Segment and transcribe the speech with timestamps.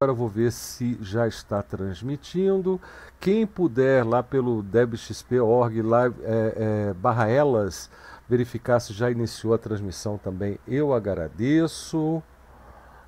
[0.00, 2.80] Agora vou ver se já está transmitindo.
[3.18, 5.82] Quem puder lá pelo debxp.org é,
[6.22, 7.90] é, barra elas
[8.28, 12.22] verificar se já iniciou a transmissão também, eu agradeço.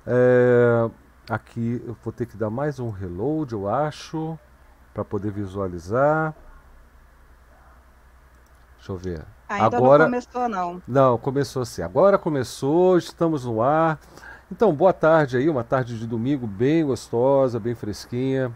[0.05, 0.89] É,
[1.29, 4.37] aqui eu vou ter que dar mais um reload, eu acho,
[4.93, 6.35] para poder visualizar.
[8.75, 9.25] Deixa eu ver.
[9.47, 10.81] Ainda Agora, não começou, não.
[10.85, 11.83] Não, começou sim.
[11.83, 13.97] Agora começou, estamos no ar.
[14.51, 18.53] Então, boa tarde aí, uma tarde de domingo bem gostosa, bem fresquinha.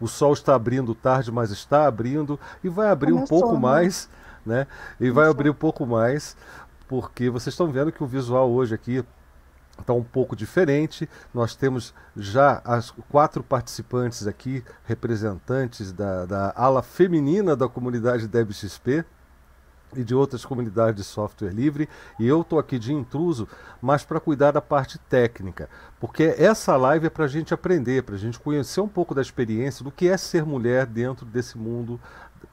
[0.00, 3.60] O sol está abrindo tarde, mas está abrindo e vai abrir Começou, um pouco né?
[3.60, 4.08] mais,
[4.46, 4.68] né?
[4.94, 5.14] E Começou.
[5.16, 6.36] vai abrir um pouco mais,
[6.86, 9.04] porque vocês estão vendo que o visual hoje aqui
[9.76, 11.10] está um pouco diferente.
[11.34, 19.04] Nós temos já as quatro participantes aqui, representantes da, da ala feminina da comunidade DebXP
[19.96, 23.48] e de outras comunidades de software livre, e eu estou aqui de intruso,
[23.80, 25.68] mas para cuidar da parte técnica,
[26.00, 29.22] porque essa live é para a gente aprender, para a gente conhecer um pouco da
[29.22, 32.00] experiência do que é ser mulher dentro desse mundo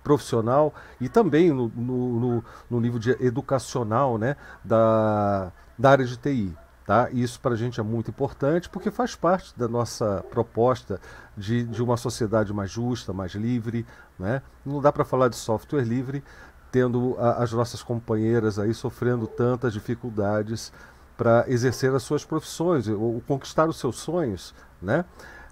[0.04, 6.18] profissional e também no, no, no, no nível de educacional né, da, da área de
[6.18, 6.56] TI.
[6.86, 7.10] Tá?
[7.12, 11.00] Isso para a gente é muito importante porque faz parte da nossa proposta
[11.38, 13.86] de, de uma sociedade mais justa, mais livre.
[14.18, 14.42] Né?
[14.66, 16.24] Não dá para falar de software livre
[16.72, 20.72] tendo a, as nossas companheiras aí sofrendo tantas dificuldades
[21.18, 25.06] para exercer as suas profissões ou, conquistar os seus sonhos, né?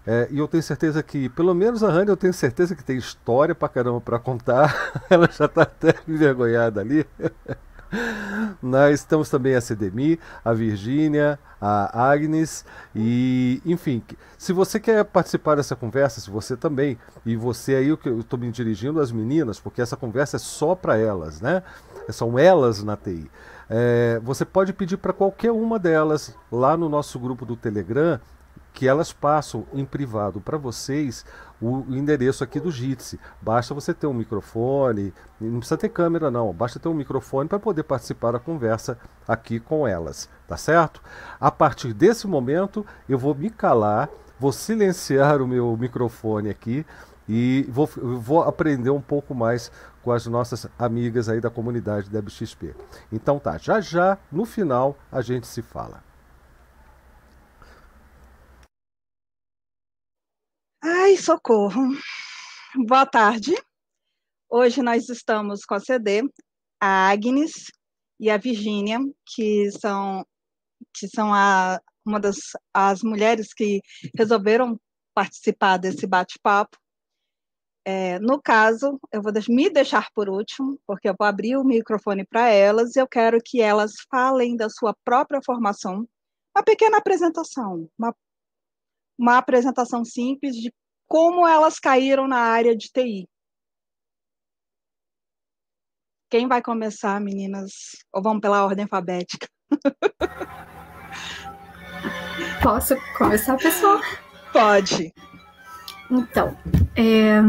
[0.08, 2.98] É, e eu tenho certeza que, pelo menos a Rani, eu tenho certeza que tem
[2.98, 4.74] história para caramba para contar.
[5.10, 7.06] Ela já está até envergonhada ali.
[8.62, 14.02] Nós estamos também a Cedemi, a Virgínia, a Agnes e, enfim,
[14.38, 18.52] se você quer participar dessa conversa, se você também, e você aí eu estou me
[18.52, 21.64] dirigindo às meninas, porque essa conversa é só para elas, né?
[22.10, 23.30] São elas na TI.
[23.70, 28.20] É, você pode pedir para qualquer uma delas lá no nosso grupo do Telegram
[28.74, 31.26] que elas passam em privado para vocês
[31.62, 33.20] o endereço aqui do Jitsi.
[33.42, 37.60] Basta você ter um microfone, não precisa ter câmera não, basta ter um microfone para
[37.60, 38.98] poder participar da conversa
[39.28, 41.02] aqui com elas, tá certo?
[41.40, 46.86] A partir desse momento eu vou me calar, vou silenciar o meu microfone aqui
[47.28, 52.22] e vou, vou aprender um pouco mais com as nossas amigas aí da comunidade da
[52.22, 52.76] BXP.
[53.12, 56.09] Então tá, já já no final a gente se fala.
[61.10, 61.82] Ai, socorro.
[62.88, 63.56] Boa tarde.
[64.48, 66.22] Hoje nós estamos com a CD,
[66.80, 67.72] a Agnes
[68.20, 70.24] e a Virgínia, que são
[70.94, 72.38] que são a, uma das
[72.72, 73.82] as mulheres que
[74.16, 74.80] resolveram
[75.12, 76.78] participar desse bate-papo.
[77.84, 82.24] É, no caso, eu vou me deixar por último, porque eu vou abrir o microfone
[82.24, 86.08] para elas e eu quero que elas falem da sua própria formação,
[86.56, 88.16] uma pequena apresentação, uma
[89.18, 90.72] uma apresentação simples de
[91.10, 93.28] como elas caíram na área de TI.
[96.30, 97.72] Quem vai começar, meninas?
[98.14, 99.48] Ou vamos pela ordem alfabética?
[102.62, 104.00] Posso começar, pessoal?
[104.54, 105.12] Pode.
[106.12, 106.56] Então,
[106.96, 107.42] é,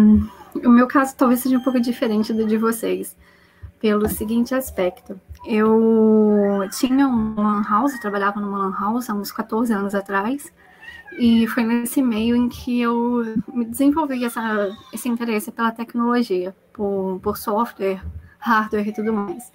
[0.67, 3.15] o meu caso talvez seja um pouco diferente do de vocês,
[3.79, 5.21] pelo seguinte aspecto.
[5.45, 10.51] Eu tinha uma lan house, trabalhava numa lan house há uns 14 anos atrás,
[11.19, 13.23] e foi nesse meio em que eu
[13.53, 18.03] me desenvolvi essa, esse interesse pela tecnologia, por, por software,
[18.39, 19.53] hardware e tudo mais.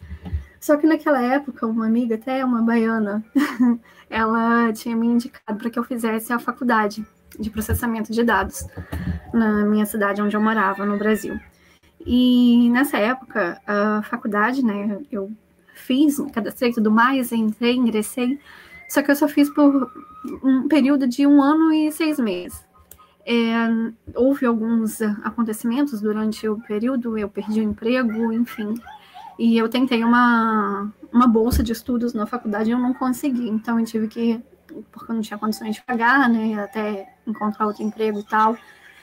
[0.60, 3.24] Só que naquela época, uma amiga, até uma baiana,
[4.10, 7.06] ela tinha me indicado para que eu fizesse a faculdade
[7.40, 8.66] de processamento de dados
[9.34, 11.40] na minha cidade onde eu morava, no Brasil.
[12.06, 15.32] E nessa época, a faculdade, né, eu
[15.74, 18.40] fiz, me cadastrei tudo mais, entrei, ingressei,
[18.90, 19.92] só que eu só fiz por
[20.44, 22.64] um período de um ano e seis meses.
[23.26, 23.34] É,
[24.14, 28.76] houve alguns acontecimentos durante o período, eu perdi o emprego, enfim.
[29.38, 33.50] E eu tentei uma, uma bolsa de estudos na faculdade e eu não consegui.
[33.50, 34.42] Então eu tive que,
[34.92, 38.56] porque eu não tinha condições de pagar, né, até encontrar outro emprego e tal,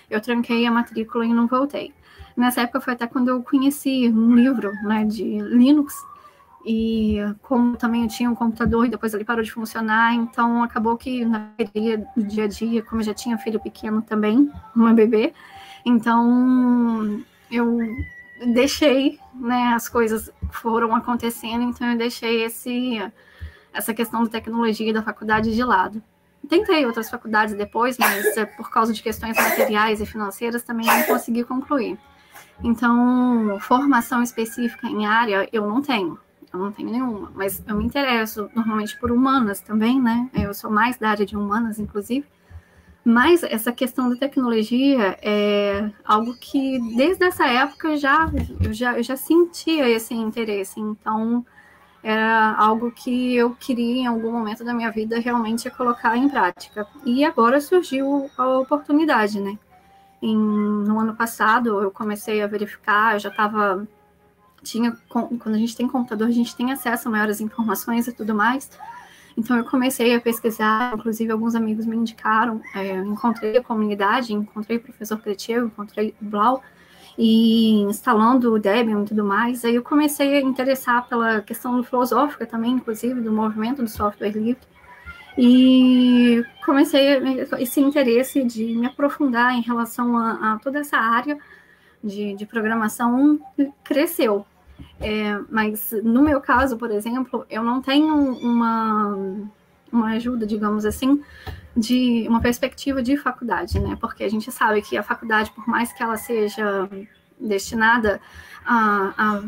[0.09, 1.93] eu tranquei a matrícula e não voltei.
[2.37, 5.95] Nessa época foi até quando eu conheci um livro né, de Linux,
[6.65, 10.97] e como também eu tinha um computador e depois ele parou de funcionar, então acabou
[10.97, 11.51] que na
[12.17, 15.33] do dia a dia, como eu já tinha filho pequeno também, uma bebê,
[15.85, 17.79] então eu
[18.53, 23.01] deixei, né, as coisas foram acontecendo, então eu deixei esse
[23.73, 26.03] essa questão da tecnologia e da faculdade de lado.
[26.47, 31.05] Tentei outras faculdades depois, mas é, por causa de questões materiais e financeiras também não
[31.05, 31.99] consegui concluir.
[32.63, 36.19] Então, formação específica em área eu não tenho
[36.53, 40.29] eu não tenho nenhuma, mas eu me interesso normalmente por humanas também, né?
[40.35, 42.27] Eu sou mais da área de humanas, inclusive,
[43.05, 49.03] Mas essa questão da tecnologia é algo que desde essa época já, eu já, eu
[49.03, 50.79] já sentia esse interesse.
[50.81, 51.45] Então,
[52.03, 56.87] era algo que eu queria em algum momento da minha vida realmente colocar em prática.
[57.05, 59.59] E agora surgiu a oportunidade, né?
[60.23, 63.87] Em, no ano passado eu comecei a verificar, eu já estava
[64.63, 68.35] tinha quando a gente tem computador, a gente tem acesso a maiores informações e tudo
[68.35, 68.71] mais.
[69.37, 74.77] Então eu comecei a pesquisar, inclusive alguns amigos me indicaram, é, encontrei a comunidade, encontrei
[74.77, 76.63] o professor Creteu, encontrei o Blau,
[77.17, 82.47] e instalando o Debian e tudo mais, aí eu comecei a interessar pela questão filosófica
[82.47, 84.63] também, inclusive, do movimento do software livre,
[85.37, 87.19] e comecei
[87.59, 91.39] esse interesse de me aprofundar em relação a, a toda essa área
[92.05, 93.41] de, de programação
[93.83, 94.47] cresceu.
[95.01, 99.17] É, mas no meu caso, por exemplo, eu não tenho uma,
[99.93, 101.23] uma ajuda, digamos assim,
[101.77, 103.97] de uma perspectiva de faculdade, né?
[104.01, 106.89] Porque a gente sabe que a faculdade, por mais que ela seja
[107.39, 108.21] destinada
[108.65, 109.43] a,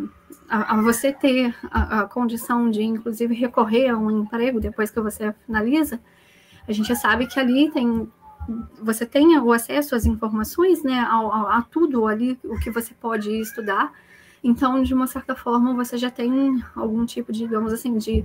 [0.49, 5.01] a, a você ter a, a, condição de, inclusive, recorrer a um emprego depois que
[5.01, 6.01] você finaliza,
[6.67, 8.09] a gente sabe que ali tem
[8.83, 12.93] você tem o acesso às informações, né, a, a, a tudo ali o que você
[12.93, 13.91] pode estudar.
[14.45, 18.23] Então, de uma certa forma, você já tem algum tipo, de, digamos assim, de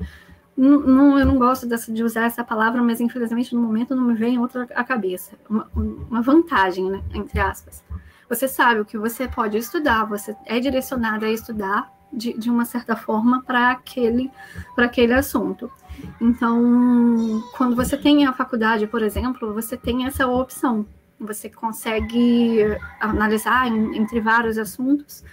[0.55, 4.13] não, eu não gosto dessa, de usar essa palavra, mas infelizmente no momento não me
[4.13, 5.37] vem outra à cabeça.
[5.49, 7.81] Uma, uma vantagem, né, entre aspas.
[8.27, 12.65] Você sabe o que você pode estudar, você é direcionado a estudar de, de uma
[12.65, 14.29] certa forma para aquele,
[14.75, 15.71] aquele assunto.
[16.19, 20.85] Então, quando você tem a faculdade, por exemplo, você tem essa opção.
[21.17, 22.59] Você consegue
[22.99, 25.23] analisar em, entre vários assuntos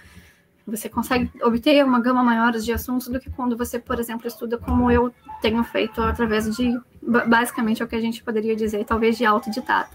[0.67, 4.57] você consegue obter uma gama maior de assuntos do que quando você, por exemplo, estuda
[4.57, 9.17] como eu tenho feito através de, basicamente, é o que a gente poderia dizer, talvez
[9.17, 9.89] de autodidata.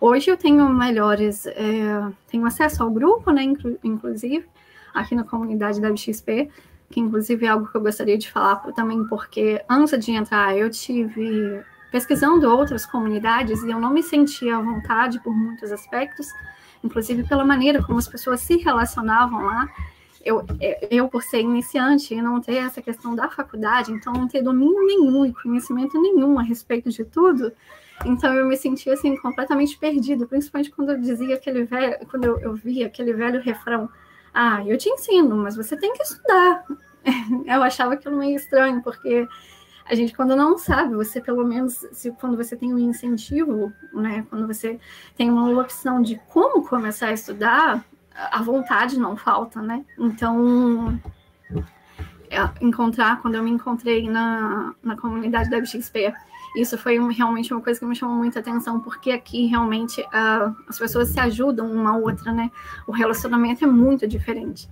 [0.00, 3.44] Hoje eu tenho melhores, é, tenho acesso ao grupo, né,
[3.84, 4.44] inclusive,
[4.92, 6.50] aqui na comunidade da BXP,
[6.90, 10.68] que inclusive é algo que eu gostaria de falar também, porque antes de entrar eu
[10.70, 11.62] tive
[11.92, 16.26] pesquisando outras comunidades e eu não me sentia à vontade por muitos aspectos,
[16.82, 19.68] inclusive pela maneira como as pessoas se relacionavam lá,
[20.24, 24.28] eu, é, eu, por ser iniciante e não ter essa questão da faculdade, então não
[24.28, 27.52] ter domínio nenhum e conhecimento nenhum a respeito de tudo,
[28.04, 32.40] então eu me sentia assim completamente perdido, principalmente quando eu dizia aquele velho, quando eu,
[32.40, 33.88] eu via aquele velho refrão,
[34.32, 36.64] ah, eu te ensino, mas você tem que estudar.
[37.46, 39.26] Eu achava aquilo meio estranho, porque
[39.84, 44.24] a gente quando não sabe, você pelo menos, se, quando você tem um incentivo, né,
[44.30, 44.78] quando você
[45.16, 47.84] tem uma opção de como começar a estudar,
[48.14, 49.84] a vontade não falta, né?
[49.98, 50.98] Então,
[52.60, 56.12] encontrar, quando eu me encontrei na, na comunidade da BXP,
[56.56, 60.78] isso foi realmente uma coisa que me chamou muita atenção, porque aqui realmente uh, as
[60.78, 62.50] pessoas se ajudam uma a outra, né?
[62.86, 64.68] O relacionamento é muito diferente.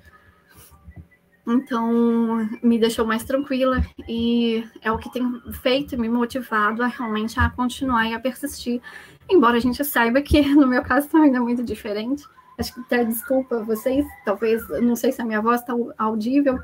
[1.47, 7.41] Então, me deixou mais tranquila e é o que tem feito me motivado a realmente
[7.41, 8.83] a continuar e a persistir.
[9.31, 12.25] Embora a gente saiba que no meu caso também é muito diferente,
[12.59, 16.59] Acho que até desculpa vocês, talvez, não sei se a minha voz está audível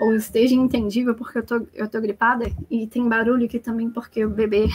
[0.00, 4.24] ou esteja entendível, porque eu tô, eu tô gripada e tem barulho aqui também, porque
[4.24, 4.66] o bebê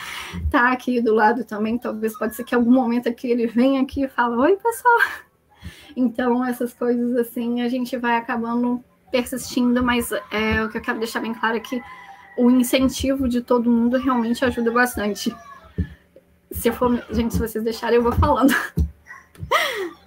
[0.50, 1.78] tá aqui do lado também.
[1.78, 4.94] Talvez pode ser que algum momento aqui ele venha aqui e fala: Oi, pessoal.
[5.96, 8.82] Então, essas coisas assim, a gente vai acabando
[9.12, 11.80] persistindo, mas é, o que eu quero deixar bem claro é que
[12.36, 15.32] o incentivo de todo mundo realmente ajuda bastante.
[16.50, 18.52] Se eu for, gente, se vocês deixarem, eu vou falando.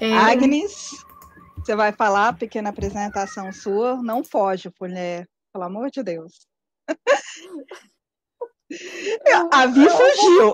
[0.00, 0.12] é...
[0.12, 0.90] Agnes,
[1.58, 3.96] você vai falar a pequena apresentação sua.
[4.02, 5.26] Não foge, mulher.
[5.52, 6.46] Pelo amor de Deus.
[9.50, 10.52] a Vi fugiu.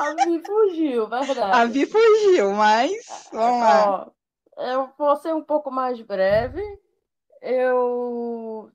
[0.00, 1.52] A Vi fugiu, verdade.
[1.52, 2.92] A Vi fugiu, mas
[3.32, 4.10] vamos lá.
[4.58, 6.62] eu vou ser um pouco mais breve.
[7.40, 8.70] Eu.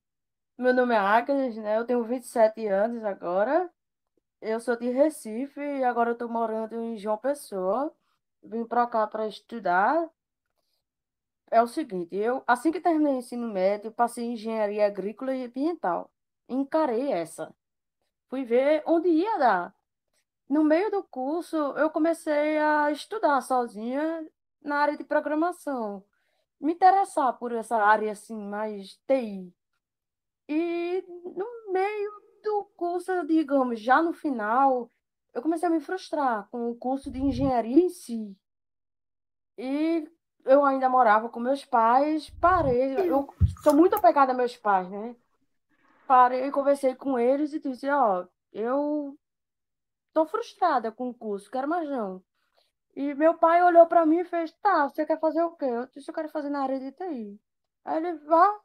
[0.57, 1.77] Meu nome é Agnes, né?
[1.77, 3.69] Eu tenho 27 anos agora.
[4.41, 7.93] Eu sou de Recife e agora eu morando em João Pessoa.
[8.41, 10.09] Vim pra cá para estudar.
[11.51, 15.45] É o seguinte, eu assim que terminei o ensino médio, passei em engenharia agrícola e
[15.45, 16.09] ambiental.
[16.49, 17.53] Encarei essa.
[18.29, 19.75] Fui ver onde ia dar.
[20.49, 24.27] No meio do curso, eu comecei a estudar sozinha
[24.61, 26.03] na área de programação.
[26.59, 29.53] Me interessar por essa área assim, mais TI.
[30.49, 34.89] E no meio do curso, digamos, já no final,
[35.33, 38.35] eu comecei a me frustrar com o curso de engenharia em si.
[39.57, 40.09] E
[40.45, 43.09] eu ainda morava com meus pais, parei.
[43.09, 43.27] Eu
[43.63, 45.15] sou muito apegada a meus pais, né?
[46.11, 49.17] parei e conversei com eles e disse, ó, eu
[50.13, 52.21] tô frustrada com o curso, quero mais não.
[52.93, 55.63] E meu pai olhou para mim e fez, tá, você quer fazer o quê?
[55.63, 57.39] Eu disse, eu quero fazer na área de TI.
[57.85, 58.59] Aí ele, vá,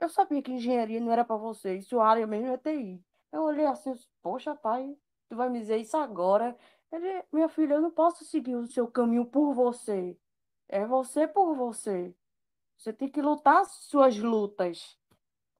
[0.00, 3.00] eu sabia que engenharia não era para você, sua área mesmo é TI.
[3.32, 4.96] Eu olhei assim, poxa, pai,
[5.28, 6.56] tu vai me dizer isso agora?
[6.90, 10.16] Ele, minha filha, eu não posso seguir o seu caminho por você.
[10.68, 12.14] É você por você.
[12.76, 14.98] Você tem que lutar suas lutas.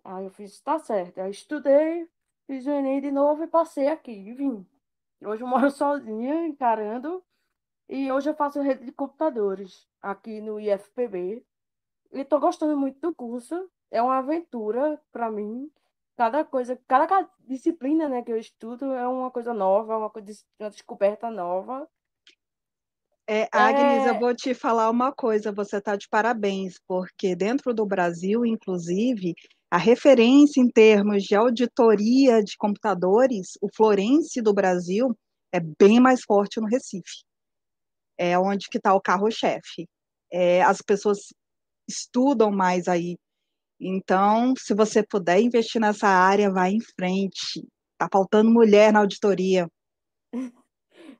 [0.04, 1.18] Aí eu fiz, tá certo.
[1.18, 2.08] Aí estudei,
[2.46, 4.66] fiz o Enem de novo e passei aqui e vim.
[5.22, 7.22] Hoje eu moro sozinha, encarando.
[7.88, 11.44] E hoje eu faço rede de computadores aqui no IFPB.
[12.12, 13.70] E estou gostando muito do curso.
[13.90, 15.70] É uma aventura para mim.
[16.18, 20.68] Cada coisa, cada disciplina né, que eu estudo é uma coisa nova, uma, coisa, uma
[20.68, 21.88] descoberta nova.
[23.24, 24.10] É, Agnes, é...
[24.10, 29.32] eu vou te falar uma coisa, você está de parabéns, porque dentro do Brasil, inclusive,
[29.70, 35.16] a referência em termos de auditoria de computadores, o Florence do Brasil
[35.52, 37.22] é bem mais forte no Recife.
[38.18, 39.86] É onde que está o carro-chefe.
[40.32, 41.32] É, as pessoas
[41.88, 43.16] estudam mais aí.
[43.80, 47.66] Então, se você puder investir nessa área, vá em frente.
[47.92, 49.70] Está faltando mulher na auditoria.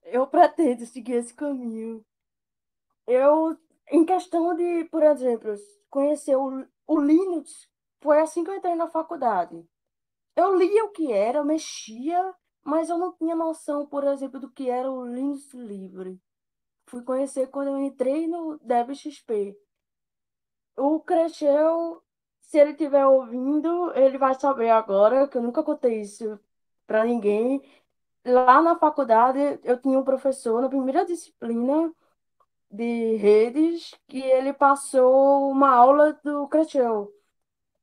[0.04, 2.04] Eu pretendo seguir esse caminho.
[3.06, 3.56] Eu,
[3.90, 5.54] em questão de, por exemplo,
[5.90, 7.68] conhecer o, o Linux,
[8.02, 9.66] foi assim que eu entrei na faculdade.
[10.36, 12.34] Eu lia o que era, eu mexia,
[12.64, 16.20] mas eu não tinha noção, por exemplo, do que era o Linux livre.
[16.86, 19.58] Fui conhecer quando eu entrei no DevXP.
[20.76, 22.02] O Crechel,
[22.48, 26.38] se ele estiver ouvindo, ele vai saber agora, que eu nunca contei isso
[26.86, 27.62] para ninguém.
[28.24, 31.92] Lá na faculdade, eu tinha um professor, na primeira disciplina
[32.70, 37.12] de redes, que ele passou uma aula do Crechel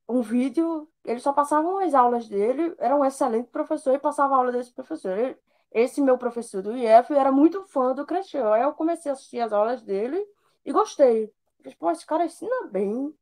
[0.08, 4.38] um vídeo, ele só passava as aulas dele, era um excelente professor e passava a
[4.38, 5.18] aula desse professor.
[5.18, 5.38] Ele,
[5.72, 8.52] esse meu professor do IF era muito fã do Cristiano.
[8.54, 10.26] Aí eu comecei a assistir as aulas dele
[10.66, 11.34] e gostei.
[11.58, 13.14] Falei, pô, esse cara ensina bem.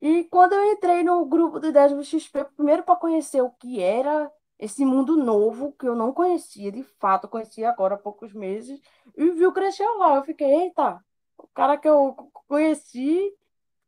[0.00, 4.30] E quando eu entrei no grupo do 10 XP, primeiro para conhecer o que era
[4.58, 8.80] esse mundo novo, que eu não conhecia, de fato, conhecia agora há poucos meses,
[9.16, 10.16] e vi o Cristiano lá.
[10.16, 11.02] Eu fiquei, eita,
[11.38, 12.14] o cara que eu
[12.48, 13.32] conheci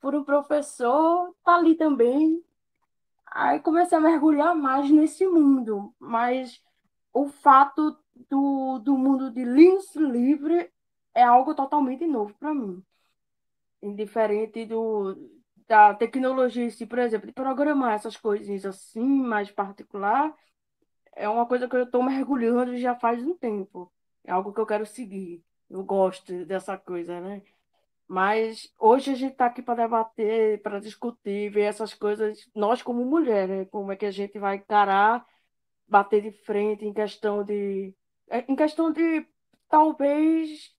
[0.01, 2.43] por um professor, tá ali também.
[3.27, 6.63] Aí comecei a mergulhar mais nesse mundo, mas
[7.13, 7.97] o fato
[8.29, 10.71] do, do mundo de Linux livre
[11.15, 12.83] é algo totalmente novo para mim.
[13.83, 15.38] Indiferente do,
[15.69, 20.35] da tecnologia, se, por exemplo, de programar essas coisinhas assim, mais particular,
[21.15, 23.93] é uma coisa que eu estou mergulhando já faz um tempo.
[24.25, 25.45] É algo que eu quero seguir.
[25.71, 27.43] Eu gosto dessa coisa, né?
[28.09, 33.05] Mas hoje a gente está aqui para debater, para discutir, ver essas coisas, nós como
[33.05, 33.65] mulher, né?
[33.67, 35.27] Como é que a gente vai encarar,
[35.87, 37.95] bater de frente em questão de.
[38.31, 39.27] É, em questão de
[39.69, 40.75] talvez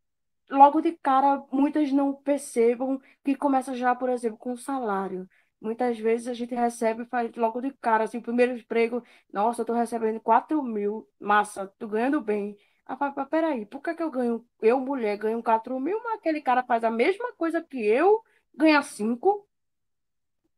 [0.49, 5.27] logo de cara muitas não percebam que começa já, por exemplo, com o salário.
[5.61, 9.75] Muitas vezes a gente recebe faz logo de cara, assim, primeiro emprego, nossa, eu estou
[9.75, 12.57] recebendo 4 mil, massa, tô ganhando bem.
[12.85, 16.41] Ah, mas peraí, por que, que eu ganho, eu, mulher, ganho 4 mil, mas aquele
[16.41, 19.47] cara faz a mesma coisa que eu, ganha 5?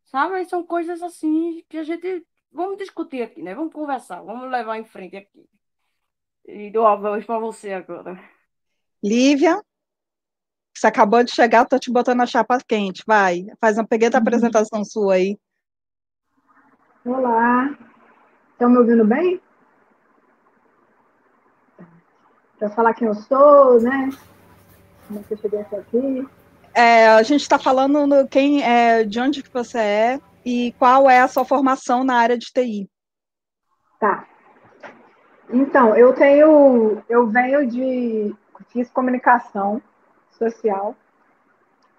[0.06, 0.46] Sabe?
[0.46, 2.26] São coisas assim que a gente.
[2.52, 3.56] Vamos discutir aqui, né?
[3.56, 5.50] Vamos conversar, vamos levar em frente aqui.
[6.46, 8.20] E dou a voz para você agora.
[9.04, 9.62] Lívia,
[10.82, 13.04] você acabou de chegar, tô te botando a chapa quente.
[13.06, 14.22] Vai, faz uma pequena uhum.
[14.22, 15.38] apresentação sua aí.
[17.06, 17.78] Olá,
[18.54, 19.40] estão me ouvindo bem?
[22.58, 24.10] para falar quem eu sou, né?
[25.08, 26.28] Como é que eu cheguei até aqui.
[26.76, 31.10] É, a gente está falando no, quem é, de onde que você é e qual
[31.10, 32.88] é a sua formação na área de TI.
[34.00, 34.28] Tá.
[35.50, 38.36] Então, eu tenho, eu venho de,
[38.70, 39.82] fiz comunicação
[40.42, 40.96] social,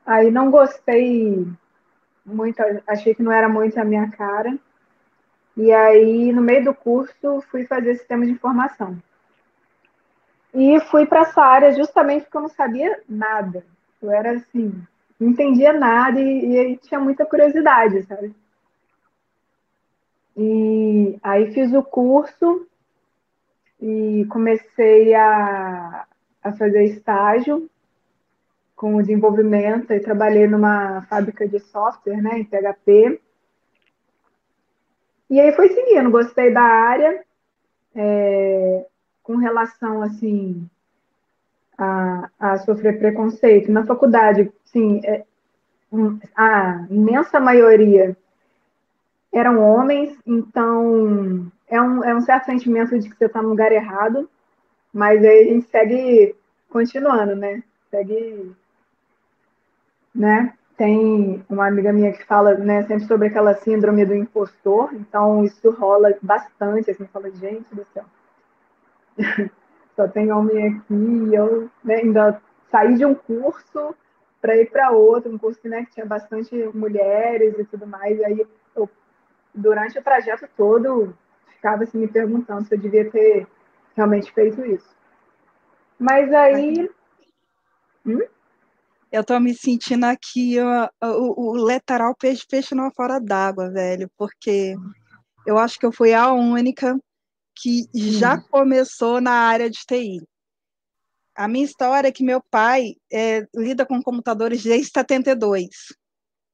[0.05, 1.47] aí não gostei
[2.25, 4.59] muito, achei que não era muito a minha cara,
[5.57, 9.01] e aí no meio do curso fui fazer sistema de informação.
[10.55, 13.65] E fui para essa área justamente porque eu não sabia nada.
[14.03, 14.83] Eu era assim,
[15.19, 18.35] não entendia nada e, e tinha muita curiosidade, sabe?
[20.37, 22.67] E aí fiz o curso
[23.81, 26.07] e comecei a,
[26.43, 27.69] a fazer estágio
[28.83, 33.21] com o desenvolvimento e trabalhei numa fábrica de software, né, em PHP.
[35.31, 37.23] E aí fui seguindo, gostei da área,
[37.95, 38.85] é,
[39.23, 40.69] com relação assim
[41.79, 45.25] a, a sofrer preconceito na faculdade, sim, é,
[46.35, 48.17] a imensa maioria
[49.33, 53.71] eram homens, então é um, é um certo sentimento de que você está no lugar
[53.71, 54.29] errado,
[54.93, 56.35] mas aí a gente segue
[56.69, 57.63] continuando, né?
[57.89, 58.53] Segue,
[60.15, 60.55] né?
[60.77, 65.71] Tem uma amiga minha que fala, né, sempre sobre aquela síndrome do impostor, então isso
[65.71, 68.05] rola bastante, assim, fala, gente do céu,
[69.95, 72.41] só tem homem aqui, eu né, ainda
[72.71, 73.95] saí de um curso
[74.41, 78.25] para ir para outro, um curso né, que tinha bastante mulheres e tudo mais, e
[78.25, 78.89] aí eu,
[79.55, 81.15] durante o trajeto todo,
[81.49, 83.47] ficava assim, me perguntando se eu devia ter
[83.95, 84.91] realmente feito isso.
[85.99, 86.91] Mas aí...
[88.05, 88.23] Hum?
[89.13, 90.57] Eu estou me sentindo aqui
[91.03, 94.75] o, o literal peixe, peixe não fora d'água, velho, porque
[95.47, 96.99] eu acho que eu fui a única
[97.55, 98.43] que já hum.
[98.51, 100.27] começou na área de TI.
[101.35, 105.69] A minha história é que meu pai é, lida com computadores desde 72.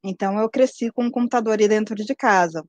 [0.02, 2.64] Então, eu cresci com um computador dentro de casa.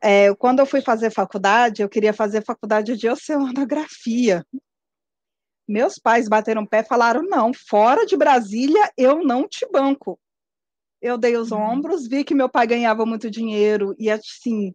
[0.00, 4.44] É, quando eu fui fazer faculdade, eu queria fazer faculdade de oceanografia.
[5.68, 10.18] Meus pais bateram o pé e falaram: não, fora de Brasília eu não te banco.
[11.00, 11.60] Eu dei os uhum.
[11.60, 14.72] ombros, vi que meu pai ganhava muito dinheiro e assim,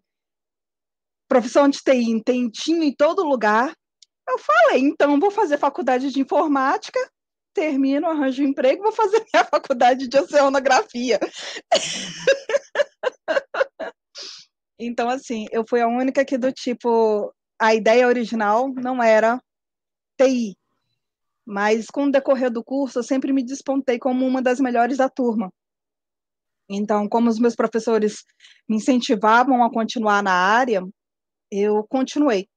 [1.27, 3.74] profissão de TI tem, tinha em todo lugar.
[4.27, 7.00] Eu falei, então vou fazer faculdade de informática,
[7.53, 11.20] termino, arranjo um emprego, vou fazer minha faculdade de oceanografia.
[14.77, 19.41] então, assim, eu fui a única que do tipo, a ideia original não era
[20.20, 20.58] TI,
[21.48, 25.08] mas com o decorrer do curso eu sempre me despontei como uma das melhores da
[25.08, 25.50] turma.
[26.70, 28.25] Então, como os meus professores
[28.68, 30.86] me incentivavam a continuar na área,
[31.50, 32.50] eu continuei.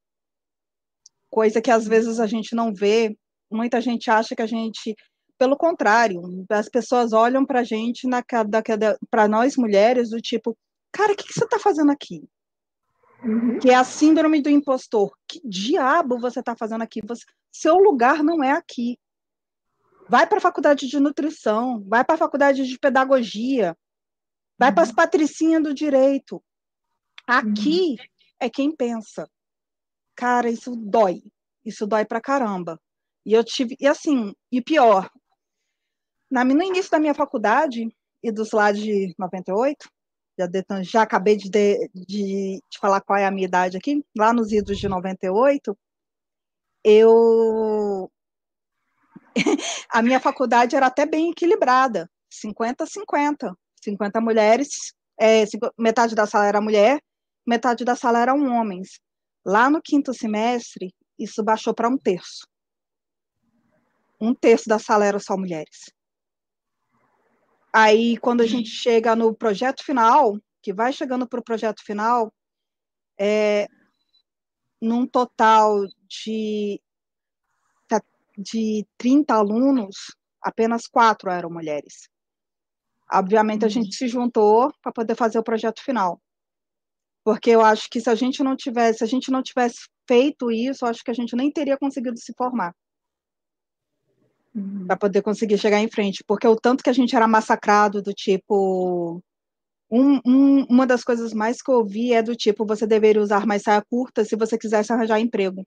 [1.31, 3.17] Coisa que às vezes a gente não vê,
[3.49, 4.97] muita gente acha que a gente,
[5.39, 6.21] pelo contrário,
[6.51, 8.09] as pessoas olham para a gente,
[9.09, 10.59] para nós mulheres, do tipo,
[10.91, 12.25] cara, o que, que você está fazendo aqui?
[13.23, 13.59] Uhum.
[13.59, 15.13] Que é a síndrome do impostor.
[15.29, 17.01] Que diabo você está fazendo aqui?
[17.07, 18.99] Você, seu lugar não é aqui.
[20.09, 23.77] Vai para a faculdade de nutrição, vai para a faculdade de pedagogia,
[24.59, 24.75] vai uhum.
[24.75, 26.43] para as patricinhas do direito.
[27.27, 27.97] Aqui uhum
[28.41, 29.31] é quem pensa.
[30.17, 31.23] Cara, isso dói.
[31.65, 32.81] Isso dói pra caramba.
[33.25, 33.77] E eu tive.
[33.79, 35.11] E assim, e pior,
[36.31, 37.87] na, no início da minha faculdade,
[38.23, 39.89] e dos lá de 98,
[40.39, 44.33] já, já acabei de, de, de, de falar qual é a minha idade aqui, lá
[44.33, 45.77] nos idos de 98,
[46.85, 48.11] eu.
[49.91, 53.55] a minha faculdade era até bem equilibrada, 50-50.
[53.83, 55.45] 50 mulheres, é,
[55.79, 57.01] metade da sala era mulher,
[57.47, 59.01] metade da sala eram homens.
[59.45, 62.47] Lá no quinto semestre, isso baixou para um terço.
[64.21, 65.91] Um terço da sala era só mulheres.
[67.73, 72.33] Aí, quando a gente chega no projeto final, que vai chegando para o projeto final,
[73.19, 73.69] é,
[74.81, 76.81] num total de,
[78.37, 82.09] de 30 alunos, apenas quatro eram mulheres.
[83.13, 83.93] Obviamente, a gente uhum.
[83.93, 86.21] se juntou para poder fazer o projeto final.
[87.25, 90.51] Porque eu acho que se a gente não tivesse, se a gente não tivesse feito
[90.51, 92.75] isso, acho que a gente nem teria conseguido se formar.
[94.55, 94.87] Uhum.
[94.87, 96.25] Para poder conseguir chegar em frente.
[96.27, 99.23] Porque o tanto que a gente era massacrado, do tipo.
[99.93, 103.47] Um, um, uma das coisas mais que eu ouvi é do tipo: você deveria usar
[103.47, 105.65] mais saia curta se você quisesse arranjar emprego.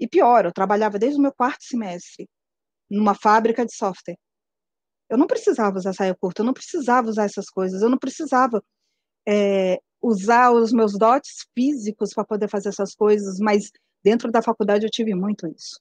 [0.00, 2.28] E pior, eu trabalhava desde o meu quarto semestre
[2.90, 4.16] numa fábrica de software.
[5.08, 8.62] Eu não precisava usar saia curta, eu não precisava usar essas coisas, eu não precisava
[9.26, 13.70] é, usar os meus dotes físicos para poder fazer essas coisas, mas
[14.02, 15.80] dentro da faculdade eu tive muito isso.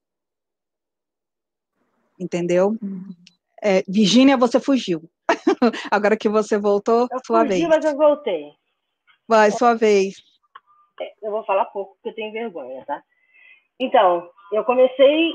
[2.19, 2.75] Entendeu?
[2.81, 3.09] Uhum.
[3.61, 5.01] É, Virgínia, você fugiu.
[5.91, 7.67] Agora que você voltou, eu sua fugi, vez.
[7.67, 8.51] mas eu voltei.
[9.27, 10.15] Vai, sua vez.
[11.01, 13.01] É, eu vou falar pouco, porque eu tenho vergonha, tá?
[13.79, 15.31] Então, eu comecei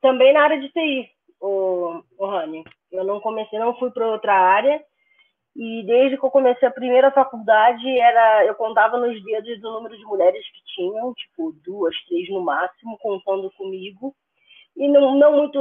[0.00, 2.64] também na área de TI, o, o Rani.
[2.92, 4.84] Eu não comecei, não fui para outra área,
[5.56, 9.96] e desde que eu comecei a primeira faculdade, era eu contava nos dedos do número
[9.96, 14.14] de mulheres que tinham, tipo, duas, três no máximo, contando comigo.
[14.76, 15.58] E não, não muito.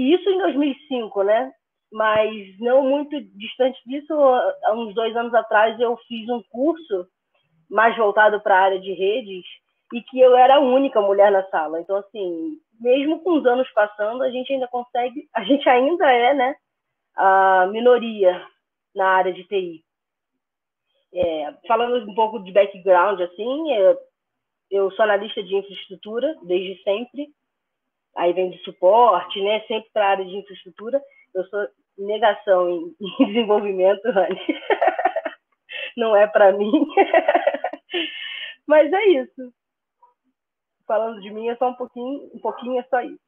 [0.00, 1.52] Isso em 2005, né?
[1.92, 7.06] Mas não muito distante disso, há uns dois anos atrás, eu fiz um curso
[7.68, 9.44] mais voltado para a área de redes
[9.92, 11.80] e que eu era a única mulher na sala.
[11.80, 16.32] Então, assim, mesmo com os anos passando, a gente ainda consegue, a gente ainda é,
[16.32, 16.56] né,
[17.14, 18.42] a minoria
[18.94, 19.84] na área de TI.
[21.12, 23.98] É, falando um pouco de background, assim, é,
[24.70, 27.28] eu sou analista de infraestrutura desde sempre,
[28.16, 31.00] aí vem de suporte, né, sempre para a área de infraestrutura.
[31.34, 31.66] Eu sou
[31.98, 34.38] negação em, em desenvolvimento, Rani.
[35.96, 36.70] não é para mim.
[38.66, 39.52] Mas é isso.
[40.86, 43.20] Falando de mim, é só um pouquinho, um pouquinho é só isso.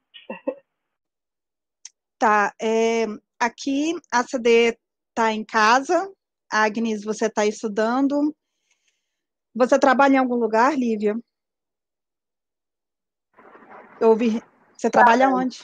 [2.19, 3.05] Tá, é,
[3.41, 6.11] aqui a CD está em casa,
[6.51, 8.35] Agnes, você está estudando.
[9.55, 11.15] Você trabalha em algum lugar, Lívia?
[14.01, 14.43] Eu ouvi.
[14.83, 15.61] Você trabalha ah, onde?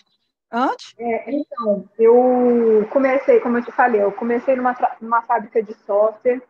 [0.52, 0.94] Onde?
[0.96, 6.40] É, então, eu comecei, como eu te falei, eu comecei numa, numa fábrica de software.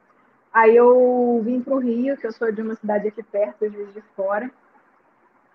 [0.53, 3.95] Aí eu vim para o Rio, que eu sou de uma cidade aqui perto, Juiz
[3.95, 4.51] de Fora.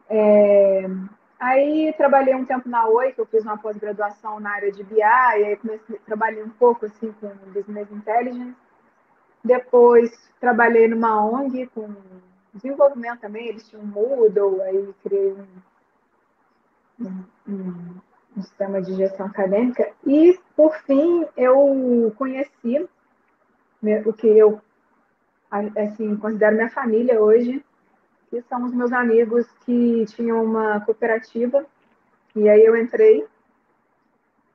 [0.10, 0.86] É,
[1.40, 4.98] aí trabalhei um tempo na Oi, que eu fiz uma pós-graduação na área de BI,
[4.98, 8.56] e aí comecei, trabalhei um pouco assim com Business Intelligence.
[9.44, 11.94] Depois trabalhei numa ONG com
[12.52, 15.46] desenvolvimento também, eles tinham um Moodle, aí criei um,
[17.48, 19.92] um, sistema de gestão acadêmica.
[20.06, 22.88] E, por fim, eu conheci
[24.06, 24.62] o que eu
[25.76, 27.64] assim, considero minha família hoje,
[28.30, 31.66] que são os meus amigos que tinham uma cooperativa,
[32.36, 33.28] e aí eu entrei,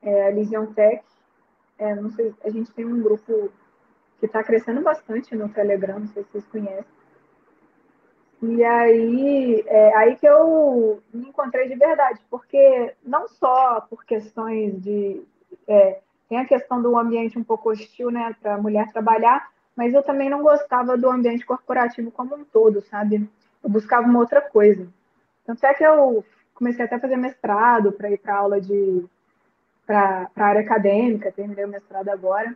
[0.03, 1.05] é, a Lision Tech,
[1.79, 3.53] é, sei, a gente tem um grupo
[4.19, 6.98] que está crescendo bastante no Telegram, não sei se vocês conhecem.
[8.41, 14.81] E aí, é aí que eu me encontrei de verdade, porque não só por questões
[14.81, 15.23] de.
[15.67, 19.93] É, tem a questão do ambiente um pouco hostil, né, para a mulher trabalhar, mas
[19.95, 23.29] eu também não gostava do ambiente corporativo como um todo, sabe?
[23.63, 24.87] Eu buscava uma outra coisa.
[25.45, 26.25] Tanto é que eu
[26.55, 29.05] comecei até a fazer mestrado para ir para aula de.
[29.85, 32.55] para a área acadêmica, terminei o mestrado agora.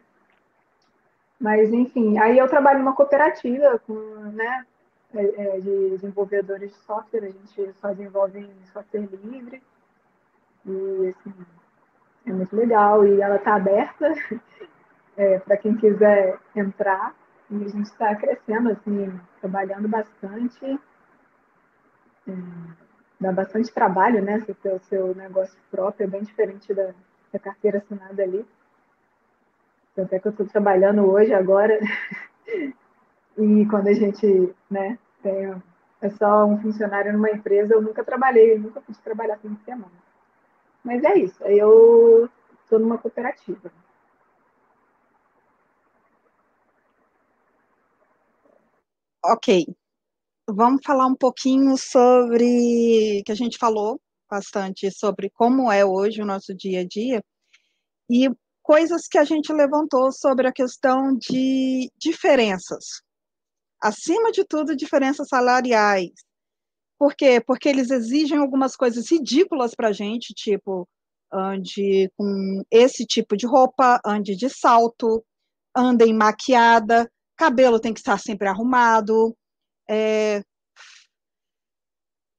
[1.41, 3.95] Mas, enfim, aí eu trabalho numa cooperativa com,
[4.33, 4.65] né,
[5.15, 9.63] é, é, de desenvolvedores de software, a gente só desenvolve em software livre.
[10.67, 11.35] E, assim,
[12.27, 13.07] é muito legal.
[13.07, 14.13] E ela está aberta
[15.17, 17.15] é, para quem quiser entrar.
[17.51, 20.81] E a gente está crescendo, assim, trabalhando bastante.
[22.27, 22.33] É,
[23.21, 24.41] dá bastante trabalho, né?
[24.41, 26.95] Você ter o seu negócio próprio, é bem diferente da,
[27.33, 28.47] da carteira assinada ali.
[29.95, 31.79] Tanto é que eu estou trabalhando hoje, agora,
[33.39, 35.63] e quando a gente né, tem,
[36.01, 39.65] é só um funcionário numa empresa, eu nunca trabalhei, eu nunca pude trabalhar fim de
[39.65, 39.93] semana.
[40.85, 42.29] Mas é isso, eu
[42.63, 43.73] estou numa cooperativa.
[49.25, 49.67] Ok.
[50.49, 56.27] Vamos falar um pouquinho sobre que a gente falou bastante sobre como é hoje o
[56.27, 57.23] nosso dia a dia
[58.11, 58.29] e
[58.63, 63.03] coisas que a gente levantou sobre a questão de diferenças.
[63.83, 66.13] Acima de tudo, diferenças salariais.
[66.99, 67.41] Por quê?
[67.41, 70.89] Porque eles exigem algumas coisas ridículas para a gente, tipo,
[71.33, 75.25] ande com esse tipo de roupa, ande de salto,
[75.77, 79.37] andem maquiada, cabelo tem que estar sempre arrumado,
[79.91, 80.43] é,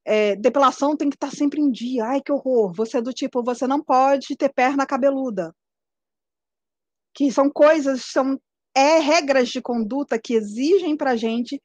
[0.06, 2.06] é, depilação tem que estar sempre em dia.
[2.06, 2.74] Ai, que horror!
[2.76, 5.54] Você é do tipo, você não pode ter perna cabeluda
[7.14, 8.40] que são coisas, são
[8.76, 11.62] é, regras de conduta que exigem para a gente,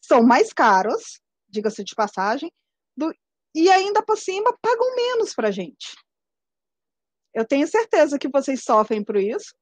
[0.00, 2.50] são mais caros, diga-se de passagem,
[2.96, 3.12] do,
[3.54, 5.94] e ainda por cima pagam menos para a gente.
[7.32, 9.52] Eu tenho certeza que vocês sofrem por isso.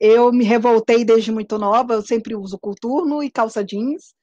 [0.00, 4.14] Eu me revoltei desde muito nova, eu sempre uso coturno e calça jeans.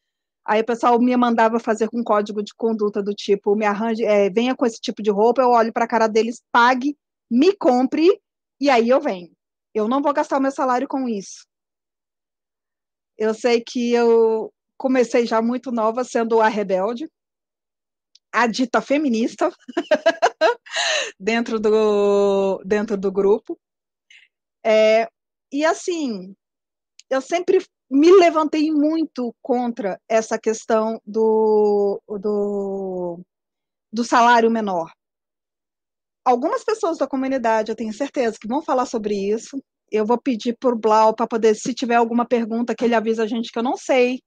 [0.46, 4.30] Aí o pessoal me mandava fazer com código de conduta do tipo, me arranje, é,
[4.30, 6.98] venha com esse tipo de roupa, eu olho para a cara deles, pague,
[7.30, 8.20] me compre,
[8.60, 9.32] e aí eu venho.
[9.74, 11.46] Eu não vou gastar o meu salário com isso.
[13.20, 17.06] Eu sei que eu comecei já muito nova sendo a rebelde,
[18.32, 19.52] a dita feminista
[21.20, 23.60] dentro do dentro do grupo.
[24.66, 25.08] É,
[25.52, 26.34] e assim,
[27.10, 33.20] eu sempre me levantei muito contra essa questão do, do,
[33.92, 34.92] do salário menor
[36.30, 39.62] algumas pessoas da comunidade, eu tenho certeza, que vão falar sobre isso.
[39.92, 43.24] Eu vou pedir para o Blau para poder, se tiver alguma pergunta, que ele avisa
[43.24, 44.20] a gente que eu não sei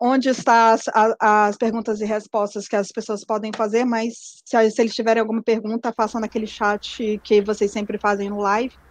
[0.00, 0.84] onde estão as,
[1.20, 5.42] as, perguntas e respostas que as pessoas podem fazer, mas se, se eles tiverem alguma
[5.42, 8.74] pergunta, façam naquele chat que vocês sempre fazem no live.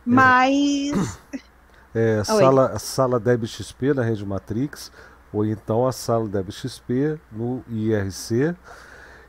[0.00, 0.12] É.
[0.12, 1.18] Mas.
[1.94, 4.90] É, sala, sala DebXP na rede Matrix,
[5.30, 8.56] ou então a sala DebXP no IRC.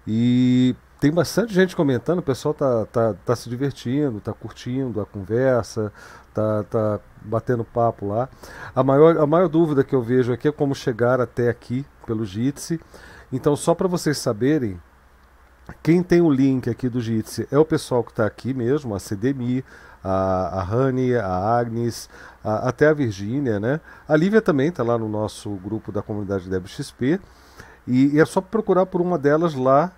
[0.07, 5.05] E tem bastante gente comentando, o pessoal tá, tá, tá se divertindo, tá curtindo a
[5.05, 5.91] conversa,
[6.31, 8.29] tá, tá batendo papo lá.
[8.75, 12.23] A maior, a maior dúvida que eu vejo aqui é como chegar até aqui pelo
[12.23, 12.79] Jitsi.
[13.33, 14.79] Então, só para vocês saberem,
[15.81, 18.99] quem tem o link aqui do Jitsi é o pessoal que está aqui mesmo, a
[18.99, 19.65] CDMI,
[20.03, 22.11] a, a Rani, a Agnes,
[22.43, 23.81] a, até a Virgínia, né?
[24.07, 27.19] A Lívia também está lá no nosso grupo da comunidade DebXP.
[27.87, 29.91] E, e é só procurar por uma delas lá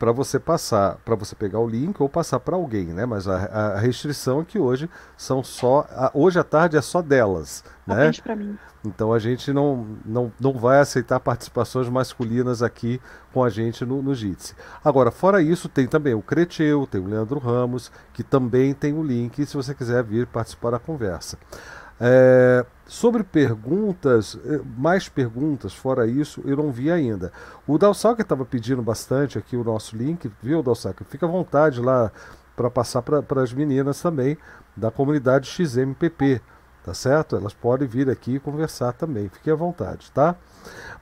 [0.00, 3.04] para você passar, para você pegar o link ou passar para alguém, né?
[3.04, 3.36] Mas a,
[3.74, 8.06] a, restrição é que hoje são só, a, hoje à tarde é só delas, né?
[8.82, 12.98] Então a gente não, não, não vai aceitar participações masculinas aqui
[13.30, 14.54] com a gente no, no Jitsi.
[14.82, 19.02] Agora, fora isso, tem também o Creteu, tem o Leandro Ramos, que também tem o
[19.02, 21.36] link se você quiser vir participar da conversa.
[22.02, 27.30] É, sobre perguntas, eh, mais perguntas, fora isso, eu não vi ainda.
[27.66, 31.04] O Dalsaca estava pedindo bastante aqui o nosso link, viu, Dalsaca?
[31.04, 32.10] Fica à vontade lá
[32.56, 34.38] para passar para as meninas também
[34.74, 36.40] da comunidade XMPP,
[36.82, 37.36] tá certo?
[37.36, 40.34] Elas podem vir aqui e conversar também, fique à vontade, tá?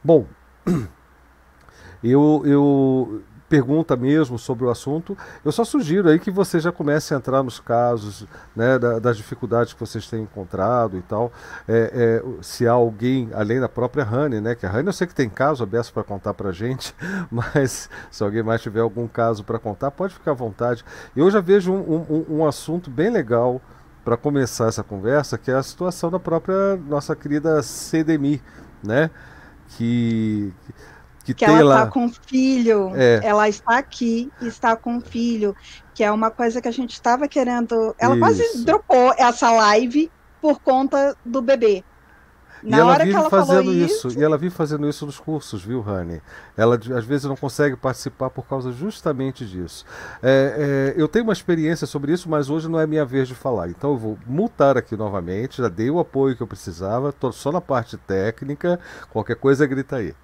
[0.03, 0.27] Bom,
[2.03, 7.15] eu, eu pergunta mesmo sobre o assunto, eu só sugiro aí que você já comece
[7.15, 11.33] a entrar nos casos né, das dificuldades que vocês têm encontrado e tal.
[11.67, 14.55] É, é, se há alguém, além da própria Rani, né?
[14.55, 16.95] Que a Rani eu sei que tem caso aberto para contar para gente,
[17.31, 20.85] mas se alguém mais tiver algum caso para contar, pode ficar à vontade.
[21.17, 23.61] Eu já vejo um, um, um assunto bem legal
[24.05, 28.43] para começar essa conversa, que é a situação da própria nossa querida CDMI,
[28.83, 29.11] né?
[29.69, 30.75] que, que
[31.35, 33.21] que, que ela está com filho, é.
[33.23, 35.55] ela está aqui, está com filho,
[35.95, 37.95] que é uma coisa que a gente estava querendo.
[37.99, 38.21] Ela Isso.
[38.21, 40.11] quase dropou essa live
[40.41, 41.85] por conta do bebê.
[42.63, 45.63] Na e ela vive ela fazendo isso, isso, e ela vive fazendo isso nos cursos,
[45.63, 46.21] viu, Rani?
[46.57, 49.85] Ela às vezes não consegue participar por causa justamente disso.
[50.21, 53.35] É, é, eu tenho uma experiência sobre isso, mas hoje não é minha vez de
[53.35, 53.69] falar.
[53.69, 57.53] Então eu vou multar aqui novamente, já dei o apoio que eu precisava, estou só
[57.53, 58.81] na parte técnica,
[59.13, 60.15] qualquer coisa grita aí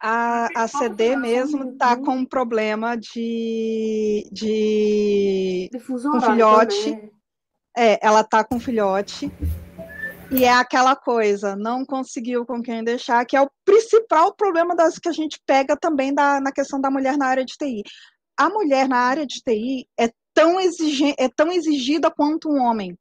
[0.00, 7.10] a, a CD mesmo está com um problema de, de com filhote.
[7.76, 9.30] É, ela está com filhote.
[10.30, 14.98] E é aquela coisa, não conseguiu com quem deixar, que é o principal problema das
[14.98, 17.82] que a gente pega também da, na questão da mulher na área de TI.
[18.36, 22.96] A mulher na área de TI é tão, exige, é tão exigida quanto um homem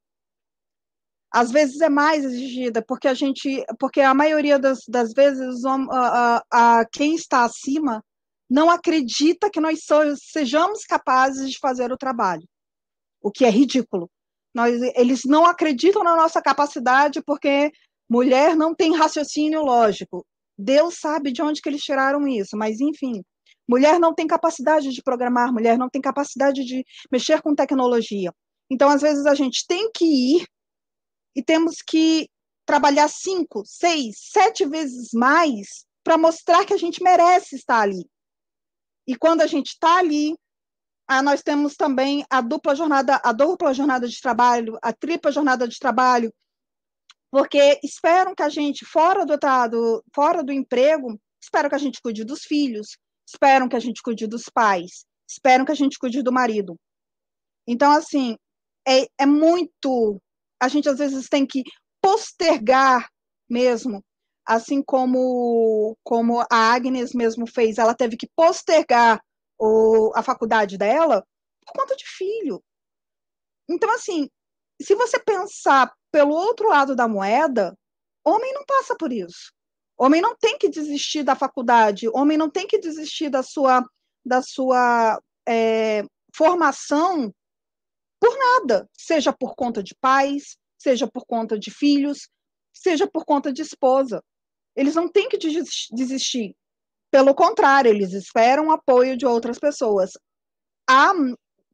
[1.31, 5.75] às vezes é mais exigida, porque a gente, porque a maioria das, das vezes a,
[5.91, 6.43] a,
[6.79, 8.03] a, quem está acima
[8.49, 12.47] não acredita que nós so, sejamos capazes de fazer o trabalho,
[13.21, 14.09] o que é ridículo.
[14.53, 17.71] Nós, eles não acreditam na nossa capacidade porque
[18.09, 20.25] mulher não tem raciocínio lógico.
[20.57, 23.21] Deus sabe de onde que eles tiraram isso, mas enfim,
[23.67, 28.31] mulher não tem capacidade de programar, mulher não tem capacidade de mexer com tecnologia.
[28.69, 30.47] Então, às vezes a gente tem que ir
[31.37, 32.27] e temos que
[32.65, 38.09] trabalhar cinco, seis, sete vezes mais para mostrar que a gente merece estar ali.
[39.07, 40.35] E quando a gente está ali,
[41.07, 45.67] ah, nós temos também a dupla jornada, a dupla jornada de trabalho, a tripla jornada
[45.67, 46.33] de trabalho,
[47.29, 49.37] porque esperam que a gente, fora do,
[49.69, 52.97] do, fora do emprego, esperam que a gente cuide dos filhos,
[53.27, 56.75] esperam que a gente cuide dos pais, esperam que a gente cuide do marido.
[57.67, 58.35] Então, assim,
[58.87, 60.19] é, é muito
[60.59, 61.63] a gente às vezes tem que
[62.01, 63.09] postergar
[63.49, 64.03] mesmo,
[64.45, 69.21] assim como, como a Agnes mesmo fez, ela teve que postergar
[69.59, 71.25] o, a faculdade dela
[71.65, 72.63] por conta de filho.
[73.69, 74.29] Então, assim,
[74.81, 77.77] se você pensar pelo outro lado da moeda,
[78.23, 79.51] homem não passa por isso.
[79.97, 83.83] Homem não tem que desistir da faculdade, homem não tem que desistir da sua,
[84.23, 86.03] da sua é,
[86.35, 87.33] formação
[88.19, 92.29] por nada, seja por conta de pais, seja por conta de filhos,
[92.73, 94.23] seja por conta de esposa.
[94.75, 96.55] Eles não têm que desistir.
[97.09, 100.11] Pelo contrário, eles esperam apoio de outras pessoas.
[100.89, 101.13] A,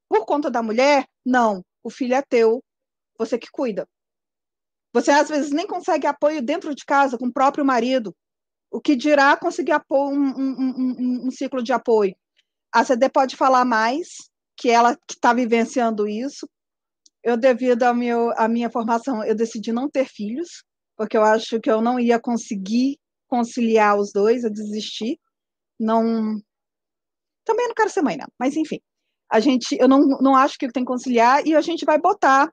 [0.08, 1.64] por conta da mulher, não.
[1.84, 2.64] O filho é teu,
[3.18, 3.88] você que cuida.
[4.94, 8.16] Você às vezes nem consegue apoio dentro de casa com o próprio marido.
[8.72, 12.16] O que dirá conseguir apoio, um, um, um, um ciclo de apoio?
[12.72, 14.30] A CD pode falar mais,
[14.63, 16.47] que ela que está vivenciando isso.
[17.21, 20.63] Eu, devido à meu, à minha formação, eu decidi não ter filhos,
[20.95, 22.97] porque eu acho que eu não ia conseguir
[23.28, 25.19] conciliar os dois, eu desisti.
[25.78, 26.41] Não.
[27.43, 28.28] Também não quero ser mãe, não.
[28.39, 28.80] Mas, enfim,
[29.30, 32.49] a gente, eu não, não acho que tem que conciliar e a gente vai botar.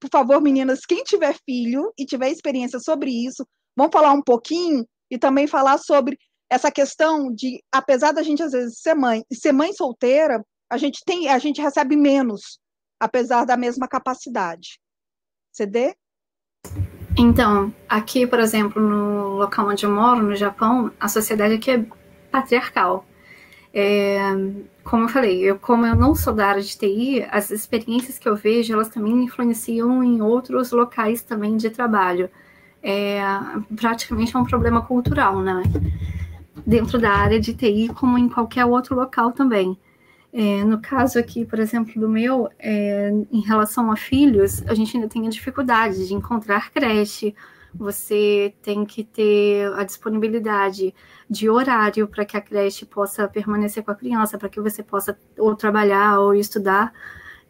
[0.00, 4.86] Por favor, meninas, quem tiver filho e tiver experiência sobre isso, vamos falar um pouquinho
[5.10, 6.16] e também falar sobre
[6.48, 10.76] essa questão de, apesar da gente às vezes ser mãe e ser mãe solteira, a
[10.76, 12.60] gente tem, a gente recebe menos,
[12.98, 14.78] apesar da mesma capacidade.
[15.52, 15.94] CD?
[17.18, 21.84] Então, aqui, por exemplo, no local onde eu moro, no Japão, a sociedade aqui é
[22.30, 23.04] patriarcal.
[23.74, 24.20] É,
[24.84, 28.28] como eu falei, eu, como eu não sou da área de TI, as experiências que
[28.28, 32.30] eu vejo, elas também influenciam em outros locais também de trabalho.
[32.82, 33.20] É,
[33.76, 35.62] praticamente é um problema cultural, né?
[36.64, 39.76] Dentro da área de TI, como em qualquer outro local também.
[40.32, 44.96] É, no caso aqui, por exemplo, do meu, é, em relação a filhos, a gente
[44.96, 47.34] ainda tem a dificuldade de encontrar creche,
[47.74, 50.94] você tem que ter a disponibilidade
[51.28, 55.18] de horário para que a creche possa permanecer com a criança, para que você possa
[55.38, 56.92] ou trabalhar ou estudar.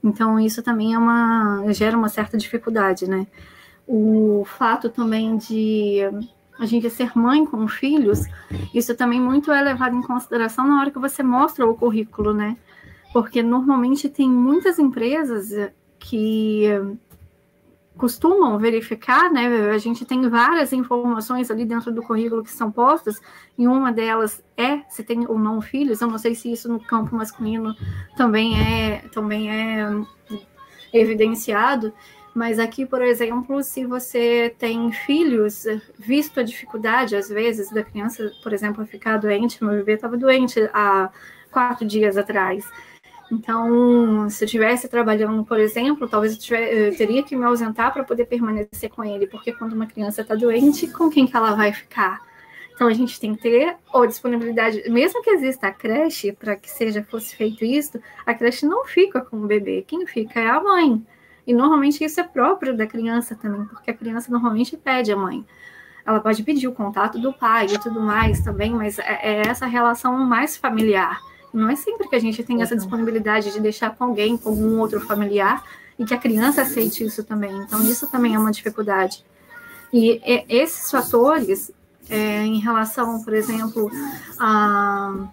[0.02, 3.26] Então, isso também é uma, gera uma certa dificuldade, né?
[3.86, 6.00] O fato também de
[6.58, 8.20] a gente ser mãe com filhos,
[8.74, 12.56] isso também muito é levado em consideração na hora que você mostra o currículo, né?
[13.12, 16.64] Porque normalmente tem muitas empresas que
[17.96, 19.70] costumam verificar, né?
[19.70, 23.20] A gente tem várias informações ali dentro do currículo que são postas,
[23.58, 26.00] e uma delas é se tem ou não filhos.
[26.00, 27.74] Eu não sei se isso no campo masculino
[28.16, 29.90] também é também é
[30.94, 31.92] evidenciado,
[32.34, 35.64] mas aqui, por exemplo, se você tem filhos,
[35.98, 40.58] visto a dificuldade às vezes da criança, por exemplo, ficar doente, meu bebê estava doente
[40.72, 41.10] há
[41.50, 42.64] quatro dias atrás.
[43.30, 47.92] Então, se eu estivesse trabalhando, por exemplo, talvez eu, tiver, eu teria que me ausentar
[47.92, 51.54] para poder permanecer com ele, porque quando uma criança está doente, com quem que ela
[51.54, 52.20] vai ficar?
[52.74, 56.68] Então, a gente tem que ter a disponibilidade, mesmo que exista a creche, para que
[56.68, 60.60] seja fosse feito isso, a creche não fica com o bebê, quem fica é a
[60.60, 61.04] mãe.
[61.46, 65.44] E normalmente isso é próprio da criança também, porque a criança normalmente pede a mãe.
[66.04, 69.66] Ela pode pedir o contato do pai e tudo mais também, mas é, é essa
[69.66, 71.20] relação mais familiar.
[71.52, 74.78] Não é sempre que a gente tem essa disponibilidade de deixar com alguém, com algum
[74.78, 75.64] outro familiar,
[75.98, 77.52] e que a criança aceite isso também.
[77.52, 79.24] Então, isso também é uma dificuldade.
[79.92, 81.72] E esses fatores,
[82.08, 83.90] é, em relação, por exemplo,
[84.38, 85.28] a,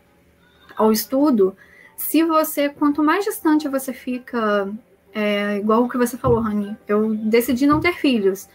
[0.75, 1.55] ao estudo,
[1.95, 4.71] se você, quanto mais distante você fica,
[5.13, 8.47] é, igual o que você falou, Rani, eu decidi não ter filhos.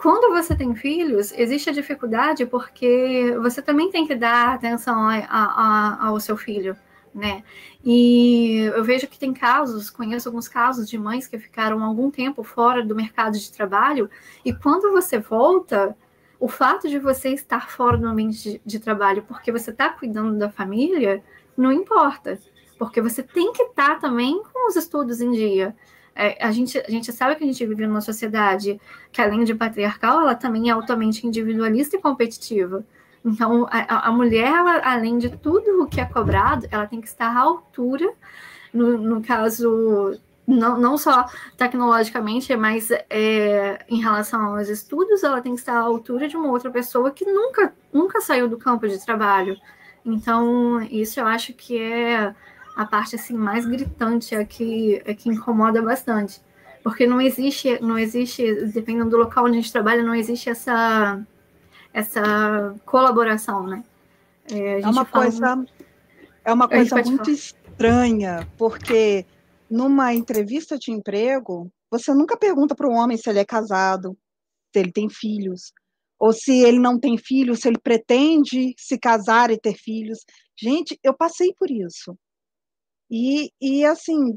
[0.00, 5.18] Quando você tem filhos, existe a dificuldade porque você também tem que dar atenção a,
[5.28, 6.74] a, ao seu filho,
[7.14, 7.44] né?
[7.84, 12.42] E eu vejo que tem casos, conheço alguns casos de mães que ficaram algum tempo
[12.42, 14.08] fora do mercado de trabalho,
[14.42, 15.94] e quando você volta,
[16.38, 20.38] o fato de você estar fora do ambiente de, de trabalho porque você está cuidando
[20.38, 21.22] da família,
[21.54, 22.38] não importa,
[22.78, 25.76] porque você tem que estar tá também com os estudos em dia.
[26.14, 28.80] É, a, gente, a gente sabe que a gente vive numa sociedade
[29.12, 32.84] que, além de patriarcal, ela também é altamente individualista e competitiva.
[33.24, 37.08] Então, a, a mulher, ela, além de tudo o que é cobrado, ela tem que
[37.08, 38.10] estar à altura,
[38.72, 45.54] no, no caso, não, não só tecnologicamente, mas é, em relação aos estudos, ela tem
[45.54, 49.04] que estar à altura de uma outra pessoa que nunca, nunca saiu do campo de
[49.04, 49.56] trabalho.
[50.04, 52.34] Então, isso eu acho que é
[52.76, 56.40] a parte assim mais gritante, é que, é que incomoda bastante.
[56.82, 61.20] Porque não existe, não existe, dependendo do local onde a gente trabalha, não existe essa,
[61.92, 63.84] essa colaboração, né?
[64.50, 65.64] É, é uma coisa,
[66.44, 67.30] é uma coisa muito falar.
[67.30, 69.26] estranha, porque
[69.70, 74.16] numa entrevista de emprego, você nunca pergunta para o homem se ele é casado,
[74.72, 75.72] se ele tem filhos,
[76.18, 80.20] ou se ele não tem filhos, se ele pretende se casar e ter filhos.
[80.56, 82.16] Gente, eu passei por isso.
[83.10, 84.36] E, e assim,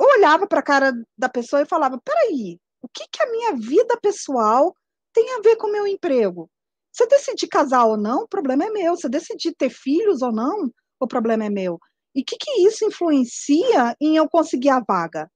[0.00, 3.56] eu olhava para a cara da pessoa e falava: peraí, o que, que a minha
[3.56, 4.76] vida pessoal
[5.12, 6.50] tem a ver com o meu emprego?
[6.92, 8.96] Se eu decidir casar ou não, o problema é meu.
[8.96, 11.78] Se eu decidir ter filhos ou não, o problema é meu.
[12.14, 15.30] E o que, que isso influencia em eu conseguir a vaga?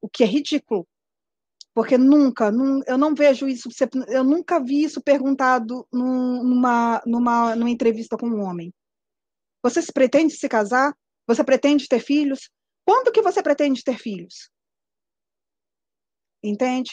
[0.00, 0.86] O que é ridículo.
[1.74, 2.50] Porque nunca,
[2.86, 3.68] eu não vejo isso,
[4.08, 8.74] eu nunca vi isso perguntado numa, numa, numa entrevista com um homem.
[9.62, 10.92] Você se pretende se casar?
[11.26, 12.50] Você pretende ter filhos?
[12.84, 14.50] Quando que você pretende ter filhos?
[16.42, 16.90] Entende?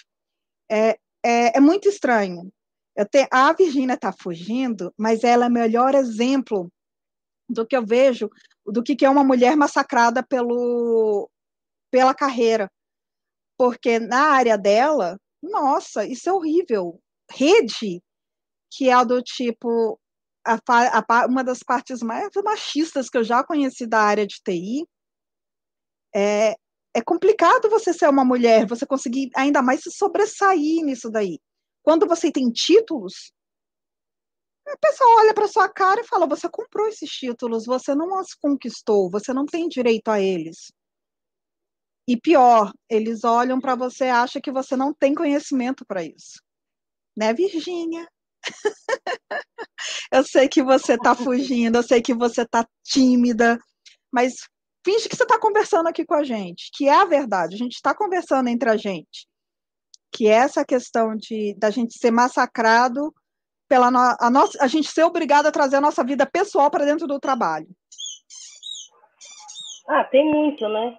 [0.70, 0.92] É,
[1.24, 2.52] é, é muito estranho.
[3.12, 6.72] Te, a Virgínia está fugindo, mas ela é o melhor exemplo
[7.50, 8.30] do que eu vejo,
[8.66, 11.30] do que, que é uma mulher massacrada pelo,
[11.90, 12.70] pela carreira.
[13.58, 17.02] Porque na área dela, nossa, isso é horrível.
[17.32, 18.02] Rede,
[18.72, 20.00] que é do tipo,
[20.46, 24.88] a, a, uma das partes mais machistas que eu já conheci da área de TI.
[26.16, 26.56] É,
[26.94, 31.40] é complicado você ser uma mulher, você conseguir ainda mais se sobressair nisso daí.
[31.84, 33.32] Quando você tem títulos,
[34.68, 38.34] a pessoa olha para sua cara e fala: você comprou esses títulos, você não os
[38.34, 40.72] conquistou, você não tem direito a eles.
[42.08, 46.42] E pior, eles olham para você e acham que você não tem conhecimento para isso.
[47.16, 48.08] Né, Virgínia?
[50.12, 53.58] eu sei que você está fugindo, eu sei que você está tímida,
[54.12, 54.36] mas
[54.86, 57.56] finge que você está conversando aqui com a gente, que é a verdade.
[57.56, 59.28] A gente está conversando entre a gente,
[60.12, 63.14] que é essa questão de da gente ser massacrado
[63.68, 66.86] pela no, a nossa, a gente ser obrigado a trazer a nossa vida pessoal para
[66.86, 67.68] dentro do trabalho.
[69.88, 70.98] Ah, tem muito, né?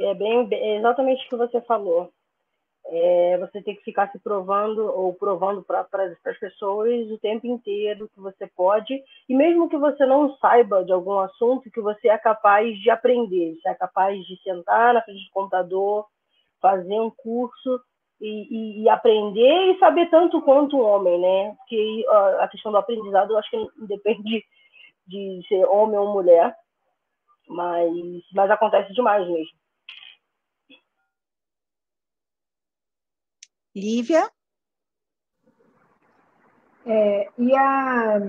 [0.00, 2.12] É bem é exatamente o que você falou.
[2.84, 8.10] É, você tem que ficar se provando ou provando para as pessoas o tempo inteiro
[8.12, 12.18] que você pode, e mesmo que você não saiba de algum assunto, que você é
[12.18, 16.06] capaz de aprender, você é capaz de sentar na frente do computador,
[16.60, 17.80] fazer um curso
[18.20, 21.54] e, e, e aprender e saber tanto quanto um homem, né?
[21.58, 22.04] Porque
[22.40, 24.44] a questão do aprendizado, eu acho que depende
[25.06, 26.54] de ser homem ou mulher,
[27.48, 27.90] mas,
[28.32, 29.61] mas acontece demais mesmo.
[33.74, 34.30] Lívia?
[36.84, 38.20] É, e a,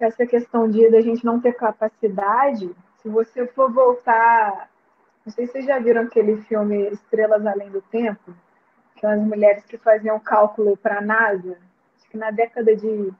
[0.00, 4.70] essa questão de da gente não ter capacidade, se você for voltar,
[5.24, 8.34] não sei se vocês já viram aquele filme Estrelas Além do Tempo,
[8.94, 11.58] que são as mulheres que faziam cálculo para a NASA,
[11.96, 13.12] acho que na década de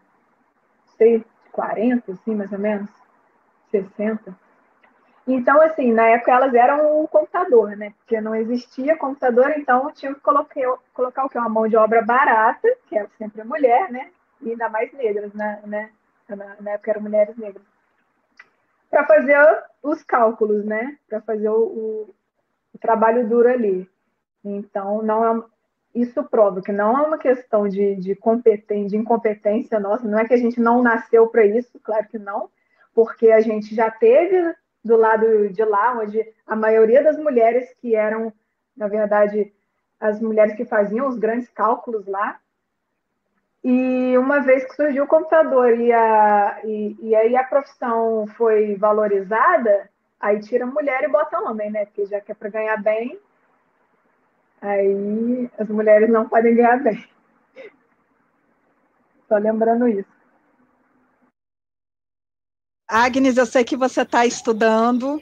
[0.96, 2.88] sei, 40, assim, mais ou menos,
[3.70, 4.36] 60.
[5.26, 7.94] Então, assim, na época elas eram o computador, né?
[7.98, 10.60] Porque não existia computador, então tinha que colocar,
[10.92, 11.38] colocar o que?
[11.38, 14.10] Uma mão de obra barata, que é sempre a mulher, né?
[14.40, 15.60] E ainda mais negras, né?
[15.64, 15.90] né?
[16.28, 17.62] Na, na época eram mulheres negras.
[18.90, 19.38] Para fazer
[19.82, 20.98] os cálculos, né?
[21.08, 22.14] Para fazer o, o,
[22.74, 23.88] o, trabalho duro ali.
[24.44, 25.44] Então, não é,
[25.94, 30.26] isso prova que não é uma questão de, de, competência, de incompetência nossa, não é
[30.26, 32.50] que a gente não nasceu para isso, claro que não,
[32.92, 34.54] porque a gente já teve
[34.84, 38.32] do lado de lá, onde a maioria das mulheres que eram,
[38.76, 39.52] na verdade,
[40.00, 42.38] as mulheres que faziam os grandes cálculos lá.
[43.62, 48.74] E uma vez que surgiu o computador e, a, e, e aí a profissão foi
[48.74, 51.86] valorizada, aí tira mulher e bota homem, né?
[51.86, 53.20] Porque já que é para ganhar bem,
[54.60, 57.04] aí as mulheres não podem ganhar bem.
[59.28, 60.21] Só lembrando isso.
[62.92, 65.18] Agnes, eu sei que você está estudando.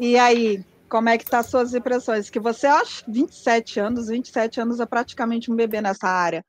[0.00, 2.30] E aí, como é que tá suas impressões?
[2.30, 6.42] Que você acha 27 anos, 27 anos é praticamente um bebê nessa área.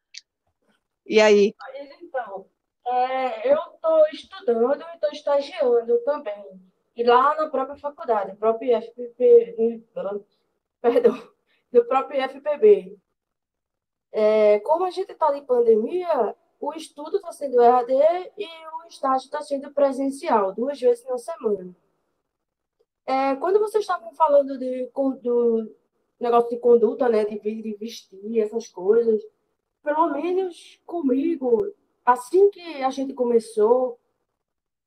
[1.06, 1.54] E aí?
[2.02, 2.46] Então,
[2.88, 6.62] é, eu estou estudando e estou estagiando também.
[6.96, 9.84] E lá na própria faculdade, próprio FPB,
[10.82, 11.22] perdão,
[11.70, 12.98] do próprio FPB.
[14.14, 17.94] É, como a gente está em pandemia, o estudo está sendo EAD
[18.38, 21.76] e o estágio está sendo presencial, duas vezes na semana.
[23.06, 24.90] É, quando vocês estavam falando de,
[25.22, 25.76] do
[26.20, 29.22] negócio de conduta, né, de, de vestir, essas coisas,
[29.84, 31.72] pelo menos comigo,
[32.04, 34.00] assim que a gente começou,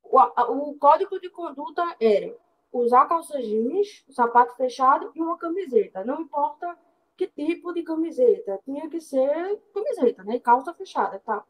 [0.02, 2.34] o, o código de conduta era
[2.72, 6.04] usar calça jeans, sapato fechado e uma camiseta.
[6.04, 6.76] Não importa
[7.16, 10.38] que tipo de camiseta, tinha que ser camiseta, né?
[10.38, 11.44] Calça fechada, tá?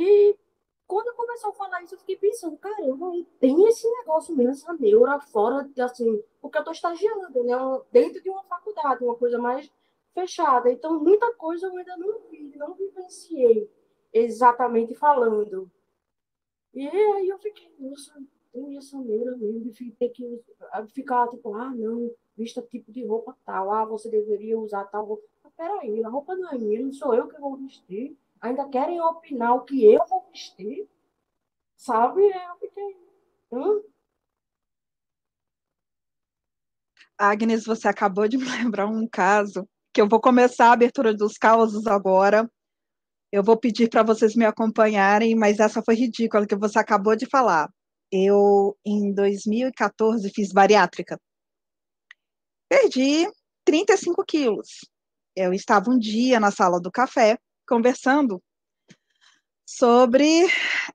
[0.00, 0.38] E
[0.86, 5.18] quando começou a falar isso, eu fiquei pensando, caramba, tem esse negócio mesmo, essa neura
[5.18, 7.56] fora, assim, porque eu estou estagiando, né?
[7.90, 9.68] Dentro de uma faculdade, uma coisa mais
[10.14, 10.70] fechada.
[10.70, 13.68] Então, muita coisa eu ainda não vi, não vivenciei
[14.12, 15.68] exatamente falando.
[16.72, 18.14] E aí eu fiquei, nossa,
[18.52, 20.40] tem essa neura mesmo de ter que
[20.94, 25.24] ficar tipo, ah, não, vista tipo de roupa tal, ah, você deveria usar tal roupa.
[25.42, 29.00] Mas, peraí, a roupa não é minha, não sou eu que vou vestir ainda querem
[29.00, 30.88] opinar o que eu vou vestir,
[31.76, 32.22] sabe?
[32.22, 32.96] Eu fiquei.
[33.52, 33.82] Hum?
[37.16, 41.36] Agnes, você acabou de me lembrar um caso que eu vou começar a abertura dos
[41.36, 42.50] causos agora.
[43.32, 47.26] Eu vou pedir para vocês me acompanharem, mas essa foi ridícula que você acabou de
[47.26, 47.68] falar.
[48.10, 51.20] Eu, em 2014, fiz bariátrica.
[52.68, 53.26] Perdi
[53.64, 54.68] 35 quilos.
[55.36, 57.38] Eu estava um dia na sala do café
[57.68, 58.42] conversando
[59.66, 60.46] sobre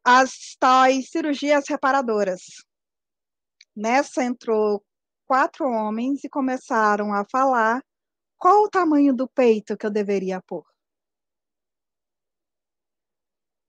[0.04, 2.42] as tais cirurgias reparadoras.
[3.76, 4.84] Nessa entrou
[5.26, 7.84] quatro homens e começaram a falar
[8.38, 10.66] qual o tamanho do peito que eu deveria pôr.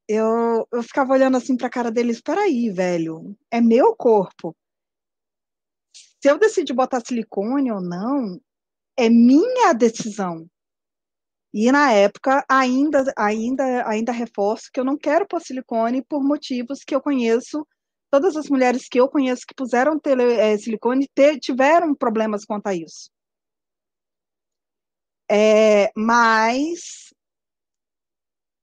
[0.09, 4.55] Eu, eu ficava olhando assim para a cara deles, espera aí, velho, é meu corpo.
[5.95, 8.41] Se eu decidir botar silicone ou não,
[8.97, 10.49] é minha decisão.
[11.57, 16.81] E na época, ainda, ainda, ainda reforço que eu não quero pôr silicone por motivos
[16.85, 17.65] que eu conheço.
[18.11, 22.67] Todas as mulheres que eu conheço que puseram tele, é, silicone te, tiveram problemas quanto
[22.67, 23.09] a isso.
[25.31, 27.15] É, mas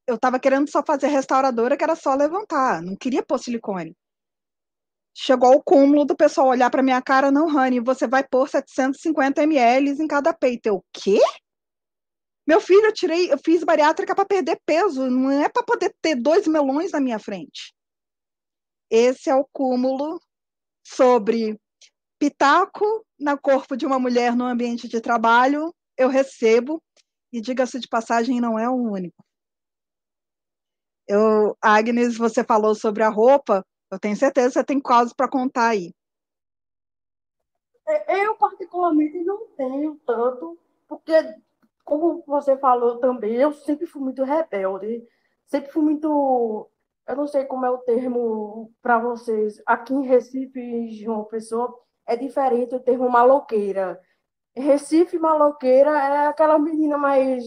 [0.05, 3.95] eu estava querendo só fazer restauradora, que era só levantar, não queria pôr silicone.
[5.13, 9.43] Chegou ao cúmulo do pessoal olhar para minha cara, não, Rani, você vai pôr 750
[9.43, 10.67] ml em cada peito.
[10.67, 11.19] Eu, o quê?
[12.47, 16.15] Meu filho, eu tirei, eu fiz bariátrica para perder peso, não é para poder ter
[16.15, 17.73] dois melões na minha frente.
[18.89, 20.19] Esse é o cúmulo
[20.85, 21.59] sobre
[22.19, 26.81] pitaco no corpo de uma mulher no ambiente de trabalho, eu recebo,
[27.31, 29.23] e diga-se de passagem, não é o único.
[31.07, 35.29] Eu, Agnes, você falou sobre a roupa, eu tenho certeza que você tem casos para
[35.29, 35.93] contar aí.
[37.87, 41.13] É, eu, particularmente, não tenho tanto, porque,
[41.91, 45.05] como você falou também, eu sempre fui muito rebelde,
[45.45, 46.69] sempre fui muito.
[47.05, 49.61] Eu não sei como é o termo para vocês.
[49.65, 51.77] Aqui em Recife, João Pessoa,
[52.07, 53.99] é diferente o termo maloqueira.
[54.55, 57.43] Recife, maloqueira é aquela menina mais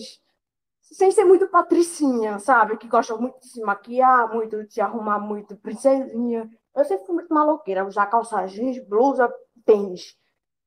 [0.82, 2.76] sem ser muito patricinha, sabe?
[2.76, 6.50] Que gosta muito de se maquiar, muito de se arrumar muito princesinha.
[6.76, 9.32] Eu sempre fui muito maloqueira, usar calça jeans, blusa,
[9.64, 10.16] tênis.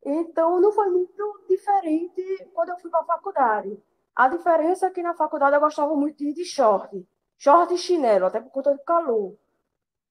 [0.06, 3.82] Então, não foi muito diferente quando eu fui para a faculdade.
[4.16, 7.06] A diferença é que na faculdade eu gostava muito de de short.
[7.38, 9.36] Short e chinelo, até por conta do calor.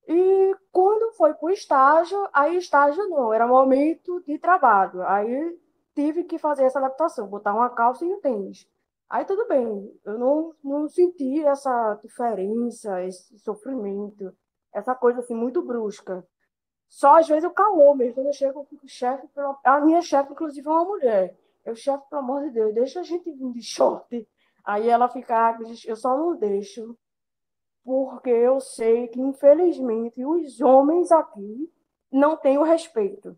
[0.08, 5.02] E quando foi para o estágio, aí estágio não, era momento de trabalho.
[5.02, 5.58] Aí
[5.94, 8.68] tive que fazer essa adaptação, botar uma calça e um tênis.
[9.08, 14.32] Aí tudo bem, eu não, não senti essa diferença, esse sofrimento,
[14.72, 16.24] essa coisa assim muito brusca.
[16.88, 19.28] Só às vezes o calor mesmo, quando eu chego com o chefe,
[19.64, 21.36] a minha chefe, inclusive, é uma mulher.
[21.64, 24.28] Eu, chefe, pelo amor de Deus, deixa a gente vir de short.
[24.64, 26.96] Aí ela fica, ah, eu só não deixo,
[27.84, 31.70] porque eu sei que, infelizmente, os homens aqui
[32.10, 33.36] não têm o respeito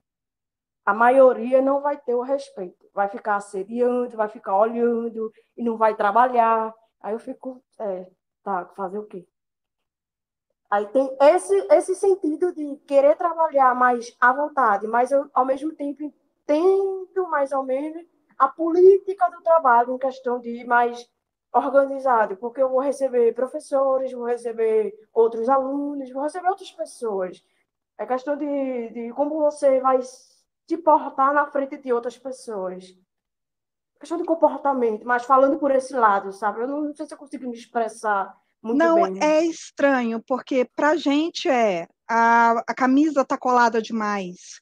[0.89, 2.89] a maioria não vai ter o respeito.
[2.95, 6.75] Vai ficar assediando, vai ficar olhando e não vai trabalhar.
[7.03, 8.07] Aí eu fico, é,
[8.43, 9.29] tá, fazer o quê?
[10.71, 15.75] Aí tem esse, esse sentido de querer trabalhar mais à vontade, mas eu, ao mesmo
[15.75, 18.07] tempo, entendo mais ou menos
[18.39, 21.09] a política do trabalho em questão de ir mais
[21.53, 27.43] organizado, porque eu vou receber professores, vou receber outros alunos, vou receber outras pessoas.
[27.97, 29.99] É questão de, de como você vai
[30.67, 32.95] te portar na frente de outras pessoas.
[33.99, 36.61] Questão de comportamento, mas falando por esse lado, sabe?
[36.61, 39.13] Eu não sei se eu consigo me expressar muito não, bem.
[39.15, 44.61] Não, é estranho, porque pra gente é a, a camisa tá colada demais.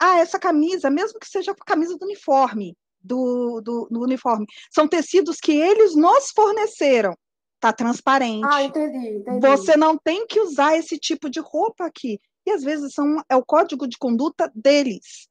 [0.00, 4.86] Ah, essa camisa, mesmo que seja a camisa do uniforme, do, do, do uniforme, são
[4.86, 7.14] tecidos que eles nos forneceram
[7.60, 8.46] tá transparente.
[8.48, 9.40] Ah, entendi, entendi.
[9.40, 12.20] Você não tem que usar esse tipo de roupa aqui.
[12.46, 15.28] E às vezes são, é o código de conduta deles.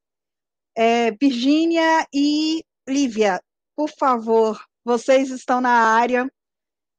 [0.75, 3.41] É, Virgínia e Lívia,
[3.75, 6.31] por favor, vocês estão na área.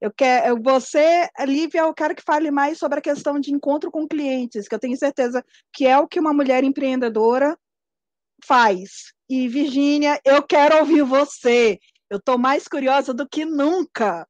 [0.01, 4.07] Eu quero, você, Lívia, eu quero que fale mais sobre a questão de encontro com
[4.07, 7.59] clientes, que eu tenho certeza que é o que uma mulher empreendedora
[8.45, 9.13] faz.
[9.29, 11.79] E Virgínia, eu quero ouvir você.
[12.09, 14.27] Eu estou mais curiosa do que nunca.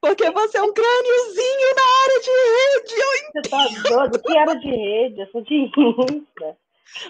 [0.00, 2.94] Porque você é um crâniozinho na área de rede.
[3.00, 4.22] Eu você tá doido?
[4.22, 5.20] Que área de rede?
[5.20, 6.56] Eu sou de infra.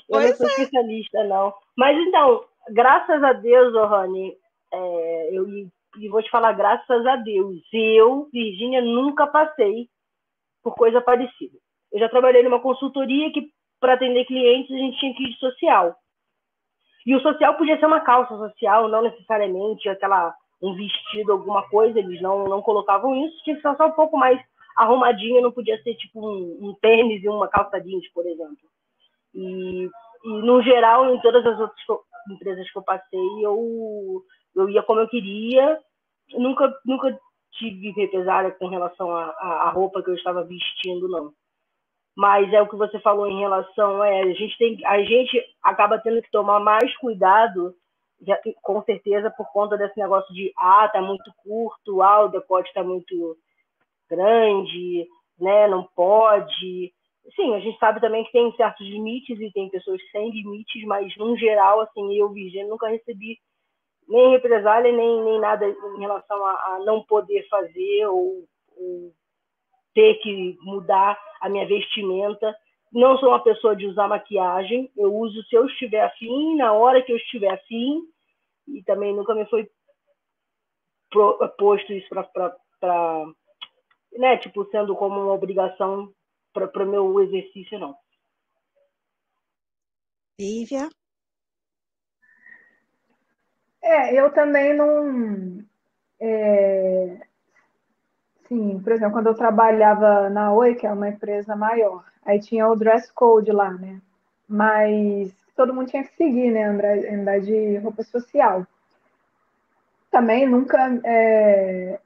[0.09, 0.51] Eu não sou é.
[0.51, 1.53] especialista, não.
[1.77, 4.37] Mas então, graças a Deus, Rony,
[4.73, 5.47] é, eu
[5.99, 9.89] e vou te falar, graças a Deus, eu, Virgínia, nunca passei
[10.63, 11.57] por coisa parecida.
[11.93, 13.49] Eu já trabalhei numa consultoria que,
[13.81, 15.97] para atender clientes, a gente tinha que ir de social.
[17.07, 21.99] E o social podia ser uma calça social, não necessariamente aquela um vestido, alguma coisa,
[21.99, 24.41] eles não, não colocavam isso, tinha que ser só um pouco mais
[24.77, 28.57] arrumadinho, não podia ser tipo um, um tênis e uma calça jeans, por exemplo.
[29.35, 29.85] E,
[30.25, 31.77] e, no geral, em todas as outras
[32.31, 34.23] empresas que eu passei, eu,
[34.55, 35.79] eu ia como eu queria,
[36.35, 37.19] nunca, nunca
[37.53, 41.33] tive represália com relação à roupa que eu estava vestindo, não.
[42.17, 45.99] Mas é o que você falou em relação, é, a gente tem, a gente acaba
[45.99, 47.75] tendo que tomar mais cuidado,
[48.63, 52.83] com certeza, por conta desse negócio de, ah, tá muito curto, ah, o decote tá
[52.83, 53.37] muito
[54.09, 55.07] grande,
[55.39, 56.93] né, não pode.
[57.35, 61.15] Sim, a gente sabe também que tem certos limites e tem pessoas sem limites, mas
[61.17, 63.39] no geral, assim, eu, Virgínia, nunca recebi
[64.09, 68.45] nem represália, nem, nem nada em relação a, a não poder fazer ou,
[68.77, 69.13] ou,
[69.95, 72.55] ter que mudar a minha vestimenta.
[72.93, 77.03] Não sou uma pessoa de usar maquiagem, eu uso se eu estiver afim, na hora
[77.03, 78.03] que eu estiver afim,
[78.69, 79.69] e também nunca me foi
[81.59, 83.25] posto isso para,
[84.13, 86.13] né, tipo, sendo como uma obrigação
[86.53, 87.97] para o meu exercício, não.
[90.39, 90.89] Lívia?
[93.87, 95.65] É, eu também não.
[96.21, 97.19] É,
[98.49, 102.67] Sim, por exemplo, quando eu trabalhava na Oi, que é uma empresa maior, aí tinha
[102.69, 104.01] o dress code lá, né?
[104.49, 106.65] Mas todo mundo tinha que seguir, né?
[106.65, 108.67] Andar, de roupa social.
[110.11, 112.01] Também nunca é,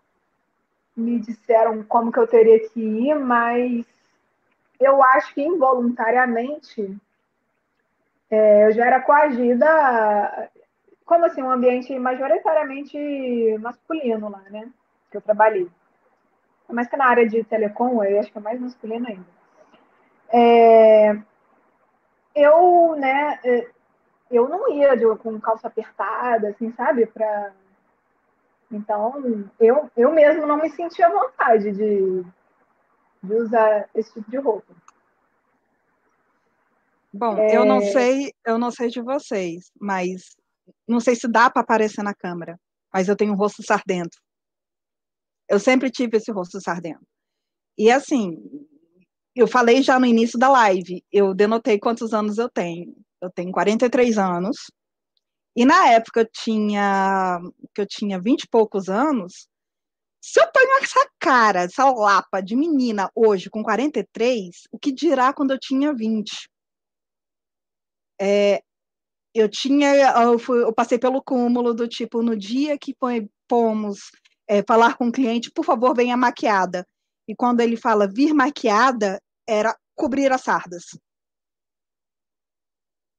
[0.97, 3.85] me disseram como que eu teria que ir, mas
[4.81, 6.97] eu acho que involuntariamente
[8.31, 10.51] é, eu já era coagida,
[11.11, 12.97] como assim, um ambiente majoritariamente
[13.59, 14.71] masculino lá, né?
[15.11, 15.69] Que eu trabalhei.
[16.69, 19.27] Mas que na área de telecom, eu acho que é mais masculino ainda.
[20.33, 21.19] É,
[22.33, 23.69] eu, né, é,
[24.31, 27.07] eu não ia de, com calça apertada, assim, sabe?
[27.07, 27.51] Pra...
[28.71, 32.25] Então, eu, eu mesmo não me sentia à vontade de,
[33.21, 34.73] de usar esse tipo de roupa.
[37.13, 37.57] Bom, é...
[37.57, 40.39] eu não sei, eu não sei de vocês, mas
[40.89, 42.59] não sei se dá para aparecer na câmera,
[42.93, 44.19] mas eu tenho um rosto sardento.
[45.49, 47.05] Eu sempre tive esse rosto sardento.
[47.79, 48.37] E assim,
[49.35, 52.95] eu falei já no início da live, eu denotei quantos anos eu tenho.
[53.21, 54.57] Eu tenho 43 anos.
[55.57, 57.41] E na época eu tinha
[57.75, 59.49] que eu tinha 20 e poucos anos.
[60.23, 65.33] Se eu tenho essa cara, essa lapa de menina hoje com 43, o que dirá
[65.33, 66.31] quando eu tinha 20?
[68.21, 68.63] É,
[69.35, 72.95] eu tinha, eu, fui, eu, passei pelo cúmulo do tipo, no dia que
[73.49, 74.11] pomos
[74.49, 76.87] é, falar com o cliente, por favor, venha maquiada.
[77.29, 80.85] E quando ele fala vir maquiada, era cobrir as sardas.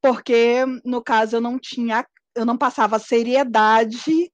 [0.01, 2.05] Porque, no caso, eu não tinha,
[2.35, 4.31] eu não passava a seriedade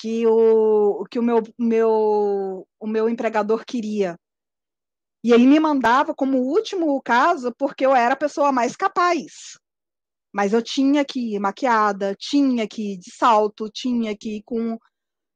[0.00, 4.16] que o, que o meu, meu, o meu empregador queria.
[5.24, 9.58] E ele me mandava como último caso porque eu era a pessoa mais capaz.
[10.38, 14.78] Mas eu tinha que ir maquiada, tinha que ir de salto, tinha que ir com.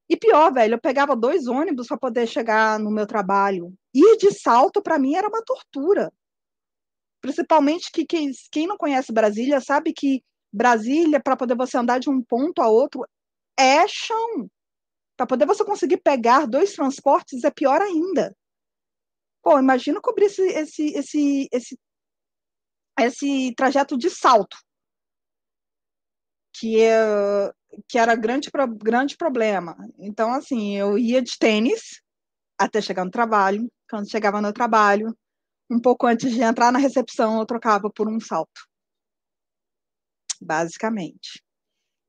[0.09, 3.75] E pior, velho, eu pegava dois ônibus para poder chegar no meu trabalho.
[3.93, 6.13] Ir de salto, para mim, era uma tortura.
[7.21, 10.23] Principalmente que quem, quem não conhece Brasília sabe que
[10.53, 13.05] Brasília, para poder você andar de um ponto a outro,
[13.59, 14.49] é chão.
[15.17, 18.37] Para poder você conseguir pegar dois transportes, é pior ainda.
[19.43, 21.79] Pô, imagina cobrir esse, esse, esse, esse,
[23.01, 24.57] esse trajeto de salto,
[26.53, 27.53] que, é,
[27.89, 29.77] que era grande, grande problema.
[29.99, 32.01] Então, assim, eu ia de tênis
[32.59, 33.71] até chegar no trabalho.
[33.91, 35.17] Quando chegava no trabalho,
[35.71, 38.67] um pouco antes de entrar na recepção, eu trocava por um salto.
[40.41, 41.43] Basicamente.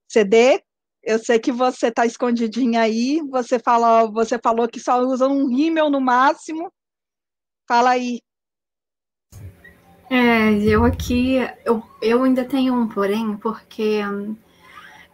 [0.09, 0.63] CD,
[1.01, 5.47] eu sei que você está escondidinha aí, você, fala, você falou que só usa um
[5.47, 6.71] rímel no máximo.
[7.67, 8.21] Fala aí.
[10.15, 14.35] É, eu aqui, eu, eu ainda tenho um porém, porque hum,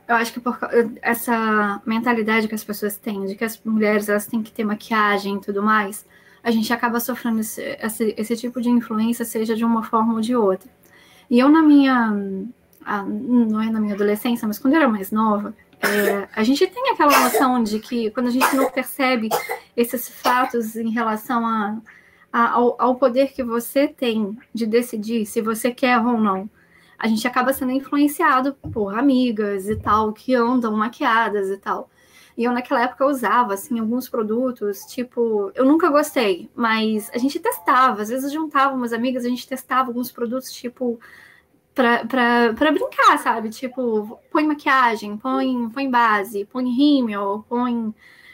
[0.06, 0.60] eu acho que por,
[1.02, 5.38] essa mentalidade que as pessoas têm, de que as mulheres elas têm que ter maquiagem
[5.38, 6.06] e tudo mais,
[6.44, 10.20] a gente acaba sofrendo esse, esse, esse tipo de influência, seja de uma forma ou
[10.20, 10.70] de outra.
[11.30, 12.14] E eu, na minha,
[12.86, 16.68] a, não é na minha adolescência, mas quando eu era mais nova, é, a gente
[16.68, 19.30] tem aquela noção de que quando a gente não percebe
[19.78, 21.78] esses fatos em relação a
[22.32, 26.50] ao, ao poder que você tem de decidir se você quer ou não,
[26.98, 31.90] a gente acaba sendo influenciado por amigas e tal, que andam maquiadas e tal.
[32.38, 37.40] E eu naquela época usava assim alguns produtos, tipo, eu nunca gostei, mas a gente
[37.40, 41.00] testava, às vezes juntava umas amigas, a gente testava alguns produtos tipo
[41.74, 43.50] para brincar, sabe?
[43.50, 47.94] Tipo, põe maquiagem, põe, põe base, põe rímel, põe,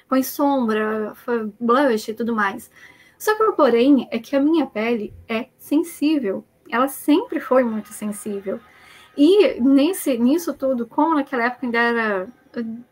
[0.10, 1.14] põe sombra,
[1.60, 2.72] blush e tudo mais.
[3.18, 6.44] Só que o porém é que a minha pele é sensível.
[6.70, 8.60] Ela sempre foi muito sensível.
[9.18, 12.28] E nesse, nisso tudo, como naquela época ainda era.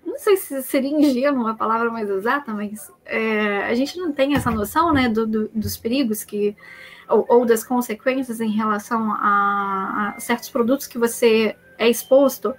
[0.05, 4.35] Não sei se seria ingênuo a palavra mais exata, mas é, a gente não tem
[4.35, 6.55] essa noção né, do, do, dos perigos que,
[7.07, 12.53] ou, ou, das consequências em relação a, a certos produtos que você é exposto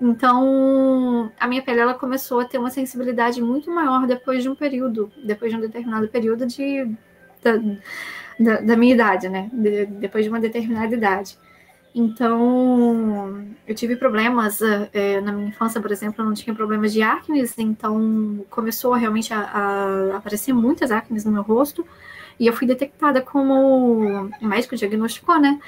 [0.00, 4.54] então, a minha pele ela começou a ter uma sensibilidade muito maior depois de um
[4.54, 6.90] período, depois de um determinado período de,
[7.42, 7.56] da,
[8.38, 9.50] da, da minha idade, né?
[9.52, 11.36] De, depois de uma determinada idade.
[11.94, 14.60] Então, eu tive problemas
[14.92, 19.34] é, na minha infância, por exemplo, eu não tinha problemas de acne, então começou realmente
[19.34, 21.84] a, a, aparecer muitas acnes no meu rosto,
[22.38, 25.60] e eu fui detectada como, o médico diagnosticou, né,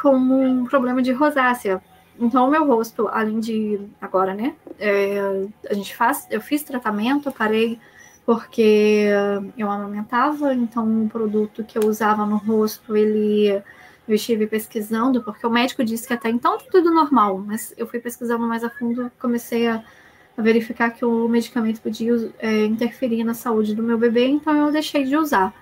[0.00, 1.82] como um problema de rosácea,
[2.18, 4.54] então, o meu rosto, além de agora, né?
[4.78, 5.18] É,
[5.68, 7.78] a gente faz, eu fiz tratamento, parei
[8.26, 9.08] porque
[9.56, 13.62] eu amamentava, então o produto que eu usava no rosto, ele
[14.06, 17.86] eu estive pesquisando, porque o médico disse que até então tá tudo normal, mas eu
[17.86, 19.82] fui pesquisando mais a fundo, comecei a,
[20.36, 25.04] verificar que o medicamento podia é, interferir na saúde do meu bebê, então eu deixei
[25.04, 25.54] de usar.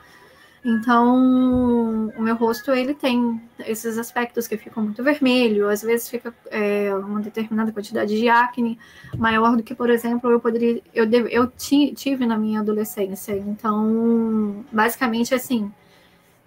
[0.65, 6.33] Então, o meu rosto ele tem esses aspectos que ficam muito vermelho, às vezes fica
[6.53, 8.79] é, uma determinada quantidade de acne
[9.19, 13.37] maior do que, por exemplo, eu poderia eu, eu tive na minha adolescência.
[13.37, 15.69] Então, basicamente assim,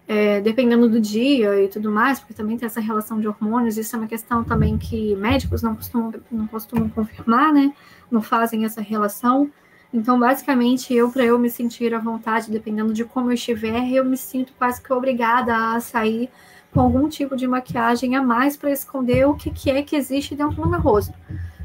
[0.08, 3.96] é, dependendo do dia e tudo mais, porque também tem essa relação de hormônios, isso
[3.98, 7.74] é uma questão também que médicos não costumam, não costumam confirmar, né?
[8.10, 9.52] Não fazem essa relação.
[9.96, 14.04] Então, basicamente, eu, para eu me sentir à vontade, dependendo de como eu estiver, eu
[14.04, 16.30] me sinto quase que obrigada a sair
[16.74, 20.36] com algum tipo de maquiagem a mais para esconder o que, que, é que existe
[20.36, 21.14] dentro do meu rosto,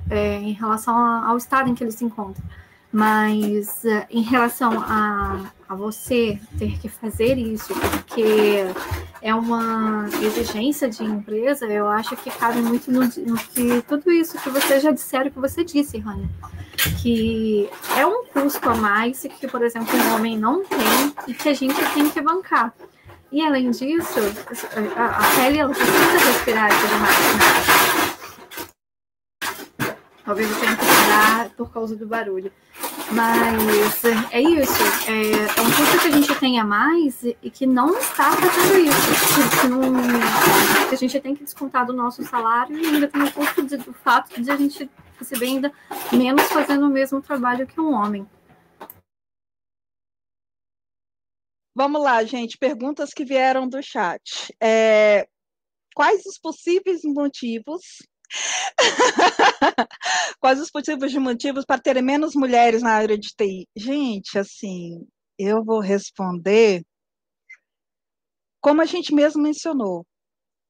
[0.08, 2.40] é, em relação ao estado em que ele se encontra.
[2.92, 8.64] Mas uh, em relação a, a você ter que fazer isso, porque
[9.22, 14.38] é uma exigência de empresa, eu acho que cabe muito no, no que tudo isso
[14.38, 16.28] que você já disseram que você disse, Rani.
[17.02, 21.48] Que é um custo a mais que, por exemplo, um homem não tem e que
[21.48, 22.72] a gente tem que bancar.
[23.30, 24.18] E além disso,
[24.96, 27.79] a, a pele ela precisa respirar e tudo mais.
[30.24, 32.52] Talvez eu tenha que parar por causa do barulho.
[33.12, 34.82] Mas é isso.
[35.08, 38.78] É, é, um custo que a gente tem a mais e que não está fazendo
[38.78, 39.60] isso.
[39.60, 39.80] Que, não,
[40.88, 43.76] que a gente tem que descontar do nosso salário e ainda tem o custo de,
[43.78, 45.72] do fato de a gente receber ainda
[46.12, 48.26] menos fazendo o mesmo trabalho que um homem.
[51.74, 52.58] Vamos lá, gente.
[52.58, 54.54] Perguntas que vieram do chat.
[54.62, 55.26] É,
[55.94, 57.82] quais os possíveis motivos
[60.40, 63.68] Quais os possíveis motivos para terem menos mulheres na área de TI?
[63.76, 65.06] Gente, assim,
[65.38, 66.84] eu vou responder
[68.60, 70.06] como a gente mesmo mencionou.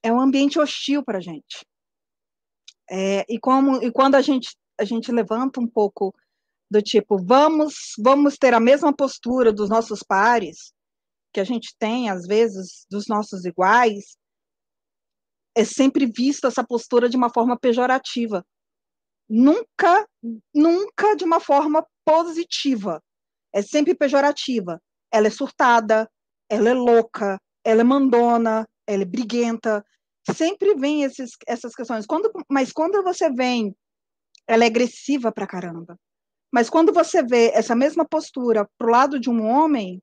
[0.02, 1.66] É um ambiente hostil para a gente.
[2.90, 6.14] É, e, como, e quando a gente, a gente levanta um pouco
[6.70, 10.72] do tipo, vamos, vamos ter a mesma postura dos nossos pares,
[11.32, 14.16] que a gente tem, às vezes, dos nossos iguais,
[15.56, 18.44] é sempre vista essa postura de uma forma pejorativa.
[19.28, 20.06] Nunca,
[20.54, 23.02] nunca de uma forma positiva.
[23.52, 24.80] É sempre pejorativa.
[25.12, 26.08] Ela é surtada,
[26.48, 29.84] ela é louca, ela é mandona, ela é briguenta.
[30.34, 32.06] Sempre vem esses, essas questões.
[32.06, 33.74] Quando, mas quando você vem,
[34.46, 35.96] ela é agressiva pra caramba.
[36.52, 40.02] Mas quando você vê essa mesma postura pro lado de um homem,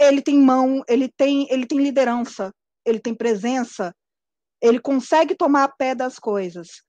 [0.00, 2.52] ele tem mão, ele tem, ele tem liderança,
[2.88, 3.94] ele tem presença,
[4.60, 6.82] ele consegue tomar a pé das coisas.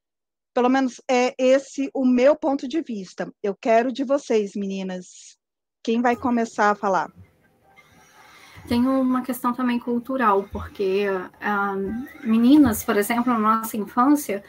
[0.54, 3.32] Pelo menos é esse o meu ponto de vista.
[3.42, 5.38] Eu quero de vocês, meninas.
[5.84, 7.12] Quem vai começar a falar?
[8.68, 14.44] Tem uma questão também cultural, porque uh, meninas, por exemplo, na nossa infância,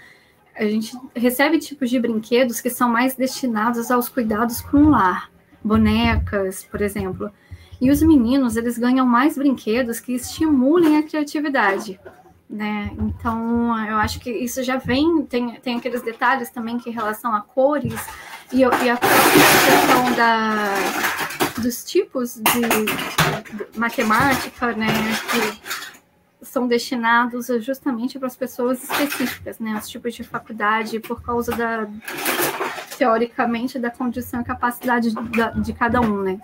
[0.55, 5.31] a gente recebe tipos de brinquedos que são mais destinados aos cuidados com o lar.
[5.63, 7.31] Bonecas, por exemplo.
[7.81, 11.99] E os meninos, eles ganham mais brinquedos que estimulem a criatividade.
[12.49, 12.91] Né?
[12.99, 17.33] Então, eu acho que isso já vem, tem, tem aqueles detalhes também que em relação
[17.33, 17.95] a cores
[18.53, 20.75] e, e a questão da,
[21.63, 24.89] dos tipos de, de matemática, né,
[25.31, 31.53] que são destinados justamente para as pessoas específicas, né, os tipos de faculdade, por causa
[31.53, 31.87] da,
[32.99, 36.41] teoricamente, da condição e capacidade de, de cada um, né.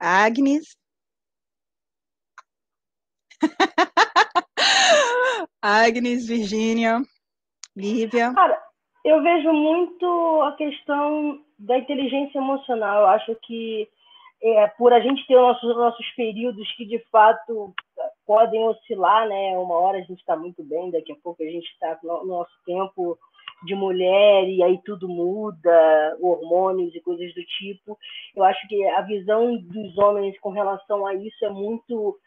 [0.00, 0.76] Agnes.
[5.62, 7.02] Agnes, Virgínia,
[7.76, 8.32] Lívia.
[8.32, 8.58] Cara,
[9.04, 13.02] eu vejo muito a questão da inteligência emocional.
[13.02, 13.86] Eu acho que
[14.42, 17.74] é, por a gente ter nossos, nossos períodos que de fato
[18.26, 19.58] podem oscilar, né?
[19.58, 22.52] Uma hora a gente está muito bem, daqui a pouco a gente está no nosso
[22.64, 23.18] tempo
[23.62, 27.98] de mulher e aí tudo muda, hormônios e coisas do tipo.
[28.34, 32.18] Eu acho que a visão dos homens com relação a isso é muito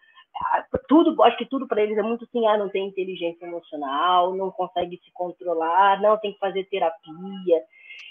[0.87, 4.51] tudo, acho que tudo para eles é muito assim, ah, não tem inteligência emocional, não
[4.51, 7.63] consegue se controlar, não tem que fazer terapia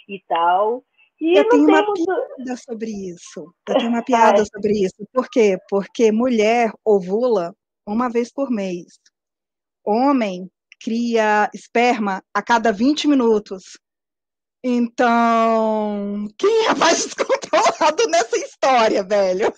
[0.08, 0.84] e tal.
[1.20, 2.04] E eu tenho uma muito...
[2.04, 3.52] piada sobre isso.
[3.68, 5.06] Eu tenho uma piada sobre isso.
[5.12, 5.56] Por quê?
[5.68, 7.54] Porque mulher ovula
[7.86, 8.98] uma vez por mês.
[9.84, 10.48] Homem
[10.82, 13.78] cria esperma a cada 20 minutos.
[14.64, 19.52] Então, quem é mais descontrolado nessa história, velho?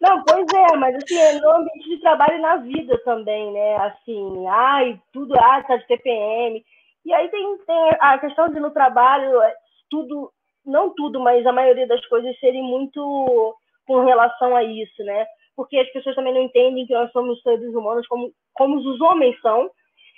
[0.00, 3.76] Não, pois é, mas assim, é no ambiente de trabalho e na vida também, né?
[3.76, 6.64] Assim, ai, tudo, ah, tá de TPM.
[7.04, 9.54] E aí tem, tem a questão de no trabalho, é,
[9.90, 10.32] tudo,
[10.64, 15.26] não tudo, mas a maioria das coisas serem muito com relação a isso, né?
[15.56, 19.38] Porque as pessoas também não entendem que nós somos seres humanos como, como os homens
[19.40, 19.70] são,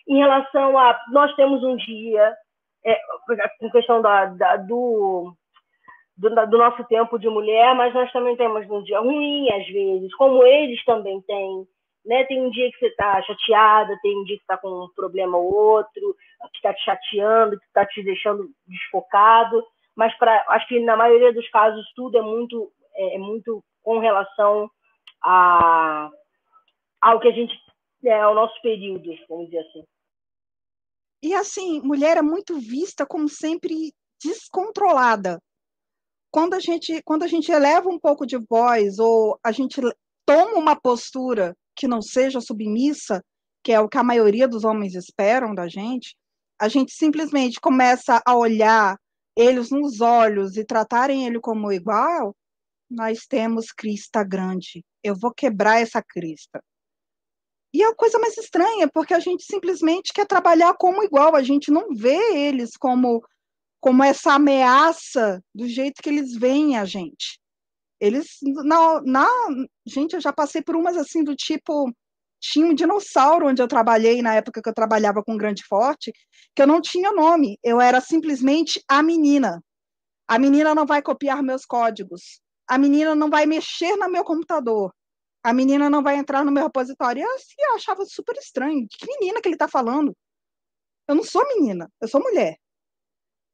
[0.08, 2.34] em relação a nós temos um dia,
[2.84, 2.98] é,
[3.60, 5.32] em questão da, da do,
[6.16, 10.14] do, do, nosso tempo de mulher, mas nós também temos um dia ruim, às vezes,
[10.14, 11.66] como eles também têm.
[12.04, 12.24] Né?
[12.24, 15.38] Tem um dia que você está chateada, tem um dia que está com um problema
[15.38, 16.16] ou outro,
[16.52, 19.64] que está te chateando, que está te deixando desfocado.
[19.94, 23.98] Mas pra, acho que na maioria dos casos tudo é muito, é, é muito com
[23.98, 24.68] relação
[25.22, 26.10] a,
[27.00, 27.54] ao que a gente
[28.04, 29.84] é, ao nosso período, vamos dizer assim.
[31.22, 35.40] E assim, mulher é muito vista como sempre descontrolada.
[36.30, 39.80] Quando a gente, quando a gente eleva um pouco de voz ou a gente
[40.26, 43.22] toma uma postura que não seja submissa,
[43.62, 46.16] que é o que a maioria dos homens esperam da gente,
[46.60, 48.96] a gente simplesmente começa a olhar
[49.36, 52.34] eles nos olhos e tratarem ele como igual,
[52.90, 54.84] nós temos crista grande.
[55.02, 56.62] Eu vou quebrar essa crista.
[57.72, 61.42] E é a coisa mais estranha, porque a gente simplesmente quer trabalhar como igual, a
[61.42, 63.24] gente não vê eles como,
[63.80, 67.40] como essa ameaça do jeito que eles veem a gente.
[67.98, 69.28] Eles, na, na,
[69.86, 71.90] gente, eu já passei por umas assim do tipo,
[72.40, 76.12] tinha um dinossauro onde eu trabalhei na época que eu trabalhava com Grande Forte,
[76.54, 79.62] que eu não tinha nome, eu era simplesmente a menina.
[80.28, 82.40] A menina não vai copiar meus códigos.
[82.68, 84.92] A menina não vai mexer no meu computador
[85.42, 87.22] a menina não vai entrar no meu repositório.
[87.22, 88.86] Eu, assim, eu achava super estranho.
[88.88, 90.16] Que menina que ele está falando?
[91.08, 92.56] Eu não sou menina, eu sou mulher.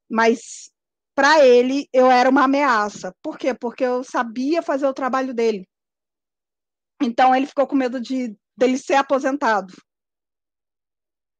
[0.09, 0.71] Mas
[1.15, 3.13] para ele eu era uma ameaça.
[3.21, 3.53] Por quê?
[3.53, 5.67] Porque eu sabia fazer o trabalho dele.
[7.01, 9.73] Então ele ficou com medo de dele ser aposentado,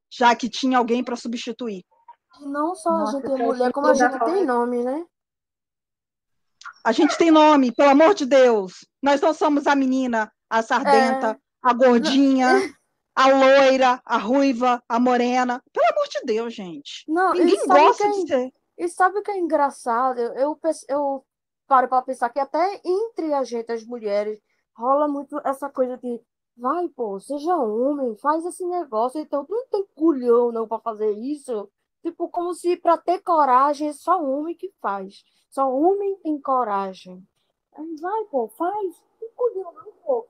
[0.10, 1.84] já que tinha alguém para substituir.
[2.40, 5.06] Não só Nossa, a gente é mulher, como a gente tem nome, né?
[6.86, 8.86] A gente tem nome, pelo amor de Deus.
[9.04, 11.38] Nós não somos a menina, a sardenta, é...
[11.62, 12.74] a gordinha,
[13.16, 15.62] a loira, a ruiva, a morena.
[15.72, 17.04] Pelo amor de Deus, gente.
[17.08, 18.54] Não, Ninguém gosta é, de ser.
[18.78, 20.20] E sabe o que é engraçado?
[20.20, 21.26] Eu, eu, eu
[21.68, 24.40] paro para pensar que até entre a gente, as mulheres,
[24.76, 26.22] rola muito essa coisa de
[26.60, 31.12] vai, pô, seja homem, faz esse negócio, então tu não tem culhão não para fazer
[31.12, 31.70] isso.
[32.02, 35.24] Tipo, como se para ter coragem é só homem que faz.
[35.50, 37.26] Só homem tem coragem.
[38.02, 39.04] Vai, pô, faz.
[39.60, 39.74] Não,
[40.04, 40.30] logo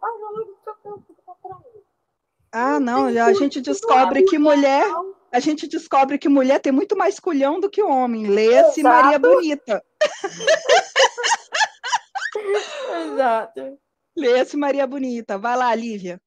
[2.52, 4.84] ah, não, a gente descobre que mulher,
[5.32, 8.26] a gente descobre que mulher tem muito mais culhão do que homem.
[8.26, 9.84] Leia-se Maria Bonita.
[13.06, 13.78] Exato.
[14.18, 15.38] Leia-se Maria Bonita.
[15.38, 16.20] Vai lá, Lívia.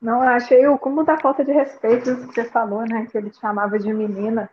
[0.00, 3.06] Não, eu achei o como da falta de respeito que você falou, né?
[3.10, 4.50] Que ele te chamava de menina.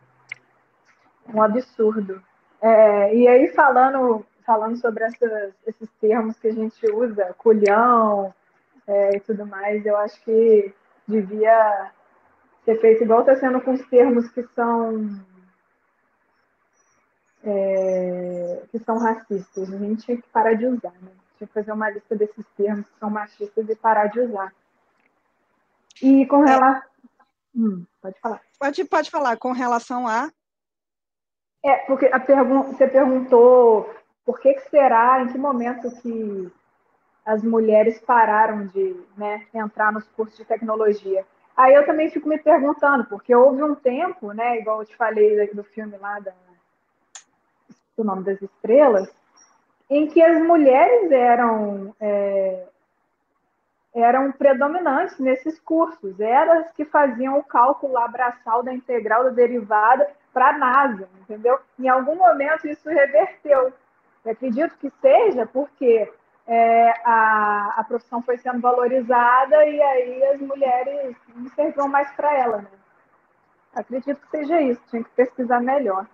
[1.34, 2.24] Um absurdo.
[2.62, 8.34] É, e aí, falando falando sobre essas, esses termos que a gente usa, culhão
[8.88, 10.74] é, e tudo mais, eu acho que
[11.08, 11.92] devia
[12.66, 15.20] ser feito igual está sendo com os termos que são
[17.44, 19.74] é, que são racistas.
[19.74, 21.12] A gente tinha que parar de usar, né?
[21.38, 24.54] Tinha que fazer uma lista desses termos que são machistas e parar de usar.
[26.02, 26.90] E com relação.
[27.56, 28.42] Hum, pode falar.
[28.60, 30.30] Pode, pode falar, com relação a.
[31.64, 33.94] É, porque a pergun você perguntou
[34.26, 36.52] por que, será, em que momento que
[37.26, 41.26] as mulheres pararam de né, entrar nos cursos de tecnologia.
[41.56, 45.48] Aí eu também fico me perguntando, porque houve um tempo, né, igual eu te falei
[45.54, 46.34] do filme lá da,
[47.98, 49.12] o nome das estrelas,
[49.90, 52.66] em que as mulheres eram é,
[53.94, 60.50] eram predominantes nesses cursos, elas que faziam o cálculo abraçal da integral da derivada para
[60.50, 61.60] a NASA, entendeu?
[61.78, 63.74] Em algum momento isso reverteu.
[64.24, 66.12] Eu acredito que seja porque
[66.48, 72.38] é, a, a profissão foi sendo valorizada e aí as mulheres não serviam mais para
[72.38, 72.58] ela.
[72.58, 72.72] Né?
[73.74, 76.08] Acredito que seja isso, tinha que pesquisar melhor.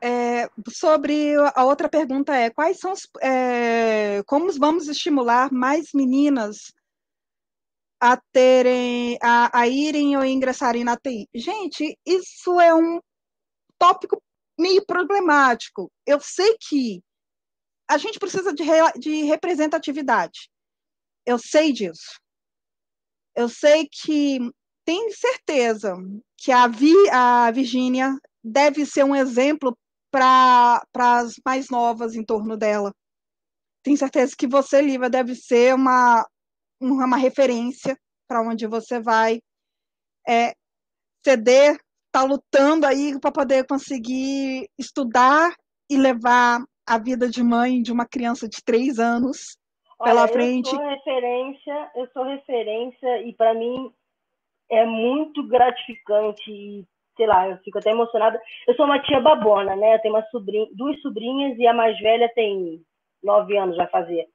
[0.00, 6.74] É, sobre a outra pergunta é quais são os, é, como vamos estimular mais meninas
[7.98, 13.00] a terem a, a irem ou ingressarem na TI gente isso é um
[13.78, 14.22] tópico
[14.60, 17.02] meio problemático eu sei que
[17.88, 18.64] a gente precisa de,
[18.98, 20.50] de representatividade.
[21.24, 22.18] Eu sei disso.
[23.34, 24.38] Eu sei que
[24.84, 25.94] tenho certeza
[26.36, 29.76] que a, Vi, a Virgínia deve ser um exemplo
[30.10, 32.92] para as mais novas em torno dela.
[33.82, 36.26] Tenho certeza que você, Lívia, deve ser uma,
[36.80, 37.96] uma referência
[38.28, 39.40] para onde você vai.
[40.26, 40.54] É,
[41.24, 45.54] CD está lutando aí para poder conseguir estudar
[45.90, 49.58] e levar a vida de mãe de uma criança de três anos
[50.02, 50.72] pela Olha, frente.
[50.72, 53.90] Eu sou referência, eu sou referência e para mim
[54.70, 58.40] é muito gratificante sei lá, eu fico até emocionada.
[58.68, 59.94] Eu sou uma tia babona, né?
[59.94, 62.82] Eu tenho uma sobrinha, duas sobrinhas e a mais velha tem
[63.22, 64.26] nove anos vai fazer.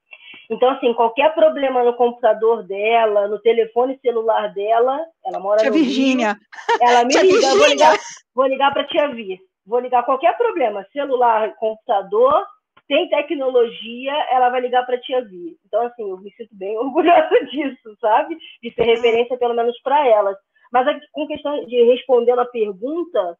[0.50, 5.76] Então, assim, qualquer problema no computador dela, no telefone celular dela, ela mora Tia no
[5.76, 6.36] Virgínia.
[6.80, 7.98] ela me Tia liga, vou ligar,
[8.34, 9.38] vou ligar para tia Vi.
[9.66, 12.44] Vou ligar qualquer problema, celular, computador,
[12.88, 15.56] tem tecnologia, ela vai ligar para tia Vi.
[15.66, 18.36] Então, assim, eu me sinto bem orgulhosa disso, sabe?
[18.62, 20.36] De ser referência, pelo menos, para elas.
[20.72, 23.36] Mas aqui, com questão de respondendo a pergunta,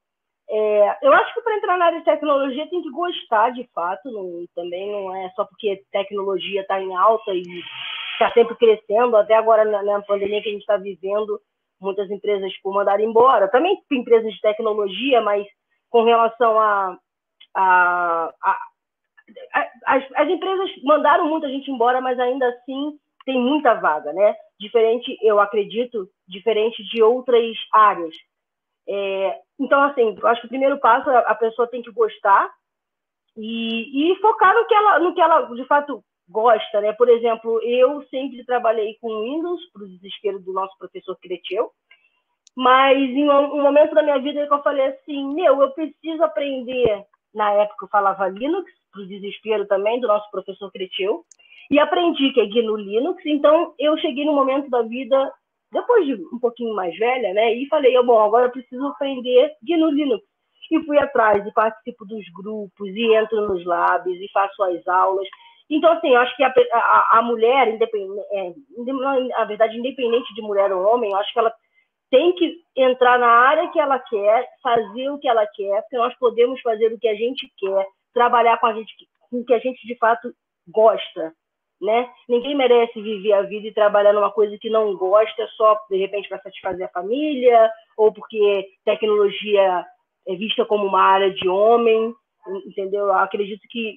[0.48, 4.10] é, eu acho que para entrar na área de tecnologia tem que gostar de fato,
[4.10, 7.42] não- também não é só porque tecnologia está em alta e
[8.12, 11.40] está sempre crescendo, até agora na, na pandemia que a gente está vivendo,
[11.80, 13.48] muitas empresas tipo, mandaram embora.
[13.48, 15.46] Também tem empresas de tecnologia, mas
[15.93, 16.99] com relação a.
[17.55, 18.59] a, a-
[19.55, 24.34] a- as, as empresas mandaram muita gente embora, mas ainda assim tem muita vaga, né?
[24.59, 28.14] Diferente, eu acredito, diferente de outras áreas.
[28.88, 32.51] É, então, assim, eu acho que o primeiro passo a pessoa tem que gostar
[33.36, 36.93] e, e focar no que, ela, no que ela de fato gosta, né?
[36.95, 41.70] Por exemplo, eu sempre trabalhei com Windows, para o desespero do nosso professor Creteu,
[42.57, 46.22] mas em um, um momento da minha vida que eu falei assim, meu, eu preciso
[46.22, 47.05] aprender.
[47.34, 51.24] Na época eu falava Linux, para o desespero também do nosso professor Creteu,
[51.70, 53.24] e aprendi que é GNU Linux.
[53.24, 55.32] Então eu cheguei no momento da vida,
[55.72, 57.55] depois de um pouquinho mais velha, né?
[57.55, 60.22] E falei, oh, bom, agora eu preciso aprender GNU Linux.
[60.70, 65.26] E fui atrás e participo dos grupos, e entro nos labs, e faço as aulas.
[65.68, 68.53] Então, assim, eu acho que a, a, a mulher, independente, é,
[69.38, 71.53] na verdade, independente de mulher ou homem, eu acho que ela
[72.12, 76.14] tem que entrar na área que ela quer, fazer o que ela quer, porque nós
[76.18, 78.92] podemos fazer o que a gente quer, trabalhar com a gente,
[79.30, 80.30] com o que a gente de fato
[80.68, 81.32] gosta,
[81.80, 82.10] né?
[82.28, 86.28] Ninguém merece viver a vida e trabalhar numa coisa que não gosta só de repente
[86.28, 89.82] para satisfazer a família ou porque tecnologia
[90.28, 92.14] é vista como uma área de homem,
[92.66, 93.06] entendeu?
[93.06, 93.96] Eu acredito que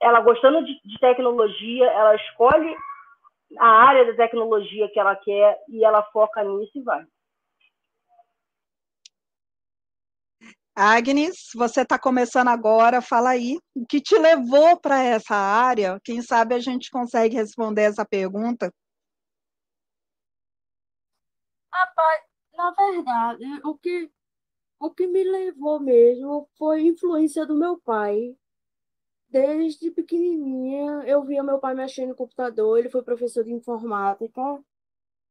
[0.00, 2.76] ela gostando de, de tecnologia, ela escolhe
[3.58, 7.06] a área da tecnologia que ela quer e ela foca nisso e vai.
[10.74, 16.00] Agnes, você está começando agora, fala aí, o que te levou para essa área?
[16.02, 18.72] Quem sabe a gente consegue responder essa pergunta.
[21.70, 22.22] Rapaz,
[22.54, 24.10] na verdade, o que,
[24.80, 28.34] o que me levou mesmo foi influência do meu pai.
[29.32, 34.62] Desde pequenininha, eu via meu pai mexendo no computador, ele foi professor de informática.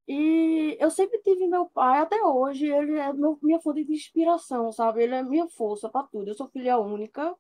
[0.08, 4.72] E eu sempre tive meu pai, até hoje, ele é meu, minha fonte de inspiração,
[4.72, 5.04] sabe?
[5.04, 6.30] Ele é minha força para tudo.
[6.30, 7.36] Eu sou filha única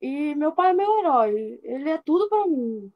[0.00, 1.60] e meu pai é meu herói.
[1.64, 2.92] Ele é tudo para mim.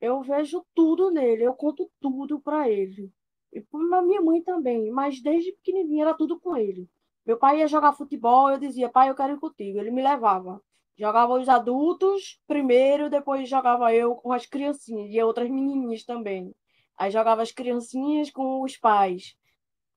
[0.00, 3.12] Eu vejo tudo nele, eu conto tudo para ele.
[3.52, 6.88] E para minha mãe também, mas desde pequenininha era tudo com ele.
[7.26, 9.78] Meu pai ia jogar futebol, eu dizia, pai, eu quero ir contigo.
[9.80, 10.62] Ele me levava.
[10.98, 16.54] Jogava os adultos primeiro, depois jogava eu com as criancinhas e outras menininhas também.
[16.96, 19.36] Aí jogava as criancinhas com os pais.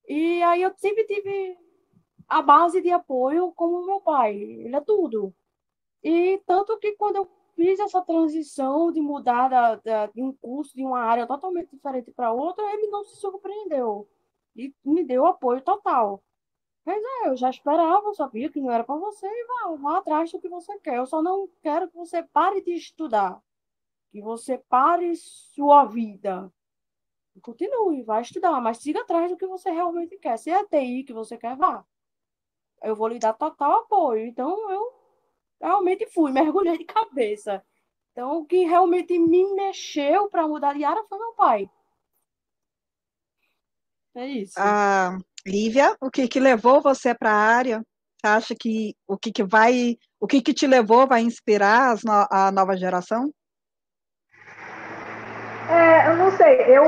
[0.07, 1.57] E aí eu sempre tive
[2.27, 4.35] a base de apoio como meu pai.
[4.35, 5.33] Ele é tudo.
[6.03, 10.75] E tanto que quando eu fiz essa transição de mudar da, da, de um curso,
[10.75, 14.07] de uma área totalmente diferente para outra, ele não se surpreendeu.
[14.55, 16.21] E me deu apoio total.
[16.89, 20.31] Mas é, eu já esperava, sabia que não era para você e vá, vá atrás
[20.31, 20.97] do que você quer.
[20.97, 23.39] Eu só não quero que você pare de estudar.
[24.11, 26.51] Que você pare sua vida.
[27.43, 30.35] Continue, vai estudar, mas siga atrás do que você realmente quer.
[30.39, 31.85] Se é TI que você quer, vá.
[32.81, 34.25] Eu vou lhe dar total apoio.
[34.25, 34.91] Então, eu
[35.61, 37.63] realmente fui, mergulhei de cabeça.
[38.13, 41.69] Então, o que realmente me mexeu para mudar de área foi meu pai.
[44.15, 44.55] É isso.
[44.57, 47.81] Ah, Lívia, o que, que levou você para a área?
[48.17, 52.27] Você acha que o que, que vai, o que, que te levou vai inspirar no,
[52.29, 53.31] a nova geração?
[55.69, 56.83] É, eu não sei, eu,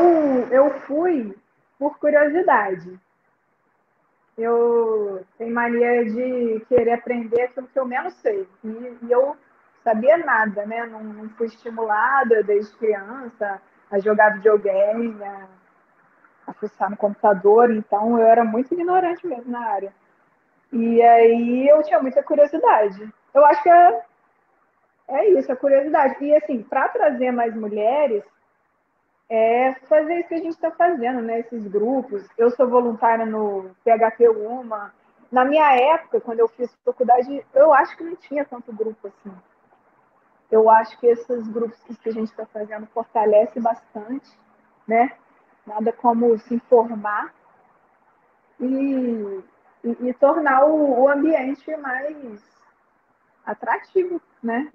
[0.52, 1.36] eu fui
[1.78, 3.00] por curiosidade.
[4.38, 8.48] Eu tenho mania de querer aprender aquilo que eu menos sei.
[8.64, 9.38] E, e eu
[9.84, 10.86] sabia nada, né?
[10.86, 15.48] Não, não, fui estimulada desde criança a jogar videogame, a,
[16.46, 19.94] a fuçar no computador, então eu era muito ignorante mesmo na área.
[20.72, 23.12] E aí eu tinha muita curiosidade.
[23.34, 24.02] Eu acho que é,
[25.10, 26.24] é isso, a curiosidade.
[26.24, 28.24] E assim, para trazer mais mulheres,
[29.30, 31.40] é fazer isso que a gente está fazendo, né?
[31.40, 32.28] Esses grupos.
[32.38, 34.94] Eu sou voluntária no PHP Uma.
[35.32, 39.34] Na minha época, quando eu fiz faculdade, eu acho que não tinha tanto grupo assim.
[40.52, 44.30] eu acho que esses grupos que a gente está fazendo fortalece bastante,
[44.86, 45.14] né?
[45.66, 47.34] Nada como se informar
[48.60, 49.44] e,
[49.84, 52.42] e, e tornar o, o, ambiente mais
[53.46, 54.72] atrativo, né?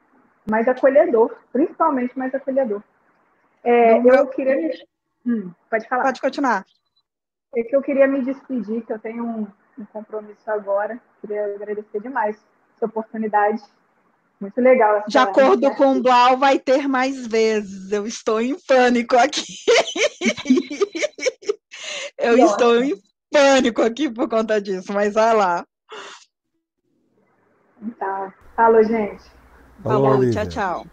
[0.48, 2.82] Mais acolhedor, principalmente mais acolhedor.
[3.64, 4.70] É, eu queria me...
[5.26, 6.04] hum, pode falar.
[6.04, 6.64] Pode continuar.
[7.54, 9.46] É que eu queria me despedir, que eu tenho um,
[9.78, 11.00] um compromisso agora.
[11.20, 12.36] Queria agradecer demais
[12.76, 13.62] essa oportunidade.
[14.40, 15.02] Muito legal.
[15.08, 17.90] De acordo com o Blau, vai ter mais vezes.
[17.90, 19.42] Eu estou em pânico aqui.
[22.18, 22.94] eu estou em
[23.30, 25.66] pânico aqui por conta disso, mas vai lá.
[27.98, 28.34] Tá.
[28.54, 29.24] Falou, gente.
[29.82, 30.86] Falou, tchau, tchau.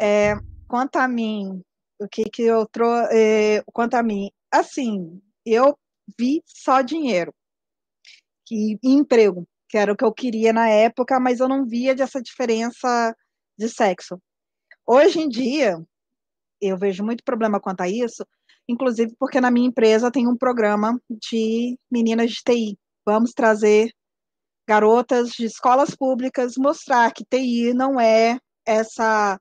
[0.00, 0.34] É,
[0.68, 1.62] quanto a mim,
[1.98, 5.76] o que que eu trouxe, é, quanto a mim, assim, eu
[6.18, 7.32] vi só dinheiro
[8.50, 12.22] e emprego, que era o que eu queria na época, mas eu não via dessa
[12.22, 13.14] diferença
[13.58, 14.20] de sexo.
[14.86, 15.82] Hoje em dia,
[16.60, 18.26] eu vejo muito problema quanto a isso,
[18.68, 22.78] inclusive porque na minha empresa tem um programa de meninas de TI.
[23.04, 23.90] Vamos trazer
[24.68, 29.38] garotas de escolas públicas, mostrar que TI não é essa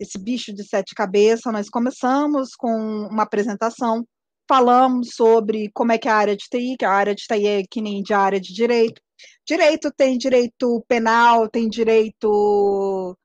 [0.00, 1.52] esse bicho de sete cabeças.
[1.52, 2.70] Nós começamos com
[3.10, 4.06] uma apresentação,
[4.48, 7.46] falamos sobre como é que é a área de TI, que a área de TI
[7.46, 9.00] é que nem de área de direito.
[9.46, 13.16] Direito tem direito penal, tem direito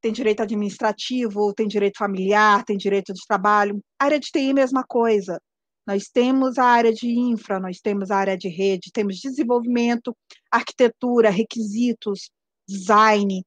[0.00, 3.82] tem direito administrativo, tem direito familiar, tem direito de trabalho.
[3.98, 5.40] A área de TI, mesma coisa.
[5.86, 10.16] Nós temos a área de infra, nós temos a área de rede, temos desenvolvimento,
[10.50, 12.30] arquitetura, requisitos,
[12.68, 13.44] design,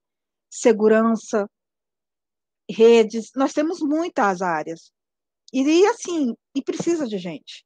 [0.49, 1.47] segurança,
[2.69, 3.31] redes.
[3.35, 4.91] Nós temos muitas áreas.
[5.53, 7.65] E assim, e precisa de gente.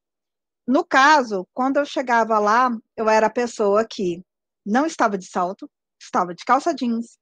[0.67, 4.23] No caso, quando eu chegava lá, eu era a pessoa que
[4.65, 5.69] não estava de salto,
[6.01, 7.17] estava de calça jeans,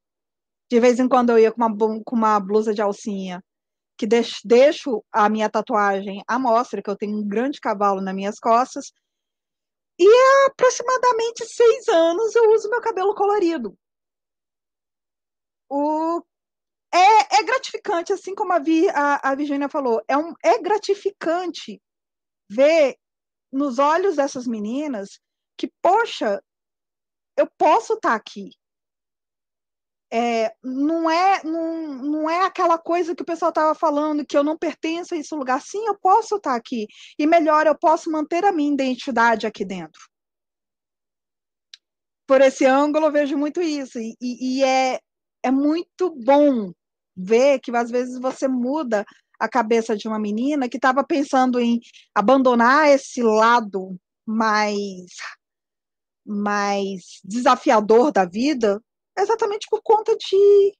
[0.69, 3.43] de vez em quando eu ia com uma, com uma blusa de alcinha,
[3.97, 8.15] que deixo, deixo a minha tatuagem à mostra, que eu tenho um grande cavalo nas
[8.15, 8.91] minhas costas.
[9.99, 13.77] E há aproximadamente seis anos eu uso meu cabelo colorido.
[15.69, 16.23] O
[16.93, 21.81] é, é, gratificante, assim como a, Vi, a, a Virginia falou, é, um, é gratificante
[22.49, 22.97] ver
[23.51, 25.19] nos olhos dessas meninas
[25.57, 26.41] que, poxa,
[27.37, 28.51] eu posso estar tá aqui
[30.13, 34.43] é, não, é, não, não é aquela coisa que o pessoal estava falando, que eu
[34.43, 35.61] não pertenço a esse lugar.
[35.61, 36.85] Sim, eu posso estar aqui.
[37.17, 40.01] E melhor, eu posso manter a minha identidade aqui dentro.
[42.27, 43.97] Por esse ângulo, eu vejo muito isso.
[43.99, 44.99] E, e é,
[45.43, 46.73] é muito bom
[47.15, 49.05] ver que, às vezes, você muda
[49.41, 51.79] a cabeça de uma menina que estava pensando em
[52.13, 55.15] abandonar esse lado mais
[56.23, 58.79] mais desafiador da vida
[59.17, 60.73] exatamente por conta de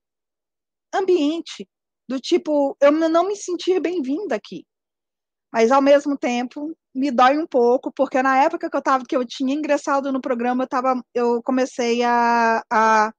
[0.93, 1.67] ambiente,
[2.07, 4.63] do tipo, eu não me sentir bem-vinda aqui.
[5.51, 9.15] Mas ao mesmo tempo me dói um pouco, porque na época que eu tava, que
[9.15, 13.11] eu tinha ingressado no programa, eu tava, eu comecei a, a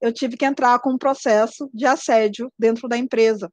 [0.00, 3.50] eu tive que entrar com um processo de assédio dentro da empresa.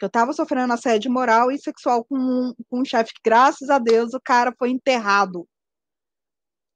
[0.00, 3.78] Eu estava sofrendo assédio moral e sexual com um, com um chefe que, graças a
[3.78, 5.46] Deus, o cara foi enterrado.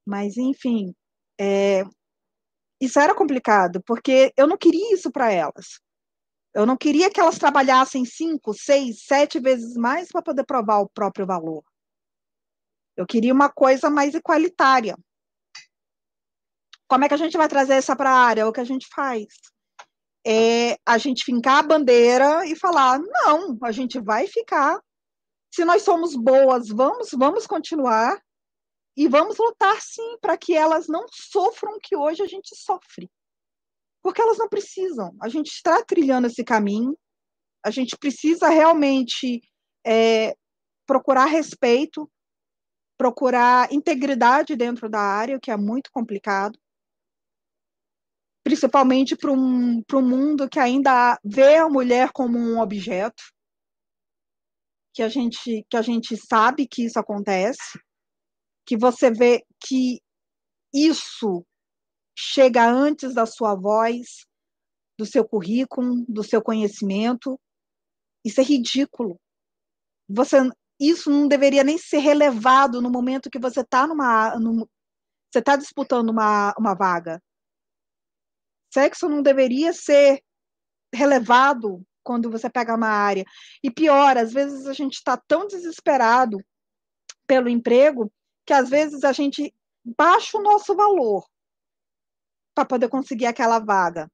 [0.06, 0.94] Mas, enfim,
[1.40, 1.84] é,
[2.80, 5.80] isso era complicado, porque eu não queria isso para elas.
[6.52, 10.88] Eu não queria que elas trabalhassem cinco, seis, sete vezes mais para poder provar o
[10.88, 11.64] próprio valor.
[12.96, 14.96] Eu queria uma coisa mais igualitária.
[16.86, 18.42] Como é que a gente vai trazer essa para a área?
[18.42, 19.26] É o que a gente faz.
[20.26, 24.80] É a gente fincar a bandeira e falar: não, a gente vai ficar.
[25.52, 28.20] Se nós somos boas, vamos, vamos continuar.
[28.96, 33.10] E vamos lutar, sim, para que elas não sofram o que hoje a gente sofre.
[34.02, 35.16] Porque elas não precisam.
[35.20, 36.96] A gente está trilhando esse caminho,
[37.64, 39.42] a gente precisa realmente
[39.84, 40.36] é,
[40.86, 42.08] procurar respeito,
[42.96, 46.58] procurar integridade dentro da área, que é muito complicado,
[48.44, 53.22] principalmente para um, um mundo que ainda vê a mulher como um objeto,
[54.92, 57.80] que a gente, que a gente sabe que isso acontece,
[58.66, 60.00] que você vê que
[60.72, 61.44] isso
[62.16, 64.26] chega antes da sua voz,
[64.98, 67.40] do seu currículo, do seu conhecimento.
[68.24, 69.18] Isso é ridículo.
[70.08, 70.36] Você,
[70.78, 74.66] isso não deveria nem ser relevado no momento que você está numa, num,
[75.30, 77.20] você está disputando uma, uma vaga.
[78.74, 80.20] Sexo não deveria ser
[80.92, 83.24] relevado quando você pega uma área.
[83.62, 86.38] E pior, às vezes a gente está tão desesperado
[87.24, 88.12] pelo emprego
[88.44, 89.54] que às vezes a gente
[89.96, 91.24] baixa o nosso valor
[92.52, 94.10] para poder conseguir aquela vaga.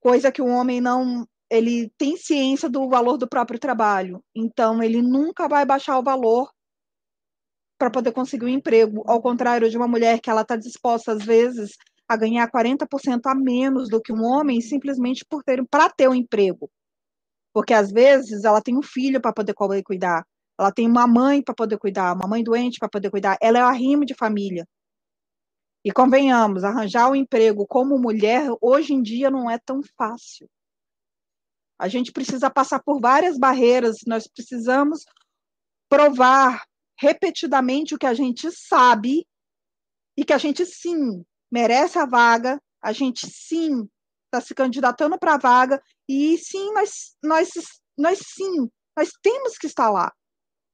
[0.00, 5.02] coisa que o homem não ele tem ciência do valor do próprio trabalho, então ele
[5.02, 6.50] nunca vai baixar o valor
[7.76, 11.24] para poder conseguir um emprego, ao contrário de uma mulher que ela está disposta às
[11.24, 11.76] vezes
[12.10, 16.14] a ganhar 40% a menos do que um homem simplesmente por ter para ter um
[16.14, 16.68] emprego.
[17.54, 20.26] Porque às vezes ela tem um filho para poder cuidar,
[20.58, 23.62] ela tem uma mãe para poder cuidar, uma mãe doente para poder cuidar, ela é
[23.62, 24.66] o arrimo de família.
[25.84, 30.50] E convenhamos, arranjar um emprego como mulher hoje em dia não é tão fácil.
[31.78, 35.04] A gente precisa passar por várias barreiras, nós precisamos
[35.88, 36.64] provar
[36.98, 39.24] repetidamente o que a gente sabe
[40.16, 43.88] e que a gente sim merece a vaga, a gente sim
[44.26, 47.50] está se candidatando para a vaga e sim nós, nós,
[47.98, 50.12] nós sim nós temos que estar lá.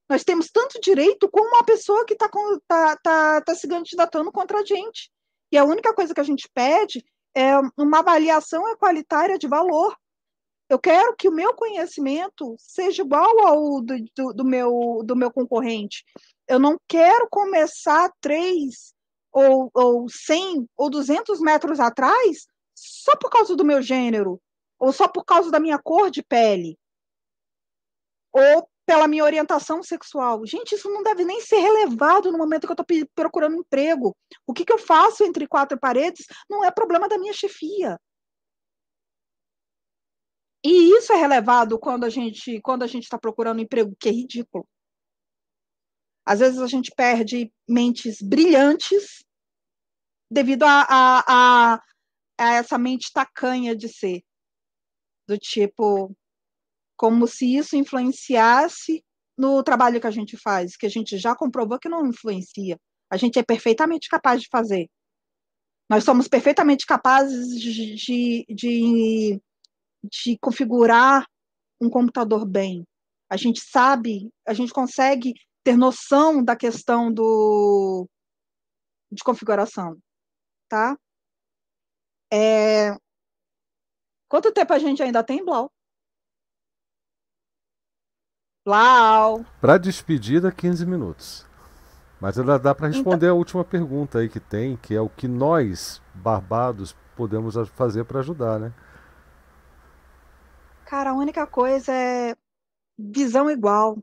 [0.09, 2.29] Nós temos tanto direito como uma pessoa que está
[2.67, 5.11] tá, tá, tá se candidatando contra a gente.
[5.51, 7.05] E a única coisa que a gente pede
[7.35, 9.97] é uma avaliação equalitária de valor.
[10.69, 15.31] Eu quero que o meu conhecimento seja igual ao do, do, do, meu, do meu
[15.31, 16.05] concorrente.
[16.49, 18.95] Eu não quero começar três
[19.37, 24.41] ou, ou 100 ou 200 metros atrás só por causa do meu gênero,
[24.79, 26.79] ou só por causa da minha cor de pele,
[28.33, 30.47] ou pela minha orientação sexual.
[30.47, 34.17] Gente, isso não deve nem ser relevado no momento que eu estou procurando emprego.
[34.47, 37.99] O que, que eu faço entre quatro paredes não é problema da minha chefia.
[40.65, 44.13] E isso é relevado quando a gente quando a gente está procurando emprego, que é
[44.13, 44.67] ridículo.
[46.25, 49.26] Às vezes a gente perde mentes brilhantes
[50.31, 51.83] devido a, a, a,
[52.39, 54.23] a essa mente tacanha de ser.
[55.29, 56.17] Do tipo,
[56.97, 59.05] como se isso influenciasse
[59.37, 62.79] no trabalho que a gente faz, que a gente já comprovou que não influencia.
[63.11, 64.89] A gente é perfeitamente capaz de fazer.
[65.89, 69.41] Nós somos perfeitamente capazes de, de,
[70.03, 71.27] de configurar
[71.81, 72.85] um computador bem.
[73.31, 78.09] A gente sabe, a gente consegue ter noção da questão do
[79.11, 79.97] de configuração,
[80.69, 80.97] tá?
[82.33, 82.97] É...
[84.29, 85.71] Quanto tempo a gente ainda tem, Blau?
[88.65, 89.45] Blau.
[89.61, 91.47] Para despedida, 15 minutos.
[92.21, 93.37] Mas ainda dá para responder então...
[93.37, 98.21] a última pergunta aí que tem, que é o que nós, barbados, podemos fazer para
[98.21, 98.75] ajudar, né?
[100.85, 102.35] Cara, a única coisa é
[102.99, 103.99] visão igual.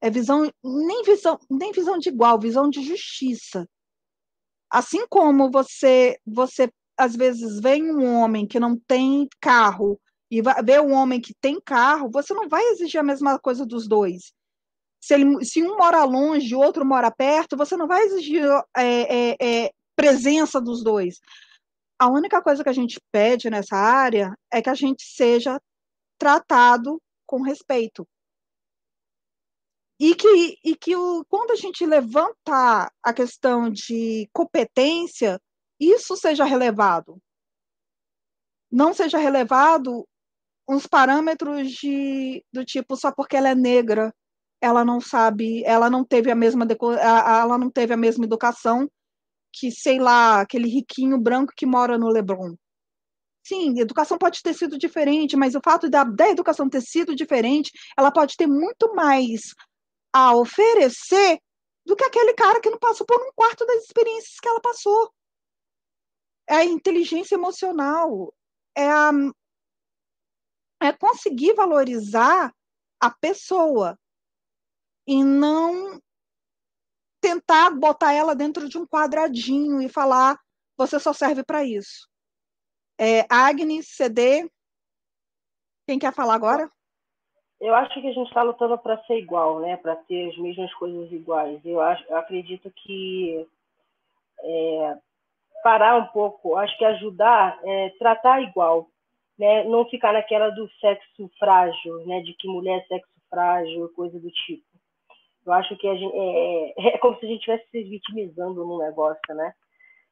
[0.00, 3.68] É visão, nem visão, nem visão de igual, visão de justiça.
[4.70, 10.80] Assim como você, você às vezes vê um homem que não tem carro e vê
[10.80, 14.32] um homem que tem carro, você não vai exigir a mesma coisa dos dois.
[15.00, 18.44] Se, ele, se um mora longe e o outro mora perto, você não vai exigir
[18.76, 21.20] é, é, é, presença dos dois.
[21.98, 25.60] A única coisa que a gente pede nessa área é que a gente seja
[26.18, 28.06] tratado com respeito.
[29.98, 35.40] E que, e que o, quando a gente levantar a questão de competência,
[35.80, 37.18] isso seja relevado.
[38.70, 40.06] Não seja relevado
[40.68, 44.12] uns parâmetros de, do tipo só porque ela é negra,
[44.60, 46.66] ela não sabe, ela não teve a mesma
[47.00, 48.90] ela não teve a mesma educação
[49.52, 52.54] que sei lá aquele riquinho branco que mora no Leblon.
[53.46, 57.70] Sim, educação pode ter sido diferente, mas o fato da, da educação ter sido diferente,
[57.96, 59.54] ela pode ter muito mais
[60.16, 61.38] a oferecer
[61.84, 65.12] do que aquele cara que não passou por um quarto das experiências que ela passou.
[66.48, 68.34] É a inteligência emocional,
[68.74, 69.10] é, a,
[70.80, 72.50] é conseguir valorizar
[72.98, 73.98] a pessoa
[75.06, 76.00] e não
[77.20, 80.40] tentar botar ela dentro de um quadradinho e falar
[80.78, 82.08] você só serve para isso.
[82.98, 84.50] É, Agnes, CD,
[85.86, 86.70] quem quer falar agora?
[87.60, 89.76] Eu acho que a gente está lutando para ser igual, né?
[89.78, 91.60] Para ter as mesmas coisas iguais.
[91.64, 93.46] Eu, acho, eu acredito que
[94.42, 94.96] é,
[95.62, 98.88] parar um pouco, acho que ajudar, é, tratar igual,
[99.38, 99.64] né?
[99.64, 102.20] Não ficar naquela do sexo frágil, né?
[102.20, 104.64] De que mulher é sexo frágil, coisa do tipo.
[105.46, 108.78] Eu acho que gente, é, é, é como se a gente estivesse se vitimizando no
[108.78, 109.54] negócio, né?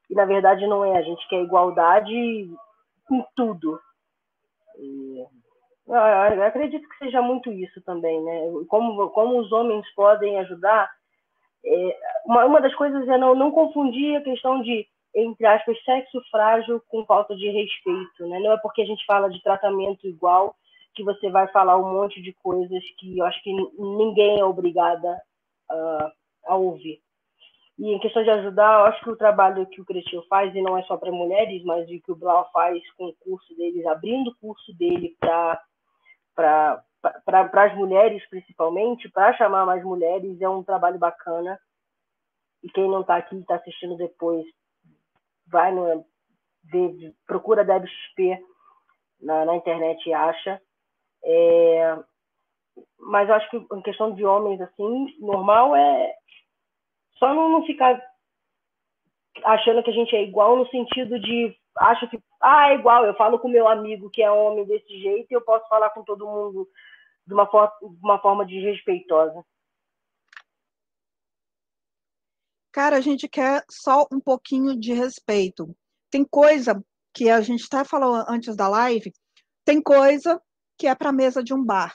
[0.09, 0.97] E na verdade não é.
[0.97, 3.81] A gente quer igualdade em tudo.
[4.79, 5.25] E,
[5.87, 8.41] eu, acredito que seja muito isso também, né?
[8.69, 10.91] Como, como os homens podem ajudar.
[11.65, 16.23] É, uma, uma das coisas é não, não confundir a questão de, entre aspas, sexo
[16.31, 18.39] frágil com falta de respeito, né?
[18.41, 20.55] Não é porque a gente fala de tratamento igual
[20.95, 25.21] que você vai falar um monte de coisas que eu acho que ninguém é obrigada
[25.71, 26.13] a,
[26.47, 27.01] a ouvir.
[27.79, 30.63] E em questão de ajudar, eu acho que o trabalho que o Cretinho faz, e
[30.63, 33.85] não é só para mulheres, mas o que o Blau faz com o curso deles,
[33.87, 35.61] abrindo o curso dele para
[36.37, 41.59] as mulheres, principalmente, para chamar mais mulheres, é um trabalho bacana.
[42.63, 44.45] E quem não está aqui está assistindo depois,
[45.47, 46.05] vai no,
[47.27, 48.43] procura DebXP
[49.21, 50.61] na, na internet e acha.
[51.23, 51.99] É,
[52.99, 56.15] mas eu acho que em questão de homens, assim, normal é
[57.19, 58.01] só não, não ficar
[59.45, 63.15] achando que a gente é igual no sentido de acho que ah, é igual, eu
[63.15, 66.27] falo com meu amigo que é homem desse jeito e eu posso falar com todo
[66.27, 66.69] mundo
[67.27, 69.45] de uma, for de uma forma desrespeitosa.
[72.73, 75.75] Cara, a gente quer só um pouquinho de respeito.
[76.11, 76.85] Tem coisa
[77.15, 79.13] que a gente até falou antes da live,
[79.65, 80.43] tem coisa
[80.77, 81.95] que é para mesa de um bar.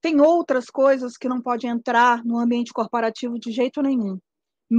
[0.00, 4.18] Tem outras coisas que não pode entrar no ambiente corporativo de jeito nenhum,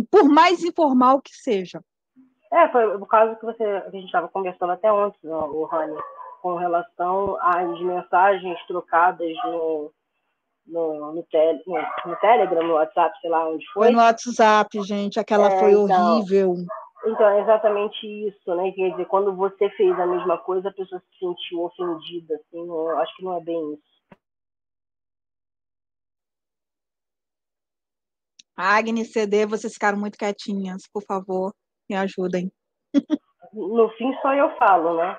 [0.10, 1.84] por mais informal que seja.
[2.52, 5.98] É, foi o caso que, você, a gente estava conversando até ontem, o Rani,
[6.42, 9.92] com relação às mensagens trocadas no,
[10.66, 13.84] no, no, tele, no, no, Telegram, no WhatsApp, sei lá onde foi.
[13.84, 16.56] Foi no WhatsApp, gente, aquela é, foi então, horrível.
[17.06, 18.72] Então, é exatamente isso, né?
[18.72, 22.98] Quer dizer, quando você fez a mesma coisa, a pessoa se sentiu ofendida, assim, eu
[22.98, 23.90] acho que não é bem isso.
[28.58, 31.54] Agnes, CD, vocês ficaram muito quietinhas, por favor,
[31.90, 32.52] me ajudem.
[33.54, 35.18] No fim, só eu falo, né?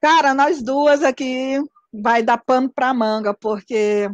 [0.00, 1.58] Cara, nós duas aqui
[1.92, 4.08] vai dar pano para manga, porque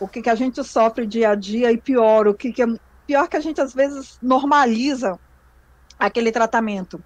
[0.00, 2.66] o que, que a gente sofre dia a dia e pior, o que, que é
[3.06, 5.18] pior que a gente às vezes normaliza
[5.98, 7.02] aquele tratamento.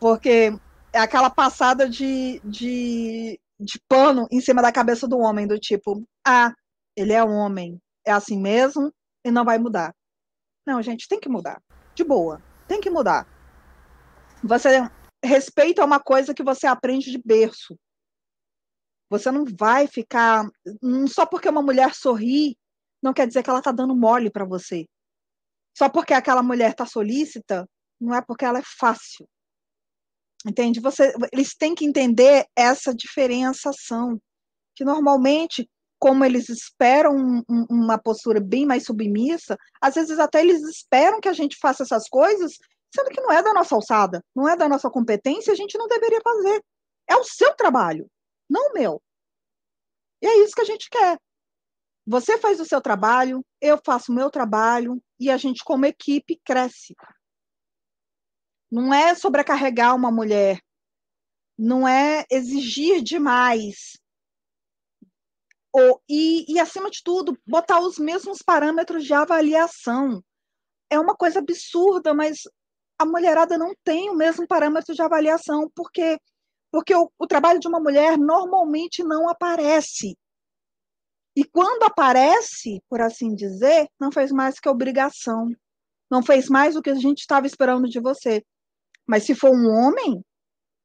[0.00, 0.52] Porque
[0.92, 6.04] é aquela passada de, de, de pano em cima da cabeça do homem, do tipo,
[6.26, 6.52] ah,
[6.96, 8.92] ele é um homem, é assim mesmo,
[9.24, 9.94] e não vai mudar.
[10.66, 11.60] Não, gente, tem que mudar.
[11.94, 13.26] De boa, tem que mudar.
[14.44, 14.68] Você
[15.24, 17.76] respeito é uma coisa que você aprende de berço.
[19.10, 20.48] Você não vai ficar
[21.08, 22.56] só porque uma mulher sorri,
[23.02, 24.86] não quer dizer que ela está dando mole para você.
[25.76, 27.68] Só porque aquela mulher está solícita,
[28.00, 29.26] não é porque ela é fácil.
[30.46, 30.78] Entende?
[30.80, 34.20] Você, eles têm que entender essa diferenciação,
[34.76, 40.40] que normalmente como eles esperam um, um, uma postura bem mais submissa, às vezes até
[40.40, 42.52] eles esperam que a gente faça essas coisas,
[42.94, 45.88] sendo que não é da nossa alçada, não é da nossa competência, a gente não
[45.88, 46.62] deveria fazer.
[47.08, 48.08] É o seu trabalho,
[48.48, 49.02] não o meu.
[50.22, 51.18] E é isso que a gente quer.
[52.06, 56.40] Você faz o seu trabalho, eu faço o meu trabalho e a gente, como equipe,
[56.44, 56.94] cresce.
[58.70, 60.60] Não é sobrecarregar uma mulher,
[61.58, 63.98] não é exigir demais,
[65.78, 70.22] ou, e, e, acima de tudo, botar os mesmos parâmetros de avaliação.
[70.90, 72.42] É uma coisa absurda, mas
[72.98, 76.18] a mulherada não tem o mesmo parâmetro de avaliação, porque,
[76.70, 80.16] porque o, o trabalho de uma mulher normalmente não aparece.
[81.36, 85.48] E quando aparece, por assim dizer, não fez mais que obrigação.
[86.10, 88.42] Não fez mais o que a gente estava esperando de você.
[89.06, 90.20] Mas se for um homem,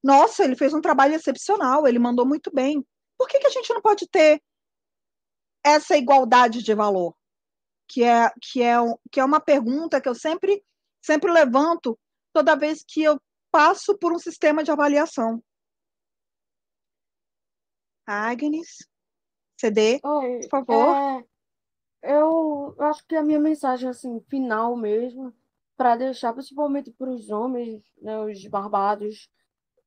[0.04, 2.86] nossa, ele fez um trabalho excepcional, ele mandou muito bem.
[3.18, 4.42] Por que, que a gente não pode ter
[5.64, 7.16] essa igualdade de valor?
[7.88, 8.76] Que é, que é,
[9.12, 10.64] que é uma pergunta que eu sempre,
[11.02, 11.98] sempre levanto
[12.34, 13.20] toda vez que eu
[13.52, 15.42] passo por um sistema de avaliação.
[18.06, 18.88] Agnes,
[19.60, 20.96] CD, Oi, por favor.
[20.96, 21.26] É,
[22.16, 25.34] eu acho que a minha mensagem assim final mesmo,
[25.78, 29.30] para deixar principalmente para os homens, né, os barbados,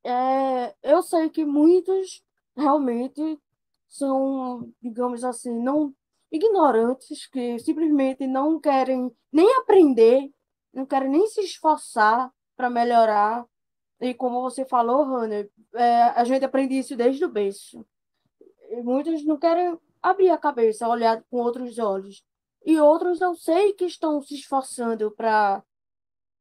[0.05, 2.23] é, eu sei que muitos
[2.57, 3.39] realmente
[3.89, 5.95] são, digamos assim, não
[6.31, 10.31] ignorantes, que simplesmente não querem nem aprender,
[10.73, 13.47] não querem nem se esforçar para melhorar.
[14.01, 17.87] E como você falou, Hannah, é, a gente aprende isso desde o berço.
[18.71, 22.25] E muitos não querem abrir a cabeça, olhar com outros olhos.
[22.65, 25.63] E outros eu sei que estão se esforçando para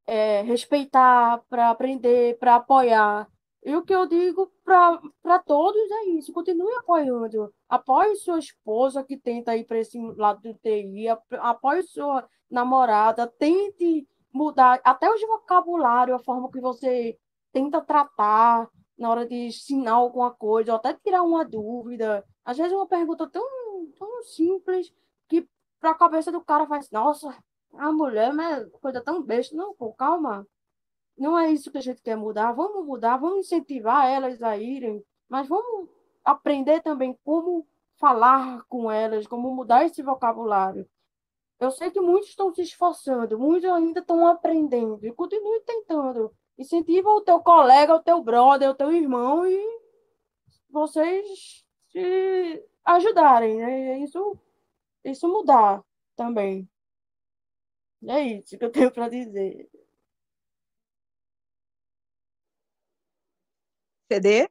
[0.07, 3.29] é, respeitar, para aprender, para apoiar.
[3.65, 7.51] E o que eu digo para todos é isso: continue apoiando.
[7.67, 11.07] Apoie sua esposa que tenta ir para esse lado do TI,
[11.39, 17.17] apoie sua namorada, tente mudar até o vocabulário, a forma que você
[17.51, 22.23] tenta tratar na hora de ensinar alguma coisa, ou até tirar uma dúvida.
[22.45, 23.43] Às vezes, uma pergunta tão,
[23.97, 24.93] tão simples
[25.27, 25.47] que
[25.79, 27.35] para a cabeça do cara faz: nossa,
[27.73, 29.55] a mulher é coisa tão besta.
[29.55, 30.45] Não, pô, calma
[31.17, 32.51] não é isso que a gente quer mudar.
[32.51, 35.89] Vamos mudar, vamos incentivar elas a irem, mas vamos
[36.23, 40.87] aprender também como falar com elas, como mudar esse vocabulário.
[41.59, 46.33] Eu sei que muitos estão se esforçando, muitos ainda estão aprendendo, e continue tentando.
[46.57, 49.59] Incentiva o teu colega, o teu brother, o teu irmão e
[50.69, 53.99] vocês se ajudarem, né?
[53.99, 54.37] Isso,
[55.03, 55.83] isso mudar
[56.15, 56.69] também.
[58.07, 59.69] É isso que eu tenho para dizer.
[64.11, 64.47] CD?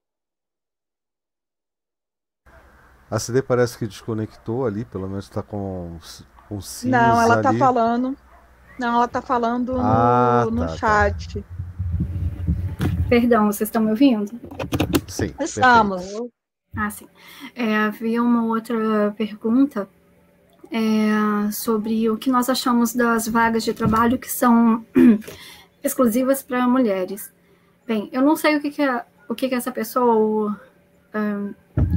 [3.10, 5.98] A CD parece que desconectou ali, pelo menos está com,
[6.48, 7.58] com cinza Não, ela está ali.
[7.58, 8.16] falando.
[8.78, 10.76] Não, ela está falando no, Ah, no tá, tá.
[10.76, 11.44] chat.
[13.08, 14.32] Perdão, vocês estão me ouvindo?
[15.06, 15.42] Sim, perfeito.
[15.44, 16.02] Estamos.
[16.76, 17.06] Ah, sim.
[17.54, 19.88] É, havia uma outra pergunta
[20.72, 24.84] é, sobre o que nós achamos das vagas de trabalho que são
[25.84, 27.32] exclusivas para mulheres.
[27.86, 30.58] Bem, eu não sei o que, que, é- o que, que essa pessoa
[31.12, 31.54] ahn,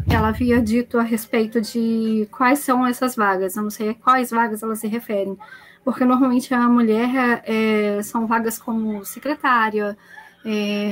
[0.10, 3.56] ela havia dito a respeito de quais são essas vagas.
[3.56, 5.38] Eu não sei a quais vagas elas se referem,
[5.84, 9.98] porque normalmente a mulher é, são vagas como secretária,
[10.46, 10.92] é,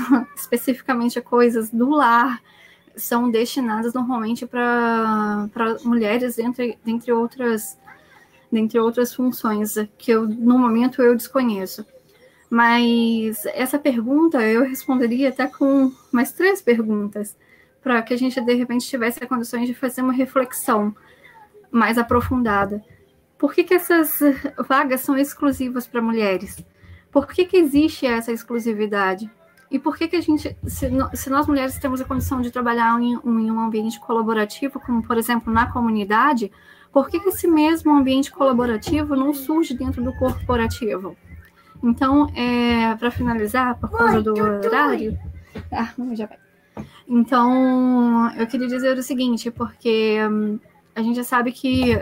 [0.36, 2.40] especificamente coisas do lar
[2.96, 5.48] são destinadas normalmente para
[5.84, 7.78] mulheres, entre, dentre, outras,
[8.50, 11.84] dentre outras funções, que eu, no momento eu desconheço.
[12.56, 17.36] Mas essa pergunta eu responderia até com mais três perguntas,
[17.82, 20.96] para que a gente, de repente, tivesse condições de fazer uma reflexão
[21.70, 22.82] mais aprofundada.
[23.36, 24.20] Por que, que essas
[24.66, 26.64] vagas são exclusivas para mulheres?
[27.12, 29.30] Por que, que existe essa exclusividade?
[29.70, 32.98] E por que, que a gente, se, se nós mulheres temos a condição de trabalhar
[32.98, 36.50] em, em um ambiente colaborativo, como por exemplo na comunidade,
[36.90, 41.14] por que, que esse mesmo ambiente colaborativo não surge dentro do corporativo?
[41.82, 45.18] Então, é, para finalizar, por causa do horário.
[45.72, 46.38] Ah, já vai.
[47.08, 50.58] Então, eu queria dizer o seguinte, porque hum,
[50.94, 51.94] a gente sabe que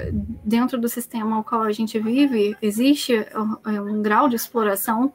[0.44, 5.12] dentro do sistema ao qual a gente vive, existe um, um grau de exploração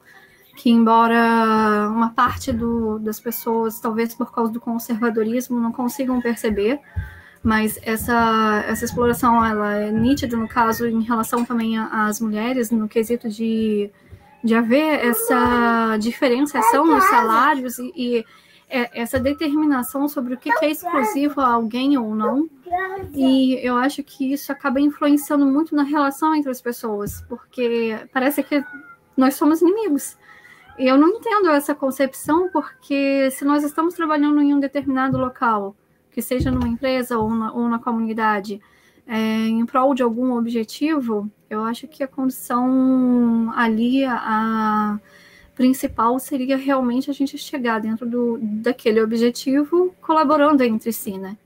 [0.56, 6.78] que embora uma parte do, das pessoas, talvez por causa do conservadorismo, não consigam perceber,
[7.42, 12.86] mas essa, essa exploração ela é nítida no caso em relação também às mulheres, no
[12.86, 13.90] quesito de,
[14.42, 18.24] de haver essa diferenciação nos salários e, e
[18.68, 22.48] é- essa determinação sobre o que é exclusivo a alguém ou não.
[23.14, 28.42] E eu acho que isso acaba influenciando muito na relação entre as pessoas, porque parece
[28.42, 28.64] que
[29.16, 30.16] nós somos inimigos.
[30.78, 35.76] Eu não entendo essa concepção, porque se nós estamos trabalhando em um determinado local,
[36.10, 38.60] que seja numa empresa ou na, ou na comunidade,
[39.10, 45.00] é, em prol de algum objetivo, eu acho que a condição ali, a,
[45.56, 51.36] principal seria realmente a gente chegar dentro do, daquele objetivo, colaborando entre si, né?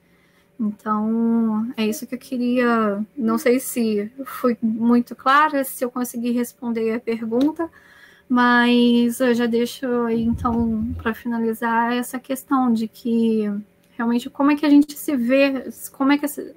[0.60, 3.02] Então, é isso que eu queria.
[3.16, 7.68] Não sei se fui muito clara, se eu consegui responder a pergunta,
[8.28, 13.50] mas eu já deixo aí, então, para finalizar, essa questão de que
[13.96, 16.54] realmente como é que a gente se vê, como é que se,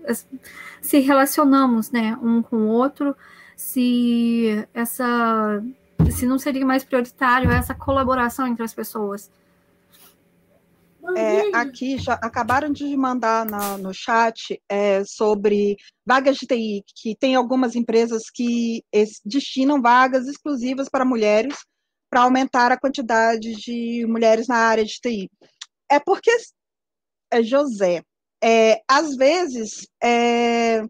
[0.82, 3.16] se relacionamos, né, um com o outro,
[3.56, 5.64] se essa
[6.12, 9.32] se não seria mais prioritário essa colaboração entre as pessoas.
[11.16, 17.16] É, aqui já acabaram de mandar na- no chat é, sobre vagas de TI, que
[17.16, 21.58] tem algumas empresas que es- destinam vagas exclusivas para mulheres
[22.10, 25.30] para aumentar a quantidade de mulheres na área de TI.
[25.90, 26.32] É porque,
[27.44, 28.04] José,
[28.44, 30.82] é, às vezes, é,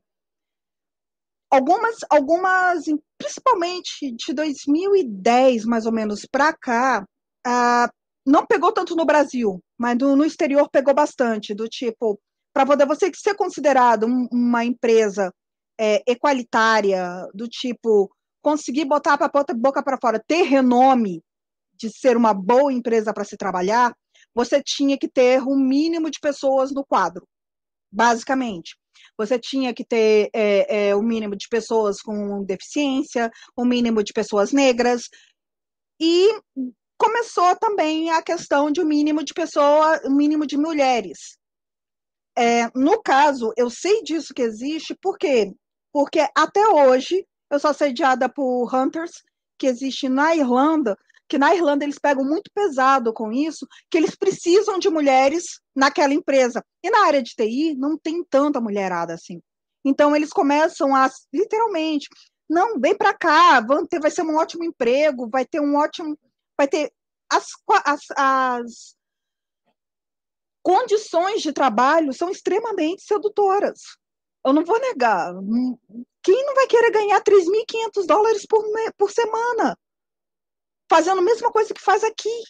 [1.49, 2.83] algumas, algumas,
[3.17, 7.05] principalmente de 2010, mais ou menos, para cá,
[8.25, 12.19] não pegou tanto no Brasil, mas no, no exterior pegou bastante, do tipo,
[12.53, 15.31] para poder você ser considerado um- uma empresa
[15.79, 18.09] é, equalitária, do tipo,
[18.41, 21.21] conseguir botar a boca para fora, ter renome
[21.75, 23.93] de ser uma boa empresa para se trabalhar,
[24.37, 27.27] você tinha que ter um mínimo de pessoas no quadro,
[27.91, 28.77] basicamente.
[29.17, 34.13] Você tinha que ter é, é, o mínimo de pessoas com deficiência, o mínimo de
[34.13, 35.09] pessoas negras,
[35.99, 36.39] e
[36.99, 41.39] começou também a questão de um mínimo de pessoa, um mínimo de mulheres.
[42.37, 45.51] É, no caso, eu sei disso que existe, por quê?
[45.91, 49.23] Porque até hoje eu sou assediada por hunters
[49.57, 50.95] que existe na Irlanda,
[51.27, 56.13] que na Irlanda eles pegam muito pesado com isso, que eles precisam de mulheres naquela
[56.13, 56.63] empresa.
[56.83, 59.41] E na área de TI não tem tanta mulherada assim.
[59.83, 62.07] Então eles começam a literalmente,
[62.49, 66.17] não, vem para cá, ter, vai ser um ótimo emprego, vai ter um ótimo,
[66.57, 66.91] vai ter
[67.29, 67.47] as,
[67.85, 68.95] as, as
[70.63, 73.79] condições de trabalho são extremamente sedutoras.
[74.45, 75.33] Eu não vou negar.
[76.23, 78.63] Quem não vai querer ganhar 3.500 dólares por,
[78.97, 79.77] por semana?
[80.89, 82.43] Fazendo a mesma coisa que faz aqui.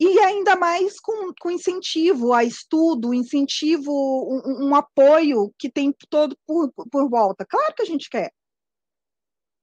[0.00, 6.36] E ainda mais com, com incentivo a estudo, incentivo, um, um apoio que tem todo
[6.46, 7.46] por, por volta.
[7.46, 8.32] Claro que a gente quer.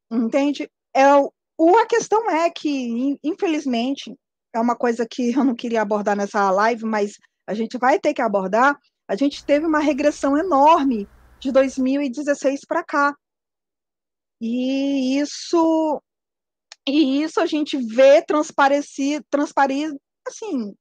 [0.09, 0.69] Entende?
[0.95, 1.05] É,
[1.57, 4.15] o, a questão é que, infelizmente,
[4.53, 8.13] é uma coisa que eu não queria abordar nessa live, mas a gente vai ter
[8.13, 8.79] que abordar.
[9.07, 11.07] A gente teve uma regressão enorme
[11.39, 13.15] de 2016 para cá.
[14.41, 16.01] E isso
[16.87, 19.95] e isso a gente vê transparecer, transparecer
[20.27, 20.73] assim,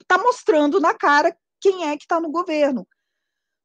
[0.00, 2.86] está mostrando na cara quem é que está no governo,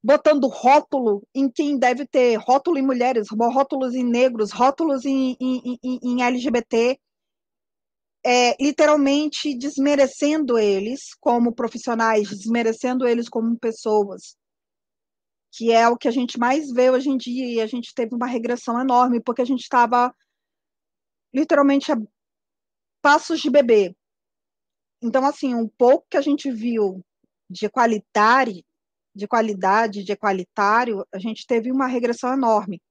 [0.04, 5.80] botando rótulo em quem deve ter rótulo em mulheres, rótulos em negros, rótulos em, em,
[5.84, 7.00] em, em LGBT,
[8.26, 14.36] é, literalmente desmerecendo eles como profissionais, desmerecendo eles como pessoas,
[15.54, 18.14] que é o que a gente mais vê hoje em dia, e a gente teve
[18.14, 20.14] uma regressão enorme, porque a gente estava
[21.38, 21.98] literalmente a
[23.02, 23.96] passos de bebê.
[25.02, 27.06] Então, assim, um pouco que a gente viu
[27.50, 28.66] de qualidade,
[29.16, 32.82] de qualidade, de equalitário, a gente teve uma regressão enorme.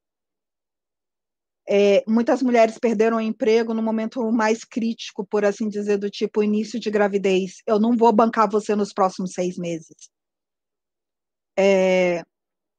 [1.69, 6.43] É, muitas mulheres perderam o emprego no momento mais crítico, por assim dizer, do tipo
[6.43, 7.57] início de gravidez.
[7.67, 10.09] Eu não vou bancar você nos próximos seis meses.
[11.59, 12.23] É,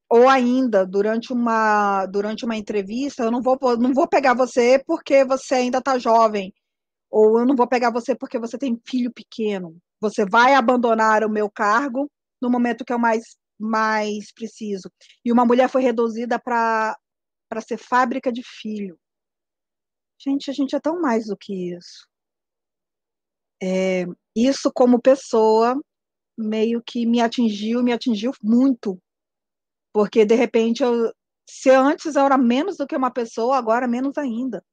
[0.09, 5.25] ou ainda durante uma durante uma entrevista, eu não vou não vou pegar você porque
[5.25, 6.53] você ainda está jovem
[7.09, 9.77] ou eu não vou pegar você porque você tem filho pequeno.
[9.99, 12.11] Você vai abandonar o meu cargo
[12.41, 14.91] no momento que eu mais, mais preciso.
[15.25, 16.95] E uma mulher foi reduzida para
[17.65, 18.99] ser fábrica de filho.
[20.19, 22.07] Gente, a gente é tão mais do que isso.
[23.61, 24.05] É,
[24.35, 25.79] isso, como pessoa,
[26.37, 28.99] meio que me atingiu, me atingiu muito.
[29.97, 31.11] Porque, de repente, eu,
[31.49, 34.63] se antes eu era menos do que uma pessoa, agora menos ainda.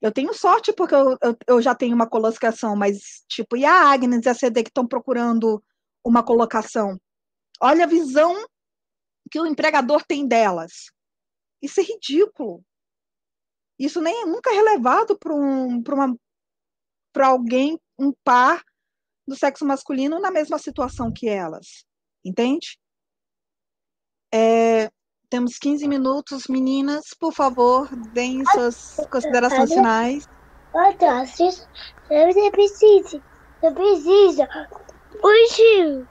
[0.00, 3.90] Eu tenho sorte porque eu, eu, eu, já tenho uma colocação, mas tipo, e a
[3.90, 5.60] Agnes e a CD que estão procurando
[6.04, 7.00] uma colocação?
[7.60, 8.32] Olha a visão
[9.28, 10.92] que o empregador tem delas.
[11.60, 12.64] Isso é ridículo.
[13.76, 18.62] Isso nem nunca é relevado para um, para alguém, um par
[19.26, 21.84] do sexo masculino na mesma situação que elas.
[22.24, 22.78] Entende?
[24.36, 24.90] É,
[25.30, 26.46] temos 15 minutos.
[26.46, 28.76] Meninas, por favor, deem suas
[29.10, 30.28] considerações finais.
[30.70, 31.66] Fantástico.
[32.08, 33.20] Você precisa.
[33.60, 34.48] Você precisa.
[35.22, 36.06] Oi, tio.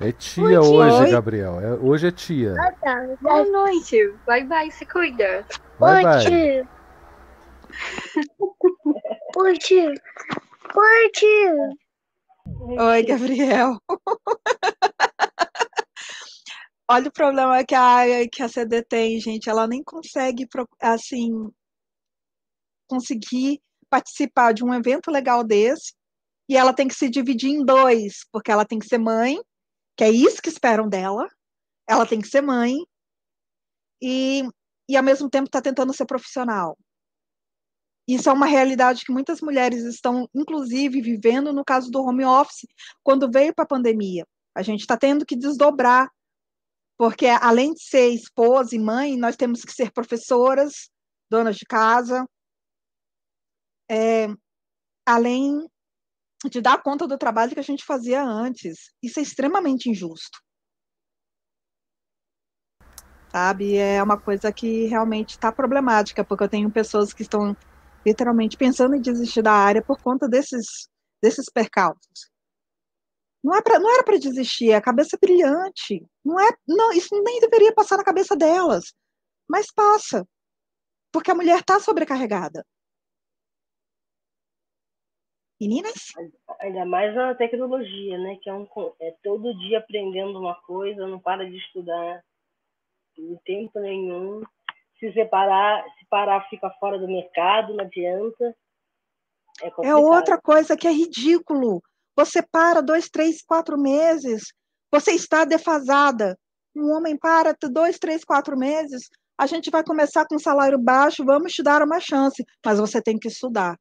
[0.00, 1.10] É tia hoje, Oi.
[1.10, 1.60] Gabriel.
[1.60, 2.54] É, hoje é tia.
[2.58, 3.06] Ah, tá.
[3.20, 3.96] Boa noite.
[4.26, 4.70] Bye, bye.
[4.72, 5.46] Se cuida.
[5.78, 6.24] Bye, Oi, bye.
[6.24, 6.68] tio.
[9.36, 9.92] Oi, tio.
[10.74, 11.78] Oi, tio.
[12.78, 13.78] Oi, Gabriel.
[16.92, 19.48] Olha o problema que a, que a CD tem, gente.
[19.48, 20.48] Ela nem consegue,
[20.80, 21.30] assim,
[22.88, 25.94] conseguir participar de um evento legal desse.
[26.48, 29.40] E ela tem que se dividir em dois, porque ela tem que ser mãe,
[29.96, 31.28] que é isso que esperam dela.
[31.88, 32.74] Ela tem que ser mãe.
[34.02, 34.42] E,
[34.88, 36.76] e ao mesmo tempo está tentando ser profissional.
[38.08, 42.66] Isso é uma realidade que muitas mulheres estão, inclusive, vivendo no caso do home office,
[43.00, 44.26] quando veio para a pandemia.
[44.56, 46.10] A gente está tendo que desdobrar
[47.00, 50.90] porque além de ser esposa e mãe, nós temos que ser professoras,
[51.30, 52.28] donas de casa,
[53.90, 54.26] é,
[55.06, 55.66] além
[56.44, 58.92] de dar conta do trabalho que a gente fazia antes.
[59.02, 60.42] Isso é extremamente injusto.
[63.32, 63.78] Sabe?
[63.78, 67.56] É uma coisa que realmente está problemática, porque eu tenho pessoas que estão
[68.04, 70.86] literalmente pensando em desistir da área por conta desses,
[71.22, 72.30] desses percalços.
[73.42, 76.06] Não, é pra, não era para desistir, é a cabeça brilhante.
[76.24, 78.92] Não é, não, isso nem deveria passar na cabeça delas.
[79.48, 80.26] Mas passa.
[81.12, 82.64] Porque a mulher está sobrecarregada.
[85.60, 86.12] Meninas?
[86.60, 88.38] Ainda mais na tecnologia, né?
[88.42, 88.66] Que é, um,
[89.00, 92.24] é todo dia aprendendo uma coisa, não para de estudar
[93.18, 94.42] em tempo nenhum.
[94.98, 98.56] Se separar, se parar, fica fora do mercado, não adianta.
[99.62, 101.82] É, é outra coisa que é ridículo.
[102.20, 104.52] Você para dois, três, quatro meses,
[104.92, 106.38] você está defasada.
[106.76, 111.54] Um homem para dois, três, quatro meses, a gente vai começar com salário baixo, vamos
[111.54, 113.74] te dar uma chance, mas você tem que estudar.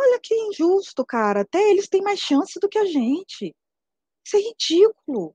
[0.00, 1.42] Olha que injusto, cara.
[1.42, 3.54] Até eles têm mais chance do que a gente.
[4.24, 5.34] Isso é ridículo.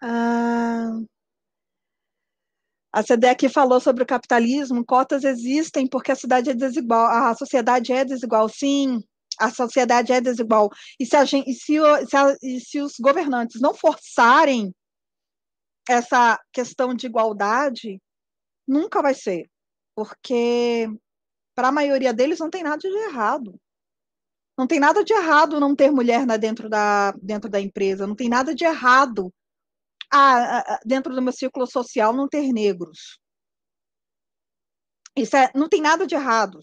[0.00, 1.00] Ah,
[2.96, 7.92] a CDEC falou sobre o capitalismo, cotas existem porque a cidade é desigual, a sociedade
[7.92, 9.04] é desigual, sim,
[9.38, 10.70] a sociedade é desigual.
[10.98, 11.74] E se, gente, e se,
[12.08, 14.74] se, a, e se os governantes não forçarem
[15.86, 18.00] essa questão de igualdade
[18.66, 19.46] nunca vai ser,
[19.94, 20.88] porque
[21.54, 23.60] para a maioria deles não tem nada de errado.
[24.56, 28.30] Não tem nada de errado não ter mulher dentro, da, dentro da empresa, não tem
[28.30, 29.30] nada de errado
[30.12, 33.18] ah, dentro do meu círculo social não ter negros.
[35.16, 36.60] Isso é, não tem nada de errado.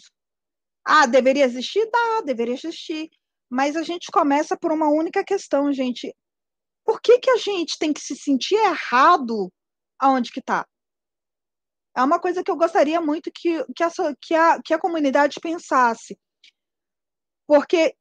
[0.86, 1.90] Ah, deveria existir?
[1.92, 3.10] Dá, deveria existir.
[3.50, 6.16] Mas a gente começa por uma única questão, gente.
[6.86, 9.52] Por que, que a gente tem que se sentir errado
[10.00, 10.66] aonde que está?
[11.96, 13.90] É uma coisa que eu gostaria muito que, que, a,
[14.20, 16.18] que, a, que a comunidade pensasse.
[17.48, 17.96] Porque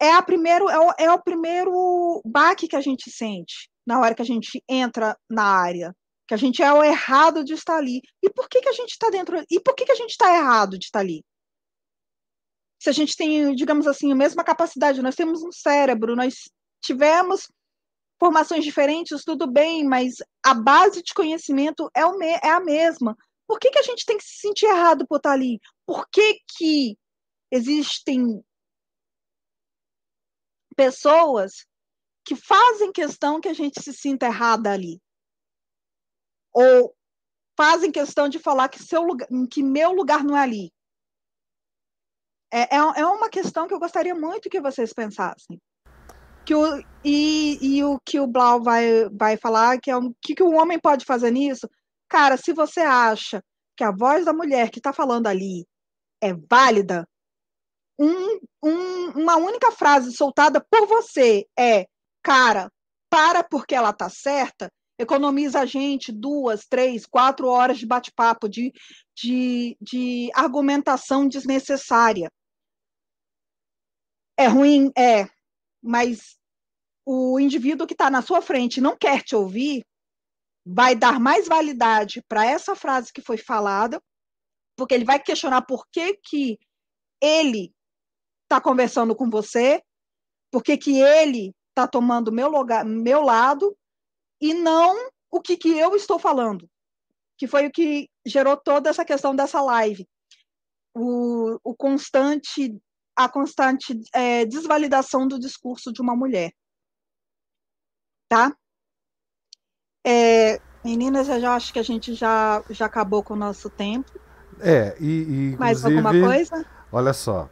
[0.00, 4.14] é, a primeiro, é, o, é o primeiro baque que a gente sente na hora
[4.14, 5.92] que a gente entra na área.
[6.28, 8.00] Que a gente é o errado de estar ali.
[8.22, 9.44] E por que, que a gente está dentro?
[9.50, 11.24] E por que, que a gente está errado de estar ali?
[12.80, 16.48] Se a gente tem, digamos assim, a mesma capacidade, nós temos um cérebro, nós
[16.80, 17.48] tivemos
[18.18, 23.16] formações diferentes, tudo bem, mas a base de conhecimento é, me, é a mesma.
[23.44, 25.58] Por que, que a gente tem que se sentir errado por estar ali?
[25.84, 26.96] Por que, que
[27.50, 28.40] existem
[30.76, 31.66] pessoas
[32.30, 35.02] que fazem questão que a gente se sinta errada ali?
[36.52, 36.94] Ou
[37.56, 40.72] fazem questão de falar que, seu lugar, que meu lugar não é ali?
[42.52, 45.60] É, é, é uma questão que eu gostaria muito que vocês pensassem
[46.46, 50.36] que o, e, e o que o Blau vai, vai falar, que é o que,
[50.36, 51.68] que o homem pode fazer nisso?
[52.08, 53.42] Cara, se você acha
[53.76, 55.66] que a voz da mulher que está falando ali
[56.20, 57.08] é válida,
[57.98, 61.86] um, um, uma única frase soltada por você é,
[62.22, 62.70] cara,
[63.08, 68.72] para porque ela tá certa, economiza a gente duas, três, quatro horas de bate-papo, de,
[69.14, 72.30] de, de argumentação desnecessária.
[74.38, 74.90] É ruim?
[74.96, 75.28] É,
[75.82, 76.38] mas
[77.04, 79.82] o indivíduo que está na sua frente não quer te ouvir,
[80.64, 84.00] vai dar mais validade para essa frase que foi falada,
[84.76, 86.58] porque ele vai questionar por que, que
[87.20, 87.74] ele
[88.44, 89.82] está conversando com você,
[90.50, 93.76] por que, que ele está tomando meu lugar, meu lado,
[94.40, 96.68] e não o que, que eu estou falando,
[97.38, 100.06] que foi o que gerou toda essa questão dessa live.
[100.94, 102.76] O, o constante,
[103.16, 106.52] a constante é, desvalidação do discurso de uma mulher
[108.30, 108.54] tá?
[110.06, 114.18] É, meninas, eu já acho que a gente já, já acabou com o nosso tempo.
[114.60, 116.64] É, e, e Mais alguma coisa?
[116.92, 117.50] Olha só.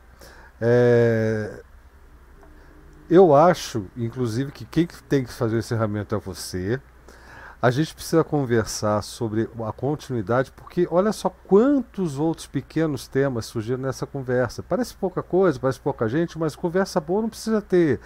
[0.61, 1.63] É,
[3.11, 6.81] eu acho, inclusive, que quem tem que fazer o encerramento é você.
[7.61, 13.83] A gente precisa conversar sobre a continuidade, porque olha só quantos outros pequenos temas surgiram
[13.83, 14.63] nessa conversa.
[14.63, 17.99] Parece pouca coisa, parece pouca gente, mas conversa boa não precisa ter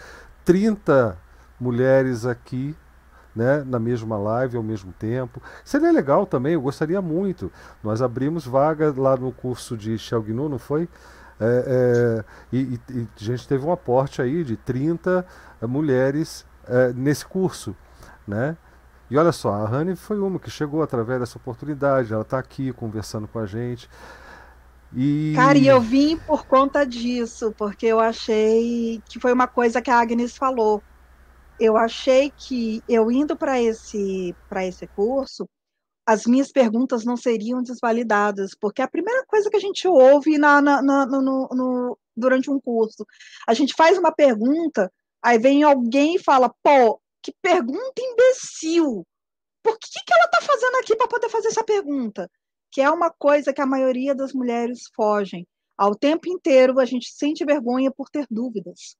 [0.44, 1.18] 30
[1.60, 2.74] mulheres aqui
[3.34, 5.42] né, na mesma live ao mesmo tempo.
[5.64, 7.50] Seria legal também, eu gostaria muito.
[7.82, 10.88] Nós abrimos vaga lá no curso de Xiaognu, não foi?
[11.42, 15.26] É, é, e, e, a gente teve um aporte aí de 30
[15.62, 17.74] mulheres é, nesse curso.
[18.26, 18.56] Né?
[19.10, 22.72] E olha só, a Rani foi uma que chegou através dessa oportunidade, ela está aqui
[22.72, 23.88] conversando com a gente.
[24.94, 25.32] E...
[25.34, 29.90] Cara, e eu vim por conta disso, porque eu achei que foi uma coisa que
[29.90, 30.82] a Agnes falou
[31.62, 35.48] eu achei que eu indo para esse para esse curso,
[36.06, 40.36] as minhas perguntas não seriam desvalidadas, porque é a primeira coisa que a gente ouve
[40.36, 43.06] na, na, na no, no, durante um curso,
[43.46, 44.92] a gente faz uma pergunta,
[45.22, 49.06] aí vem alguém e fala, pô, que pergunta imbecil!
[49.62, 52.28] Por que, que ela está fazendo aqui para poder fazer essa pergunta?
[52.70, 55.46] Que é uma coisa que a maioria das mulheres fogem.
[55.78, 58.96] Ao tempo inteiro a gente sente vergonha por ter dúvidas.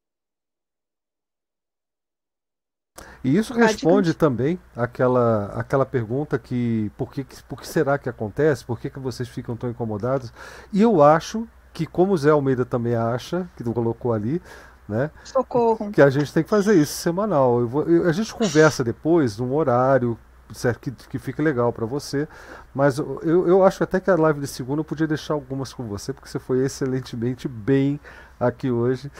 [3.25, 8.65] E isso responde também aquela, aquela pergunta que por que, por que será que acontece?
[8.65, 10.33] Por que, que vocês ficam tão incomodados?
[10.73, 14.43] E eu acho que, como o Zé Almeida também acha, que tu colocou ali,
[14.89, 15.11] né?
[15.25, 15.91] Socorro.
[15.91, 17.61] Que a gente tem que fazer isso semanal.
[17.61, 20.19] Eu vou, eu, a gente conversa depois, num horário
[20.55, 22.29] certo, que, que fique legal para você.
[22.75, 25.85] Mas eu, eu acho até que a live de segunda eu podia deixar algumas com
[25.85, 27.99] você, porque você foi excelentemente bem
[28.47, 29.11] aqui hoje.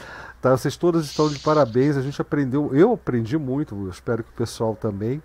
[0.41, 0.51] Tá?
[0.51, 1.97] Vocês todas estão de parabéns.
[1.97, 5.21] A gente aprendeu, eu aprendi muito, eu espero que o pessoal também.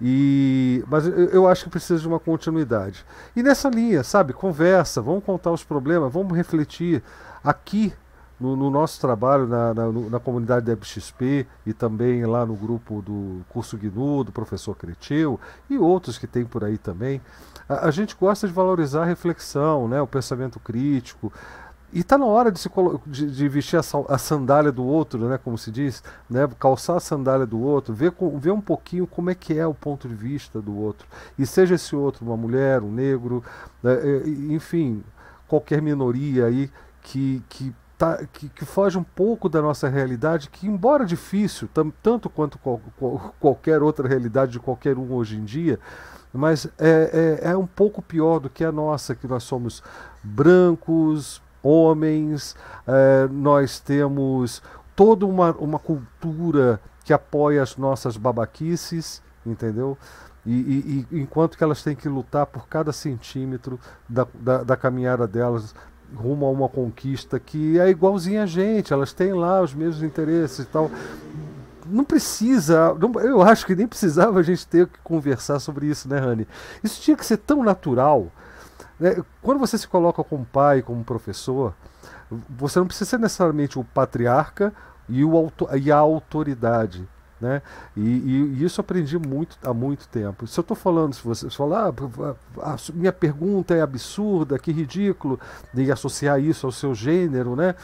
[0.00, 3.04] E, mas eu, acho que precisa de uma continuidade.
[3.34, 7.02] E nessa linha, sabe, conversa, vamos contar os problemas, vamos refletir
[7.42, 7.92] aqui
[8.38, 13.02] no, no, nosso trabalho na, na, na, comunidade da FXP e também lá no grupo
[13.02, 17.20] do curso GNU, do professor Creteu e outros que tem por aí também,
[17.68, 21.32] a, a gente gosta de valorizar a reflexão, né, o pensamento crítico,
[21.92, 22.68] e está na hora de, se
[23.06, 27.00] de, de vestir a, a, sandália do outro, né, como se diz, né, calçar a
[27.00, 30.60] sandália do outro, ver, ver um pouquinho como é que é o ponto de vista
[30.60, 31.06] do outro.
[31.38, 33.42] E seja esse outro uma mulher, um negro,
[33.82, 33.94] né,
[34.50, 35.02] enfim,
[35.46, 36.70] qualquer minoria aí
[37.00, 41.68] que, que, tá, que, que, foge um pouco da nossa realidade, que embora difícil,
[42.02, 45.80] tanto quanto qual, qual, qualquer outra realidade de qualquer um hoje em dia,
[46.32, 49.82] mas é, é, é um pouco pior do que a nossa, que nós somos
[50.22, 52.56] brancos, homens,
[52.86, 54.62] é, nós temos
[54.94, 59.96] toda uma, uma cultura que apoia as nossas babaquices, entendeu?
[60.44, 63.78] E, e, e, enquanto que elas têm que lutar por cada centímetro
[64.08, 65.74] da, da, da, caminhada delas
[66.14, 70.60] rumo a uma conquista que é igualzinha a gente, elas têm lá os mesmos interesses
[70.60, 70.90] e tal.
[71.86, 76.08] Não precisa, não, eu acho que nem precisava a gente ter que conversar sobre isso,
[76.08, 76.46] né, Rani?
[76.82, 78.30] Isso tinha que ser tão natural?
[79.42, 81.74] Quando você se coloca como pai, como professor,
[82.48, 84.72] você não precisa ser necessariamente o patriarca
[85.08, 87.08] e, o, e a autoridade.
[87.40, 87.62] Né?
[87.96, 90.46] E, e, e, isso aprendi muito há muito tempo.
[90.46, 91.94] Se eu estou falando, se você falar,
[92.60, 95.38] ah, minha pergunta é absurda, que ridículo,
[95.72, 97.76] de associar isso ao seu gênero, né?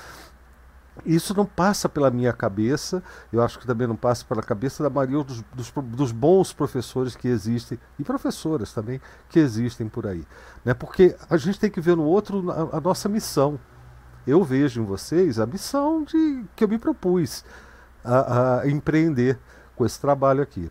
[1.05, 3.03] Isso não passa pela minha cabeça,
[3.33, 7.15] eu acho que também não passa pela cabeça da maioria dos, dos, dos, bons professores
[7.15, 10.25] que existem, e professoras também, que existem por aí.
[10.65, 10.73] Né?
[10.73, 13.59] Porque a gente tem que ver no outro a, a nossa missão.
[14.27, 17.45] Eu vejo em vocês a missão de, que eu me propus
[18.03, 19.39] a, a empreender
[19.77, 20.71] com esse trabalho aqui.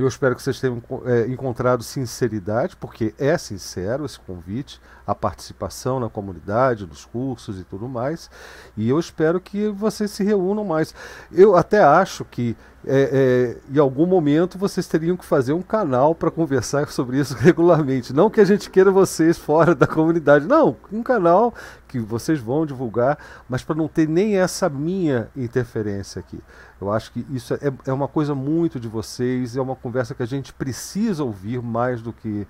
[0.00, 6.00] Eu espero que vocês tenham é, encontrado sinceridade, porque é sincero esse convite, a participação
[6.00, 8.30] na comunidade, nos cursos e tudo mais.
[8.76, 10.94] E eu espero que vocês se reúnam mais.
[11.30, 12.56] Eu até acho que
[12.86, 17.34] é, é, em algum momento vocês teriam que fazer um canal para conversar sobre isso
[17.36, 18.14] regularmente.
[18.14, 21.52] Não que a gente queira vocês fora da comunidade, não, um canal
[21.86, 23.18] que vocês vão divulgar,
[23.48, 26.38] mas para não ter nem essa minha interferência aqui.
[26.80, 30.22] Eu acho que isso é, é, uma coisa muito de vocês, é uma conversa que
[30.22, 32.46] a gente precisa ouvir mais do que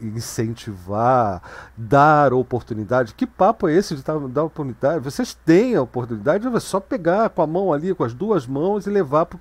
[0.00, 1.42] incentivar,
[1.76, 3.14] dar oportunidade.
[3.14, 5.02] Que papo é esse de dar oportunidade?
[5.02, 8.86] Vocês têm a oportunidade, é só pegar com a mão ali, com as duas mãos
[8.86, 9.38] e levar para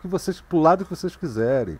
[0.49, 1.77] pro lado que vocês quiserem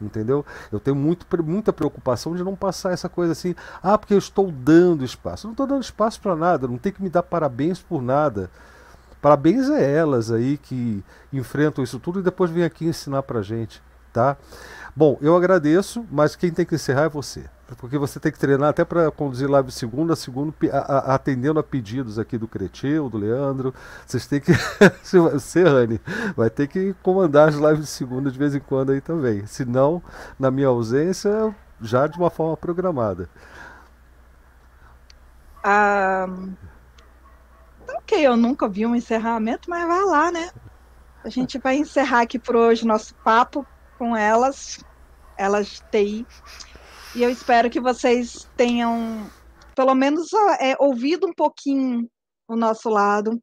[0.00, 0.44] entendeu?
[0.72, 4.50] Eu tenho muito, muita preocupação de não passar essa coisa assim, ah, porque eu estou
[4.50, 5.46] dando espaço.
[5.46, 8.50] Eu não estou dando espaço para nada, não tem que me dar parabéns por nada.
[9.22, 13.80] Parabéns a elas aí que enfrentam isso tudo e depois vêm aqui ensinar pra gente,
[14.12, 14.36] tá?
[14.96, 17.44] Bom, eu agradeço, mas quem tem que encerrar é você.
[17.78, 21.62] Porque você tem que treinar até para conduzir live segunda segunda, a, a, atendendo a
[21.62, 23.72] pedidos aqui do Creteu, do Leandro.
[24.04, 24.52] Vocês têm que.
[25.02, 26.00] Você, Rani,
[26.36, 29.46] vai ter que comandar as lives de segunda de vez em quando aí também.
[29.46, 30.02] Se não,
[30.38, 33.30] na minha ausência, já de uma forma programada.
[35.64, 36.28] Ah,
[37.98, 40.50] ok, eu nunca vi um encerramento, mas vai lá, né?
[41.24, 43.66] A gente vai encerrar aqui por hoje nosso papo
[43.98, 44.78] com elas,
[45.38, 46.26] elas TI.
[47.14, 49.30] E eu espero que vocês tenham,
[49.76, 50.28] pelo menos,
[50.60, 52.08] é, ouvido um pouquinho
[52.48, 53.40] o nosso lado,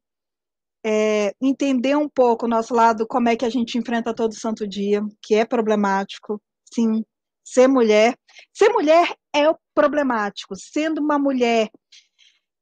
[0.85, 4.67] é, entender um pouco o nosso lado, como é que a gente enfrenta todo santo
[4.67, 6.41] dia, que é problemático,
[6.73, 7.03] sim.
[7.43, 8.15] Ser mulher.
[8.53, 10.55] Ser mulher é problemático.
[10.55, 11.69] Sendo uma mulher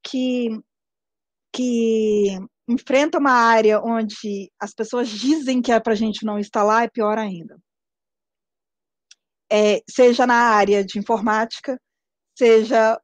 [0.02, 0.50] que
[1.58, 2.38] que
[2.70, 6.88] enfrenta uma área onde as pessoas dizem que é para a gente não lá, é
[6.88, 7.58] pior ainda.
[9.52, 11.80] É, seja na área de informática,
[12.38, 13.02] seja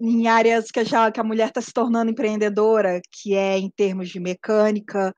[0.00, 4.08] em áreas que, já, que a mulher está se tornando empreendedora, que é em termos
[4.08, 5.14] de mecânica,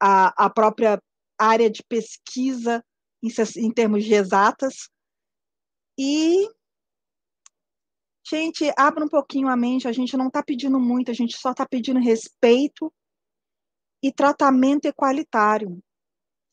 [0.00, 0.98] a, a própria
[1.38, 2.82] área de pesquisa
[3.22, 3.28] em,
[3.58, 4.88] em termos de exatas,
[5.98, 6.48] e
[8.30, 11.50] Gente, abra um pouquinho a mente, a gente não está pedindo muito, a gente só
[11.50, 12.92] está pedindo respeito
[14.00, 15.82] e tratamento equalitário.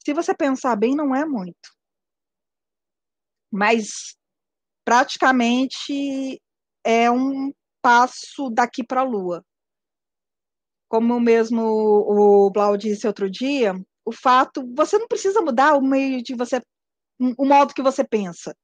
[0.03, 1.69] Se você pensar bem, não é muito.
[3.51, 4.17] Mas
[4.83, 6.41] praticamente
[6.83, 9.45] é um passo daqui para a Lua.
[10.89, 16.23] Como mesmo o Blau disse outro dia, o fato, você não precisa mudar o meio
[16.23, 16.59] de você,
[17.19, 18.57] o modo que você pensa.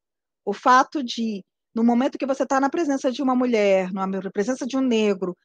[0.43, 4.65] O fato de no momento que você está na presença de uma mulher, na presença
[4.65, 5.35] de um negro,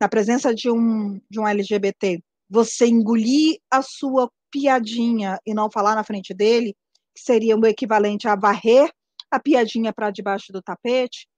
[0.00, 5.94] na presença de um, de um LGBT, você engolir a sua piadinha e não falar
[5.94, 6.74] na frente dele,
[7.14, 8.90] que seria o equivalente a varrer
[9.30, 11.28] a piadinha para debaixo do tapete,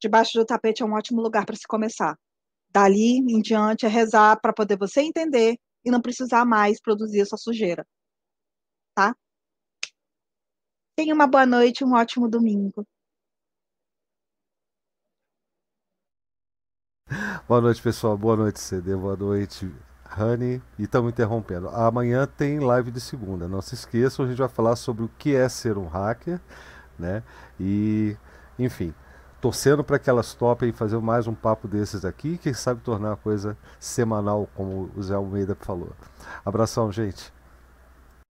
[0.00, 2.16] debaixo do tapete é um ótimo lugar para se começar.
[2.70, 7.36] Dali em diante é rezar para poder você entender e não precisar mais produzir essa
[7.36, 7.86] sujeira.
[8.94, 9.14] Tá?
[10.94, 12.86] Tenha uma boa noite, um ótimo domingo.
[17.44, 18.16] Boa noite, pessoal.
[18.16, 18.96] Boa noite, CD.
[18.96, 19.70] Boa noite,
[20.18, 20.60] Honey.
[20.78, 21.68] E estamos interrompendo.
[21.68, 23.46] Amanhã tem live de segunda.
[23.46, 26.40] Não se esqueçam, a gente vai falar sobre o que é ser um hacker,
[26.98, 27.22] né?
[27.60, 28.16] E,
[28.58, 28.92] enfim,
[29.40, 33.16] torcendo para que elas topem fazer mais um papo desses aqui, quem sabe tornar a
[33.16, 35.92] coisa semanal, como o Zé Almeida falou.
[36.44, 37.32] Abração, gente.